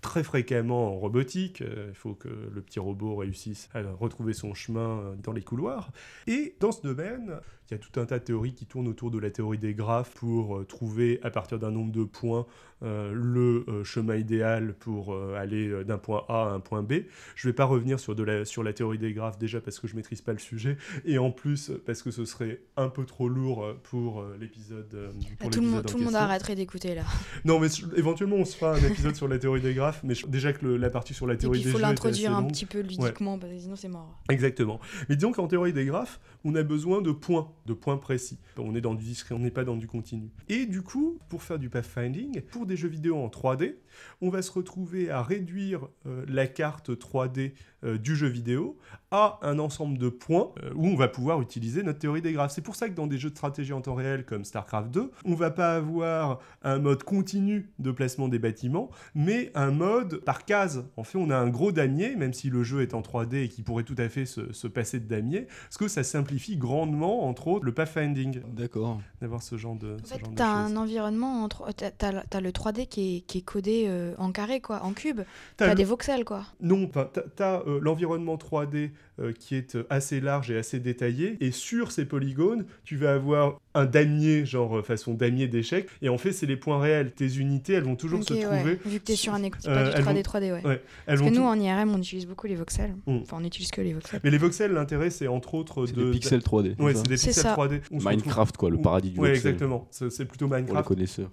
très 0.00 0.24
fréquemment 0.24 0.88
en 0.88 0.98
robotique. 0.98 1.62
Euh, 1.62 1.86
il 1.90 1.94
faut 1.94 2.14
que 2.14 2.28
le 2.28 2.60
petit 2.60 2.80
robot 2.80 3.16
réussisse 3.16 3.68
à 3.72 3.82
retrouver 3.82 4.32
son 4.32 4.52
chemin 4.52 5.14
dans 5.22 5.32
les 5.32 5.42
couloirs. 5.42 5.92
Et 6.26 6.56
dans 6.58 6.72
ce 6.72 6.82
domaine, 6.82 7.40
il 7.72 7.76
y 7.76 7.78
a 7.78 7.78
tout 7.78 7.98
un 8.00 8.04
tas 8.04 8.18
de 8.18 8.24
théories 8.24 8.52
qui 8.52 8.66
tournent 8.66 8.88
autour 8.88 9.10
de 9.10 9.18
la 9.18 9.30
théorie 9.30 9.56
des 9.56 9.72
graphes 9.72 10.12
pour 10.14 10.66
trouver 10.66 11.18
à 11.22 11.30
partir 11.30 11.58
d'un 11.58 11.70
nombre 11.70 11.90
de 11.90 12.04
points 12.04 12.46
euh, 12.84 13.12
le 13.14 13.64
euh, 13.68 13.84
chemin 13.84 14.16
idéal 14.16 14.74
pour 14.74 15.14
euh, 15.14 15.36
aller 15.38 15.84
d'un 15.84 15.98
point 15.98 16.24
A 16.28 16.48
à 16.48 16.50
un 16.50 16.58
point 16.58 16.82
B. 16.82 16.94
Je 17.36 17.46
ne 17.46 17.52
vais 17.52 17.54
pas 17.54 17.64
revenir 17.64 18.00
sur, 18.00 18.16
de 18.16 18.24
la, 18.24 18.44
sur 18.44 18.64
la 18.64 18.72
théorie 18.72 18.98
des 18.98 19.12
graphes 19.12 19.38
déjà 19.38 19.60
parce 19.60 19.78
que 19.78 19.86
je 19.86 19.92
ne 19.92 19.98
maîtrise 19.98 20.20
pas 20.20 20.32
le 20.32 20.40
sujet 20.40 20.76
et 21.04 21.16
en 21.16 21.30
plus 21.30 21.70
parce 21.86 22.02
que 22.02 22.10
ce 22.10 22.24
serait 22.24 22.60
un 22.76 22.88
peu 22.88 23.04
trop 23.04 23.28
lourd 23.28 23.64
pour 23.84 24.24
l'épisode. 24.40 25.12
Ah, 25.40 25.48
tout, 25.48 25.60
le 25.60 25.66
monde, 25.68 25.86
tout 25.86 25.96
le 25.96 26.04
monde 26.04 26.16
arrêterait 26.16 26.56
d'écouter 26.56 26.96
là. 26.96 27.04
Non, 27.44 27.60
mais 27.60 27.68
éventuellement 27.96 28.36
on 28.36 28.44
se 28.44 28.56
fera 28.56 28.74
un 28.74 28.84
épisode 28.84 29.14
sur 29.14 29.28
la 29.28 29.38
théorie 29.38 29.60
des 29.60 29.74
graphes, 29.74 30.00
mais 30.02 30.14
déjà 30.26 30.52
que 30.52 30.66
la 30.66 30.90
partie 30.90 31.14
sur 31.14 31.28
la 31.28 31.36
théorie 31.36 31.58
des 31.58 31.64
graphes. 31.64 31.74
Il 31.74 31.78
faut 31.80 31.86
l'introduire 31.86 32.36
un 32.36 32.44
petit 32.44 32.66
peu 32.66 32.80
ludiquement, 32.80 33.38
parce 33.38 33.52
que 33.52 33.58
sinon 33.60 33.76
c'est 33.76 33.88
mort. 33.88 34.18
Exactement. 34.28 34.80
Mais 35.08 35.14
disons 35.14 35.30
qu'en 35.30 35.46
théorie 35.46 35.72
des 35.72 35.84
graphes, 35.84 36.18
on 36.44 36.54
a 36.56 36.64
besoin 36.64 37.00
de 37.00 37.12
points 37.12 37.52
de 37.66 37.72
points 37.72 37.96
précis. 37.96 38.38
On 38.58 38.74
est 38.74 38.80
dans 38.80 38.94
du 38.94 39.04
discret, 39.04 39.34
on 39.34 39.38
n'est 39.38 39.50
pas 39.50 39.64
dans 39.64 39.76
du 39.76 39.86
continu. 39.86 40.30
Et 40.48 40.66
du 40.66 40.82
coup, 40.82 41.18
pour 41.28 41.42
faire 41.42 41.58
du 41.58 41.70
pathfinding, 41.70 42.40
pour 42.42 42.66
des 42.66 42.76
jeux 42.76 42.88
vidéo 42.88 43.16
en 43.16 43.28
3D, 43.28 43.76
on 44.20 44.30
va 44.30 44.42
se 44.42 44.50
retrouver 44.50 45.10
à 45.10 45.22
réduire 45.22 45.88
euh, 46.06 46.24
la 46.28 46.46
carte 46.46 46.90
3D 46.90 47.52
euh, 47.84 47.98
du 47.98 48.16
jeu 48.16 48.28
vidéo 48.28 48.76
à 49.12 49.38
un 49.42 49.58
ensemble 49.58 49.98
de 49.98 50.08
points 50.08 50.50
euh, 50.62 50.70
où 50.74 50.86
on 50.86 50.96
va 50.96 51.06
pouvoir 51.06 51.42
utiliser 51.42 51.82
notre 51.82 51.98
théorie 51.98 52.22
des 52.22 52.32
graphes. 52.32 52.52
C'est 52.52 52.62
pour 52.62 52.76
ça 52.76 52.88
que 52.88 52.94
dans 52.94 53.06
des 53.06 53.18
jeux 53.18 53.30
de 53.30 53.36
stratégie 53.36 53.74
en 53.74 53.82
temps 53.82 53.94
réel 53.94 54.24
comme 54.24 54.44
StarCraft 54.44 54.90
2, 54.90 55.10
on 55.26 55.34
va 55.34 55.50
pas 55.50 55.76
avoir 55.76 56.40
un 56.62 56.78
mode 56.78 57.02
continu 57.02 57.70
de 57.78 57.90
placement 57.90 58.28
des 58.28 58.38
bâtiments, 58.38 58.90
mais 59.14 59.52
un 59.54 59.70
mode 59.70 60.16
par 60.24 60.46
case. 60.46 60.86
En 60.96 61.04
fait, 61.04 61.18
on 61.18 61.28
a 61.28 61.36
un 61.36 61.48
gros 61.48 61.72
damier, 61.72 62.16
même 62.16 62.32
si 62.32 62.48
le 62.48 62.62
jeu 62.62 62.80
est 62.80 62.94
en 62.94 63.02
3D 63.02 63.44
et 63.44 63.48
qui 63.48 63.62
pourrait 63.62 63.84
tout 63.84 63.96
à 63.98 64.08
fait 64.08 64.24
se, 64.24 64.66
passer 64.66 64.98
de 64.98 65.06
damier, 65.06 65.46
parce 65.64 65.76
que 65.76 65.88
ça 65.88 66.02
simplifie 66.02 66.56
grandement, 66.56 67.28
entre 67.28 67.48
autres, 67.48 67.66
le 67.66 67.74
pathfinding. 67.74 68.40
D'accord. 68.54 69.00
D'avoir 69.20 69.42
ce 69.42 69.58
genre 69.58 69.76
de. 69.76 69.96
En 70.02 70.06
fait, 70.06 70.22
tu 70.34 70.42
as 70.42 70.48
un 70.48 70.76
environnement, 70.76 71.48
tu 71.48 71.84
as, 71.84 72.40
le 72.40 72.50
3D 72.50 72.86
qui 72.86 73.16
est, 73.16 73.20
qui 73.20 73.38
est 73.38 73.42
codé 73.42 73.84
euh, 73.88 74.14
en 74.16 74.32
carré, 74.32 74.60
quoi, 74.60 74.82
en 74.84 74.92
cube. 74.92 75.20
Tu 75.58 75.64
as, 75.64 75.74
des 75.74 75.84
voxels, 75.84 76.24
quoi. 76.24 76.44
Non, 76.60 76.88
tu 76.88 77.42
as, 77.42 77.62
euh, 77.72 77.80
l'environnement 77.80 78.36
3D 78.36 78.90
euh, 79.20 79.32
qui 79.32 79.54
est 79.54 79.78
assez 79.90 80.20
large 80.20 80.50
et 80.50 80.56
assez 80.56 80.80
détaillé, 80.80 81.36
et 81.40 81.50
sur 81.50 81.92
ces 81.92 82.04
polygones, 82.04 82.66
tu 82.84 82.96
vas 82.96 83.14
avoir 83.14 83.60
un 83.74 83.86
damier, 83.86 84.44
genre 84.44 84.84
façon 84.84 85.14
damier 85.14 85.48
d'échec, 85.48 85.88
et 86.02 86.08
en 86.08 86.18
fait, 86.18 86.32
c'est 86.32 86.46
les 86.46 86.56
points 86.56 86.80
réels. 86.80 87.12
Tes 87.12 87.36
unités, 87.36 87.74
elles 87.74 87.84
vont 87.84 87.96
toujours 87.96 88.22
se 88.22 88.34
trouver. 88.34 88.78
Vu 88.84 89.00
que 89.00 89.04
tu 89.04 89.12
es 89.12 89.16
sur 89.16 89.34
un 89.34 89.42
écran, 89.42 89.60
pas 89.62 89.90
du 89.92 90.20
3D, 90.20 90.22
3D, 90.22 90.52
ouais. 90.52 90.66
ouais 90.66 90.82
Parce 91.06 91.20
que 91.20 91.28
nous, 91.28 91.42
en 91.42 91.58
IRM, 91.58 91.94
on 91.94 91.98
utilise 91.98 92.26
beaucoup 92.26 92.46
les 92.46 92.56
voxels. 92.56 92.94
Mm. 93.06 93.18
Enfin, 93.22 93.36
on 93.38 93.40
n'utilise 93.40 93.70
que 93.70 93.80
les 93.80 93.92
voxels. 93.92 94.20
Mais 94.24 94.30
les 94.30 94.38
voxels, 94.38 94.72
l'intérêt, 94.72 95.10
c'est 95.10 95.28
entre 95.28 95.54
autres 95.54 95.86
de. 95.86 96.04
Des 96.04 96.10
pixels 96.12 96.40
3D. 96.40 96.80
Ouais, 96.80 96.94
c'est 96.94 97.02
des 97.06 97.16
pixels 97.16 97.44
3D. 97.44 97.80
Minecraft, 97.90 98.56
quoi, 98.56 98.70
le 98.70 98.78
paradis 98.78 99.10
du 99.10 99.16
voxel. 99.16 99.32
Ouais, 99.32 99.36
exactement. 99.36 99.88
C'est 99.90 100.24
plutôt 100.24 100.46
Minecraft. 100.46 100.68
Pour 100.68 100.78
les 100.78 100.96
connaisseurs. 100.96 101.30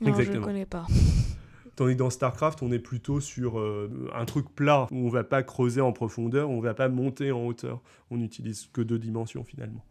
Non, 0.00 0.08
Exactement. 0.08 0.34
je 0.34 0.40
ne 0.40 0.44
connais 0.44 0.66
pas. 0.66 0.86
Tandis 1.80 1.94
que 1.94 1.98
dans 1.98 2.10
StarCraft, 2.10 2.60
on 2.60 2.70
est 2.72 2.78
plutôt 2.78 3.20
sur 3.20 3.58
euh, 3.58 4.10
un 4.14 4.26
truc 4.26 4.54
plat, 4.54 4.86
où 4.90 5.06
on 5.06 5.08
va 5.08 5.24
pas 5.24 5.42
creuser 5.42 5.80
en 5.80 5.92
profondeur, 5.92 6.50
on 6.50 6.60
va 6.60 6.74
pas 6.74 6.90
monter 6.90 7.32
en 7.32 7.46
hauteur. 7.46 7.80
On 8.10 8.18
n'utilise 8.18 8.68
que 8.70 8.82
deux 8.82 8.98
dimensions 8.98 9.44
finalement. 9.44 9.82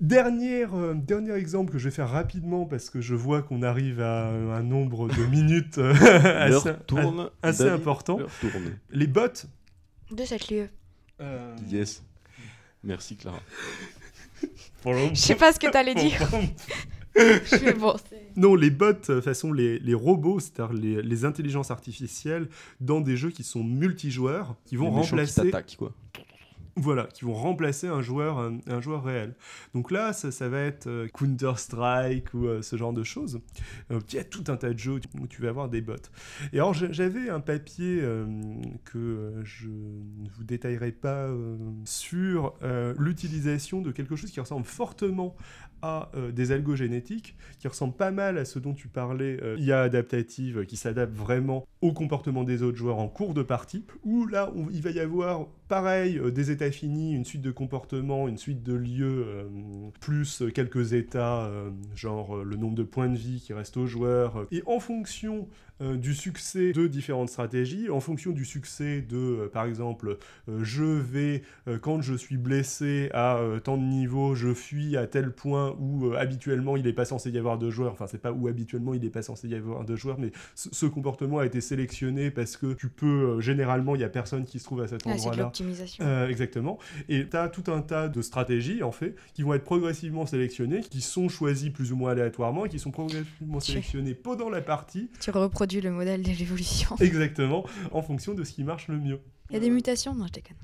Dernière, 0.00 0.74
euh, 0.74 0.94
dernier 0.94 1.34
exemple 1.34 1.70
que 1.72 1.78
je 1.78 1.84
vais 1.84 1.94
faire 1.94 2.08
rapidement 2.08 2.64
parce 2.64 2.90
que 2.90 3.00
je 3.00 3.14
vois 3.14 3.42
qu'on 3.42 3.62
arrive 3.62 4.00
à 4.00 4.26
un 4.26 4.64
nombre 4.64 5.06
de 5.06 5.24
minutes 5.30 5.78
euh, 5.78 5.94
assez, 5.94 6.74
tourne, 6.88 7.30
assez 7.44 7.68
important. 7.68 8.18
Les 8.90 9.06
bots. 9.06 9.46
De 10.10 10.24
cette 10.24 10.50
lieu. 10.50 10.68
Yes. 11.70 12.02
Merci 12.82 13.14
Clara. 13.14 13.38
Je 14.84 15.14
sais 15.14 15.36
pas 15.36 15.52
ce 15.52 15.60
que 15.60 15.70
tu 15.70 15.78
non, 18.36 18.54
les 18.54 18.70
bots, 18.70 19.10
euh, 19.10 19.20
façon 19.20 19.52
les, 19.52 19.78
les 19.78 19.94
robots, 19.94 20.40
c'est-à-dire 20.40 20.72
les, 20.72 21.02
les, 21.02 21.24
intelligences 21.24 21.70
artificielles 21.70 22.48
dans 22.80 23.00
des 23.00 23.16
jeux 23.16 23.30
qui 23.30 23.42
sont 23.42 23.62
multijoueurs, 23.62 24.56
qui 24.64 24.76
vont 24.76 24.90
remplacer. 24.90 25.50
Qui 25.66 25.76
quoi. 25.76 25.92
Voilà, 26.74 27.04
qui 27.04 27.26
vont 27.26 27.34
remplacer 27.34 27.86
un 27.86 28.00
joueur, 28.00 28.38
un, 28.38 28.80
joueur 28.80 29.04
réel. 29.04 29.34
Donc 29.74 29.90
là, 29.90 30.14
ça, 30.14 30.32
ça 30.32 30.48
va 30.48 30.60
être 30.60 30.86
euh, 30.86 31.06
Counter-Strike 31.08 32.32
ou 32.32 32.46
euh, 32.46 32.62
ce 32.62 32.76
genre 32.76 32.94
de 32.94 33.02
choses. 33.02 33.40
il 33.90 34.14
y 34.14 34.18
a 34.18 34.24
tout 34.24 34.44
un 34.48 34.56
tas 34.56 34.72
de 34.72 34.78
jeux 34.78 34.98
où 35.20 35.26
tu 35.26 35.42
vas 35.42 35.50
avoir 35.50 35.68
des 35.68 35.82
bots. 35.82 35.96
Et 36.54 36.56
alors, 36.56 36.72
j'avais 36.72 37.28
un 37.28 37.40
papier 37.40 38.02
que 38.84 39.34
je 39.44 39.68
ne 39.68 40.30
vous 40.30 40.44
détaillerai 40.44 40.92
pas 40.92 41.28
sur 41.84 42.54
l'utilisation 42.96 43.82
de 43.82 43.90
quelque 43.90 44.16
chose 44.16 44.30
qui 44.30 44.40
ressemble 44.40 44.64
fortement 44.64 45.36
à 45.82 46.10
euh, 46.14 46.32
des 46.32 46.52
algos 46.52 46.76
génétiques 46.76 47.36
qui 47.58 47.68
ressemblent 47.68 47.96
pas 47.96 48.10
mal 48.10 48.38
à 48.38 48.44
ce 48.44 48.58
dont 48.58 48.72
tu 48.72 48.88
parlais, 48.88 49.38
euh, 49.42 49.56
IA 49.58 49.82
adaptative 49.82 50.64
qui 50.64 50.76
s'adapte 50.76 51.14
vraiment 51.14 51.66
au 51.80 51.92
comportement 51.92 52.44
des 52.44 52.62
autres 52.62 52.78
joueurs 52.78 52.98
en 52.98 53.08
cours 53.08 53.34
de 53.34 53.42
partie, 53.42 53.84
où 54.04 54.26
là 54.26 54.52
il 54.72 54.80
va 54.82 54.90
y 54.90 55.00
avoir 55.00 55.46
pareil 55.68 56.18
euh, 56.18 56.30
des 56.30 56.50
états 56.50 56.70
finis, 56.70 57.14
une 57.14 57.24
suite 57.24 57.42
de 57.42 57.50
comportements, 57.50 58.28
une 58.28 58.38
suite 58.38 58.62
de 58.62 58.74
lieux, 58.74 59.26
plus 60.00 60.42
quelques 60.54 60.92
états, 60.92 61.50
genre 61.94 62.44
le 62.44 62.56
nombre 62.56 62.74
de 62.74 62.82
points 62.82 63.08
de 63.08 63.16
vie 63.16 63.40
qui 63.40 63.52
restent 63.52 63.76
aux 63.76 63.86
joueurs, 63.86 64.46
et 64.52 64.62
en 64.66 64.80
fonction 64.80 65.48
euh, 65.80 65.96
du 65.96 66.14
succès 66.14 66.72
de 66.72 66.86
différentes 66.86 67.30
stratégies, 67.30 67.90
en 67.90 67.98
fonction 67.98 68.30
du 68.30 68.44
succès 68.44 69.00
de, 69.00 69.16
euh, 69.16 69.48
par 69.48 69.64
exemple, 69.64 70.18
euh, 70.48 70.60
je 70.62 70.84
vais, 70.84 71.42
quand 71.80 72.02
je 72.02 72.14
suis 72.14 72.36
blessé 72.36 73.10
à 73.14 73.40
tant 73.64 73.76
de 73.76 73.82
niveaux, 73.82 74.34
je 74.34 74.52
fuis 74.54 74.96
à 74.96 75.06
tel 75.06 75.32
point 75.32 75.74
où 75.80 76.12
habituellement 76.14 76.76
il 76.76 76.84
n'est 76.84 76.92
pas 76.92 77.04
censé 77.04 77.30
y 77.30 77.38
avoir 77.38 77.58
de 77.58 77.70
joueurs, 77.70 77.92
enfin 77.92 78.06
c'est 78.06 78.20
pas 78.20 78.32
où 78.32 78.48
habituellement 78.48 78.94
il 78.94 79.02
n'est 79.02 79.10
pas 79.10 79.22
censé 79.22 79.48
y 79.48 79.54
avoir 79.54 79.84
de 79.84 79.96
joueurs, 79.96 80.18
mais 80.18 80.30
ce 80.54 80.86
comportement 80.86 81.38
a 81.38 81.46
été 81.46 81.60
sélectionné 81.60 82.30
parce 82.30 82.56
que 82.56 82.74
tu 82.74 82.88
peux, 82.88 83.40
généralement 83.40 83.94
il 83.94 83.98
n'y 83.98 84.04
a 84.04 84.08
personne 84.08 84.44
qui 84.44 84.58
se 84.58 84.64
trouve 84.64 84.82
à 84.82 84.88
cet 84.88 85.06
endroit-là. 85.06 85.32
c'est 85.32 85.40
l'optimisation. 85.40 86.26
exactement. 86.28 86.78
Et 87.08 87.28
tu 87.28 87.36
as 87.36 87.48
tout 87.48 87.70
un 87.72 87.80
tas 87.80 88.08
de 88.08 88.22
stratégies, 88.22 88.82
en 88.82 88.92
fait, 88.92 89.16
qui 89.34 89.42
vont 89.42 89.54
être 89.54 89.64
progressivement 89.64 90.26
sélectionnées, 90.26 90.80
qui 90.80 91.00
sont 91.00 91.28
choisies 91.28 91.70
plus 91.70 91.92
ou 91.92 91.96
moins 91.96 92.12
aléatoirement, 92.12 92.66
et 92.66 92.68
qui 92.68 92.78
sont 92.78 92.90
progressivement 92.90 93.60
sélectionnées 93.60 94.14
pendant 94.14 94.48
la 94.48 94.60
partie. 94.60 95.10
Tu 95.20 95.30
reproduis 95.30 95.61
le 95.66 95.90
modèle 95.90 96.22
de 96.22 96.30
l'évolution. 96.30 96.96
Exactement, 97.00 97.64
en 97.92 98.02
fonction 98.02 98.34
de 98.34 98.44
ce 98.44 98.52
qui 98.52 98.64
marche 98.64 98.88
le 98.88 98.98
mieux. 98.98 99.20
Il 99.50 99.54
y 99.54 99.56
a 99.56 99.60
des 99.60 99.70
mutations 99.70 100.14
Non, 100.14 100.26
je 100.26 100.32
déconne. 100.32 100.56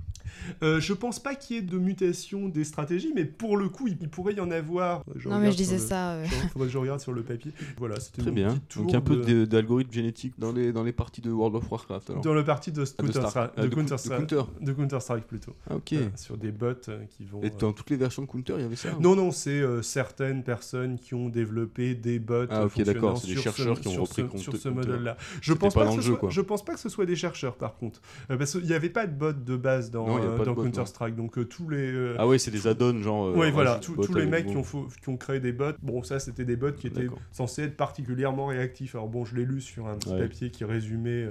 Euh, 0.62 0.80
je 0.80 0.92
pense 0.92 1.18
pas 1.18 1.34
qu'il 1.34 1.56
y 1.56 1.58
ait 1.58 1.62
de 1.62 1.78
mutation 1.78 2.48
des 2.48 2.64
stratégies, 2.64 3.12
mais 3.14 3.24
pour 3.24 3.56
le 3.56 3.68
coup, 3.68 3.88
il, 3.88 3.96
pourrait 4.08 4.34
y 4.34 4.40
en 4.40 4.50
avoir. 4.50 5.02
non, 5.26 5.38
mais 5.38 5.52
je 5.52 5.56
disais 5.56 5.78
ça. 5.78 6.18
Il 6.24 6.48
faudrait 6.50 6.68
que 6.68 6.72
je 6.72 6.78
regarde 6.78 7.00
sur 7.00 7.12
le 7.12 7.22
papier. 7.22 7.52
Voilà, 7.78 8.00
c'était 8.00 8.22
Très 8.22 8.30
bien. 8.30 8.58
Donc, 8.76 8.94
un 8.94 9.00
peu 9.00 9.46
d'algorithme 9.46 9.92
génétique 9.92 10.34
dans 10.38 10.52
les, 10.52 10.72
dans 10.72 10.82
les 10.82 10.92
parties 10.92 11.20
de 11.20 11.30
World 11.30 11.56
of 11.56 11.70
Warcraft. 11.70 12.10
Alors. 12.10 12.22
Dans 12.22 12.34
le 12.34 12.44
partie 12.44 12.72
de 12.72 12.82
ah, 12.82 13.02
Counter-Strike. 13.02 13.56
de, 13.56 13.68
Counter 13.68 14.42
de 14.60 14.72
Counter-Strike 14.72 15.26
plutôt. 15.26 15.54
Ah, 15.68 15.76
ok. 15.76 15.94
sur 16.16 16.36
des 16.36 16.52
bots 16.52 16.66
euh, 16.88 17.04
qui 17.10 17.24
vont. 17.24 17.42
Et 17.42 17.50
dans 17.50 17.72
toutes 17.72 17.90
les 17.90 17.96
versions 17.96 18.22
de 18.22 18.26
Counter, 18.26 18.54
il 18.56 18.62
y 18.62 18.64
avait 18.64 18.76
ça 18.76 18.90
Non, 19.00 19.14
non, 19.14 19.30
c'est 19.30 19.60
euh, 19.60 19.82
certaines 19.82 20.42
personnes 20.42 20.98
qui 20.98 21.14
ont 21.14 21.28
développé 21.28 21.94
des 21.94 22.18
bots. 22.18 22.46
Ah, 22.50 22.66
ok, 22.66 22.82
d'accord. 22.82 23.18
C'est 23.18 23.28
des 23.28 23.36
chercheurs 23.36 23.80
qui 23.80 23.88
ont 23.88 24.02
repris 24.02 24.26
Sur 24.38 24.56
ce 24.56 24.68
modèle-là. 24.68 25.16
Je 25.40 25.52
pense 25.52 25.74
pas 25.74 25.88
Je 26.28 26.40
pense 26.40 26.64
pas 26.64 26.74
que 26.74 26.80
ce 26.80 26.88
soit 26.88 27.06
des 27.06 27.16
chercheurs, 27.16 27.56
par 27.56 27.76
contre. 27.76 28.00
Parce 28.28 28.52
qu'il 28.52 28.64
n'y 28.64 28.74
avait 28.74 28.90
pas 28.90 29.06
de 29.06 29.12
bots 29.12 29.32
de 29.32 29.56
base 29.56 29.90
dans 29.90 30.17
Counter-Strike. 30.18 31.16
Donc 31.16 31.38
euh, 31.38 31.44
tous 31.44 31.68
les. 31.68 31.92
Euh, 31.92 32.16
ah 32.18 32.26
ouais, 32.26 32.38
c'est 32.38 32.50
des 32.50 32.66
add-ons 32.66 33.02
genre. 33.02 33.26
Euh, 33.26 33.34
oui, 33.36 33.50
voilà, 33.50 33.76
tous 33.76 34.14
les 34.14 34.26
mecs 34.26 34.46
qui 34.46 34.56
ont, 34.56 34.62
qui 34.62 35.08
ont, 35.08 35.16
créé 35.16 35.40
des 35.40 35.52
bots. 35.52 35.72
Bon, 35.82 36.02
ça 36.02 36.18
c'était 36.18 36.44
des 36.44 36.56
bots 36.56 36.72
qui 36.72 36.86
étaient 36.86 37.08
censés 37.32 37.62
être 37.62 37.76
particulièrement 37.76 38.46
réactifs. 38.46 38.94
Alors 38.94 39.08
bon, 39.08 39.24
je 39.24 39.36
l'ai 39.36 39.44
lu 39.44 39.60
sur 39.60 39.86
un 39.86 39.96
petit 39.96 40.10
papier 40.10 40.50
qui 40.50 40.64
résumait 40.64 41.26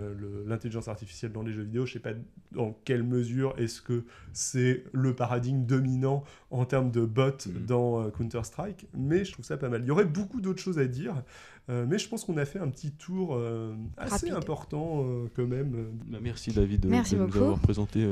l'intelligence 0.45 0.87
artificielle 0.87 1.31
dans 1.31 1.43
les 1.43 1.53
jeux 1.53 1.63
vidéo. 1.63 1.85
Je 1.85 1.93
sais 1.93 1.99
pas 1.99 2.13
dans 2.51 2.77
quelle 2.85 3.03
mesure 3.03 3.53
est-ce 3.57 3.81
que 3.81 4.03
c'est 4.33 4.83
le 4.93 5.13
paradigme 5.13 5.65
dominant 5.65 6.23
en 6.51 6.65
termes 6.65 6.91
de 6.91 7.01
bots 7.01 7.31
mhm. 7.45 7.65
dans 7.65 8.09
Counter 8.11 8.43
Strike, 8.43 8.87
mais 8.97 9.25
je 9.25 9.31
trouve 9.33 9.45
ça 9.45 9.57
pas 9.57 9.69
mal. 9.69 9.81
Il 9.81 9.87
y 9.87 9.91
aurait 9.91 10.05
beaucoup 10.05 10.41
d'autres 10.41 10.61
choses 10.61 10.79
à 10.79 10.85
dire. 10.85 11.13
mais 11.69 11.97
je 11.97 12.07
pense 12.07 12.23
qu'on 12.23 12.37
a 12.37 12.45
fait 12.45 12.59
un 12.59 12.69
petit 12.69 12.91
tour 12.91 13.39
assez 13.97 14.29
important 14.31 15.05
quand 15.35 15.47
même. 15.47 15.87
Bah, 16.07 16.19
merci 16.21 16.51
David 16.51 16.81
de, 16.81 16.89
de 16.89 17.15
nous 17.15 17.37
avoir 17.37 17.59
présenté 17.59 18.07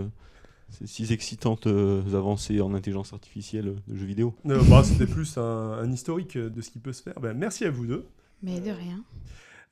ces 0.75 0.87
six 0.87 1.11
excitantes 1.11 1.67
euh, 1.67 2.01
avancées 2.13 2.61
en 2.61 2.73
intelligence 2.73 3.13
artificielle 3.13 3.75
de 3.87 3.95
jeux 3.95 4.05
vidéo. 4.05 4.35
Euh, 4.45 4.61
bah, 4.69 4.83
C'était 4.83 5.07
plus 5.07 5.37
un, 5.37 5.91
historique 5.91 6.37
de 6.37 6.61
ce 6.61 6.69
qui 6.69 6.79
peut 6.79 6.93
se 6.93 7.01
faire. 7.01 7.19
Bah, 7.19 7.33
merci 7.33 7.65
à 7.65 7.71
vous 7.71 7.87
deux. 7.87 8.05
Mais 8.43 8.59
de 8.59 8.71
rien. 8.71 9.03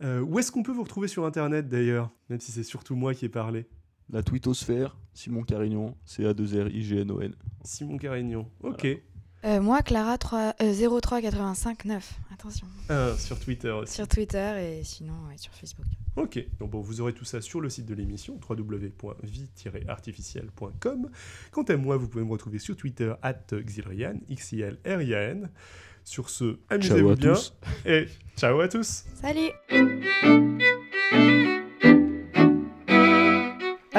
Euh, 0.03 0.21
où 0.21 0.39
est-ce 0.39 0.51
qu'on 0.51 0.63
peut 0.63 0.71
vous 0.71 0.83
retrouver 0.83 1.07
sur 1.07 1.25
Internet 1.25 1.69
d'ailleurs 1.69 2.09
Même 2.29 2.39
si 2.39 2.51
c'est 2.51 2.63
surtout 2.63 2.95
moi 2.95 3.13
qui 3.13 3.25
ai 3.25 3.29
parlé? 3.29 3.65
La 4.09 4.21
twittosphère, 4.21 4.97
Simon 5.13 5.43
Carignon, 5.43 5.95
C-A-2-R-I-G-N-O-N. 6.05 7.33
Simon 7.63 7.97
Carignon, 7.97 8.47
ok. 8.61 8.87
Euh, 9.45 9.61
moi, 9.61 9.81
Clara 9.81 10.17
3, 10.17 10.55
euh, 10.61 10.89
9. 11.85 12.19
Attention. 12.33 12.67
Ah, 12.89 13.13
sur 13.17 13.39
Twitter 13.39 13.71
aussi. 13.71 13.93
Sur 13.93 14.07
Twitter 14.07 14.79
et 14.79 14.83
sinon 14.83 15.13
sur 15.37 15.53
Facebook. 15.53 15.85
Ok, 16.15 16.45
donc 16.59 16.69
bon, 16.71 16.79
vous 16.79 17.01
aurez 17.01 17.13
tout 17.13 17.25
ça 17.25 17.41
sur 17.41 17.59
le 17.59 17.69
site 17.69 17.87
de 17.87 17.95
l'émission 17.95 18.39
www.vie-artificiel.com. 18.47 21.09
Quant 21.51 21.63
à 21.63 21.75
moi, 21.75 21.97
vous 21.97 22.07
pouvez 22.07 22.23
me 22.23 22.29
retrouver 22.31 22.59
sur 22.59 22.75
Twitter 22.75 23.11
at 23.23 23.33
Xilrian, 23.51 24.17
x 24.29 24.51
i 24.51 24.61
l 24.61 24.77
r 24.85 25.01
i 25.01 25.15
a 25.15 25.21
n 25.31 25.49
Sur 26.03 26.29
ce, 26.29 26.59
amusez-vous 26.69 27.15
bien 27.15 27.33
tous. 27.33 27.55
et 27.85 28.05
ciao 28.37 28.59
à 28.59 28.67
tous. 28.67 29.05
Salut. 29.15 29.49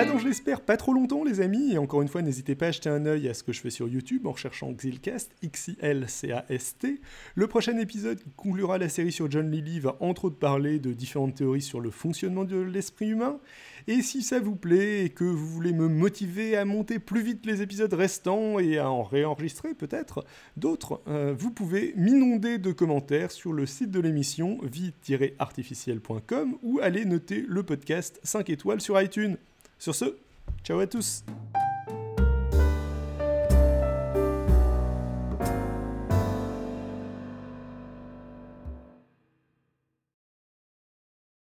Dans, 0.06 0.18
je 0.18 0.26
l'espère, 0.26 0.60
pas 0.60 0.76
trop 0.76 0.92
longtemps, 0.92 1.24
les 1.24 1.40
amis. 1.40 1.72
Et 1.72 1.78
encore 1.78 2.02
une 2.02 2.08
fois, 2.08 2.20
n'hésitez 2.20 2.54
pas 2.54 2.66
à 2.66 2.70
jeter 2.72 2.90
un 2.90 3.06
œil 3.06 3.28
à 3.28 3.34
ce 3.34 3.42
que 3.42 3.52
je 3.52 3.60
fais 3.60 3.70
sur 3.70 3.88
YouTube 3.88 4.26
en 4.26 4.32
recherchant 4.32 4.70
Xilcast, 4.72 5.32
X-I-L-C-A-S-T. 5.42 7.00
Le 7.34 7.46
prochain 7.46 7.78
épisode 7.78 8.18
qui 8.18 8.30
conclura 8.36 8.76
la 8.76 8.88
série 8.88 9.12
sur 9.12 9.30
John 9.30 9.50
Lilly 9.50 9.80
va 9.80 9.96
entre 10.00 10.26
autres 10.26 10.38
parler 10.38 10.78
de 10.78 10.92
différentes 10.92 11.36
théories 11.36 11.62
sur 11.62 11.80
le 11.80 11.90
fonctionnement 11.90 12.44
de 12.44 12.58
l'esprit 12.58 13.08
humain. 13.08 13.38
Et 13.86 14.02
si 14.02 14.22
ça 14.22 14.40
vous 14.40 14.56
plaît 14.56 15.04
et 15.04 15.08
que 15.10 15.24
vous 15.24 15.46
voulez 15.46 15.72
me 15.72 15.88
motiver 15.88 16.56
à 16.56 16.64
monter 16.64 16.98
plus 16.98 17.22
vite 17.22 17.46
les 17.46 17.62
épisodes 17.62 17.92
restants 17.92 18.58
et 18.58 18.78
à 18.78 18.90
en 18.90 19.04
réenregistrer 19.04 19.74
peut-être 19.74 20.24
d'autres, 20.56 21.00
euh, 21.08 21.34
vous 21.36 21.50
pouvez 21.50 21.94
m'inonder 21.96 22.58
de 22.58 22.72
commentaires 22.72 23.30
sur 23.30 23.52
le 23.52 23.64
site 23.64 23.90
de 23.90 24.00
l'émission 24.00 24.58
vie-artificielle.com 24.62 26.56
ou 26.62 26.80
aller 26.82 27.04
noter 27.04 27.44
le 27.48 27.62
podcast 27.62 28.20
5 28.22 28.50
étoiles 28.50 28.80
sur 28.80 29.00
iTunes. 29.00 29.36
Sur 29.84 29.94
ce, 29.94 30.16
ciao 30.62 30.78
à 30.78 30.86
tous. 30.86 31.22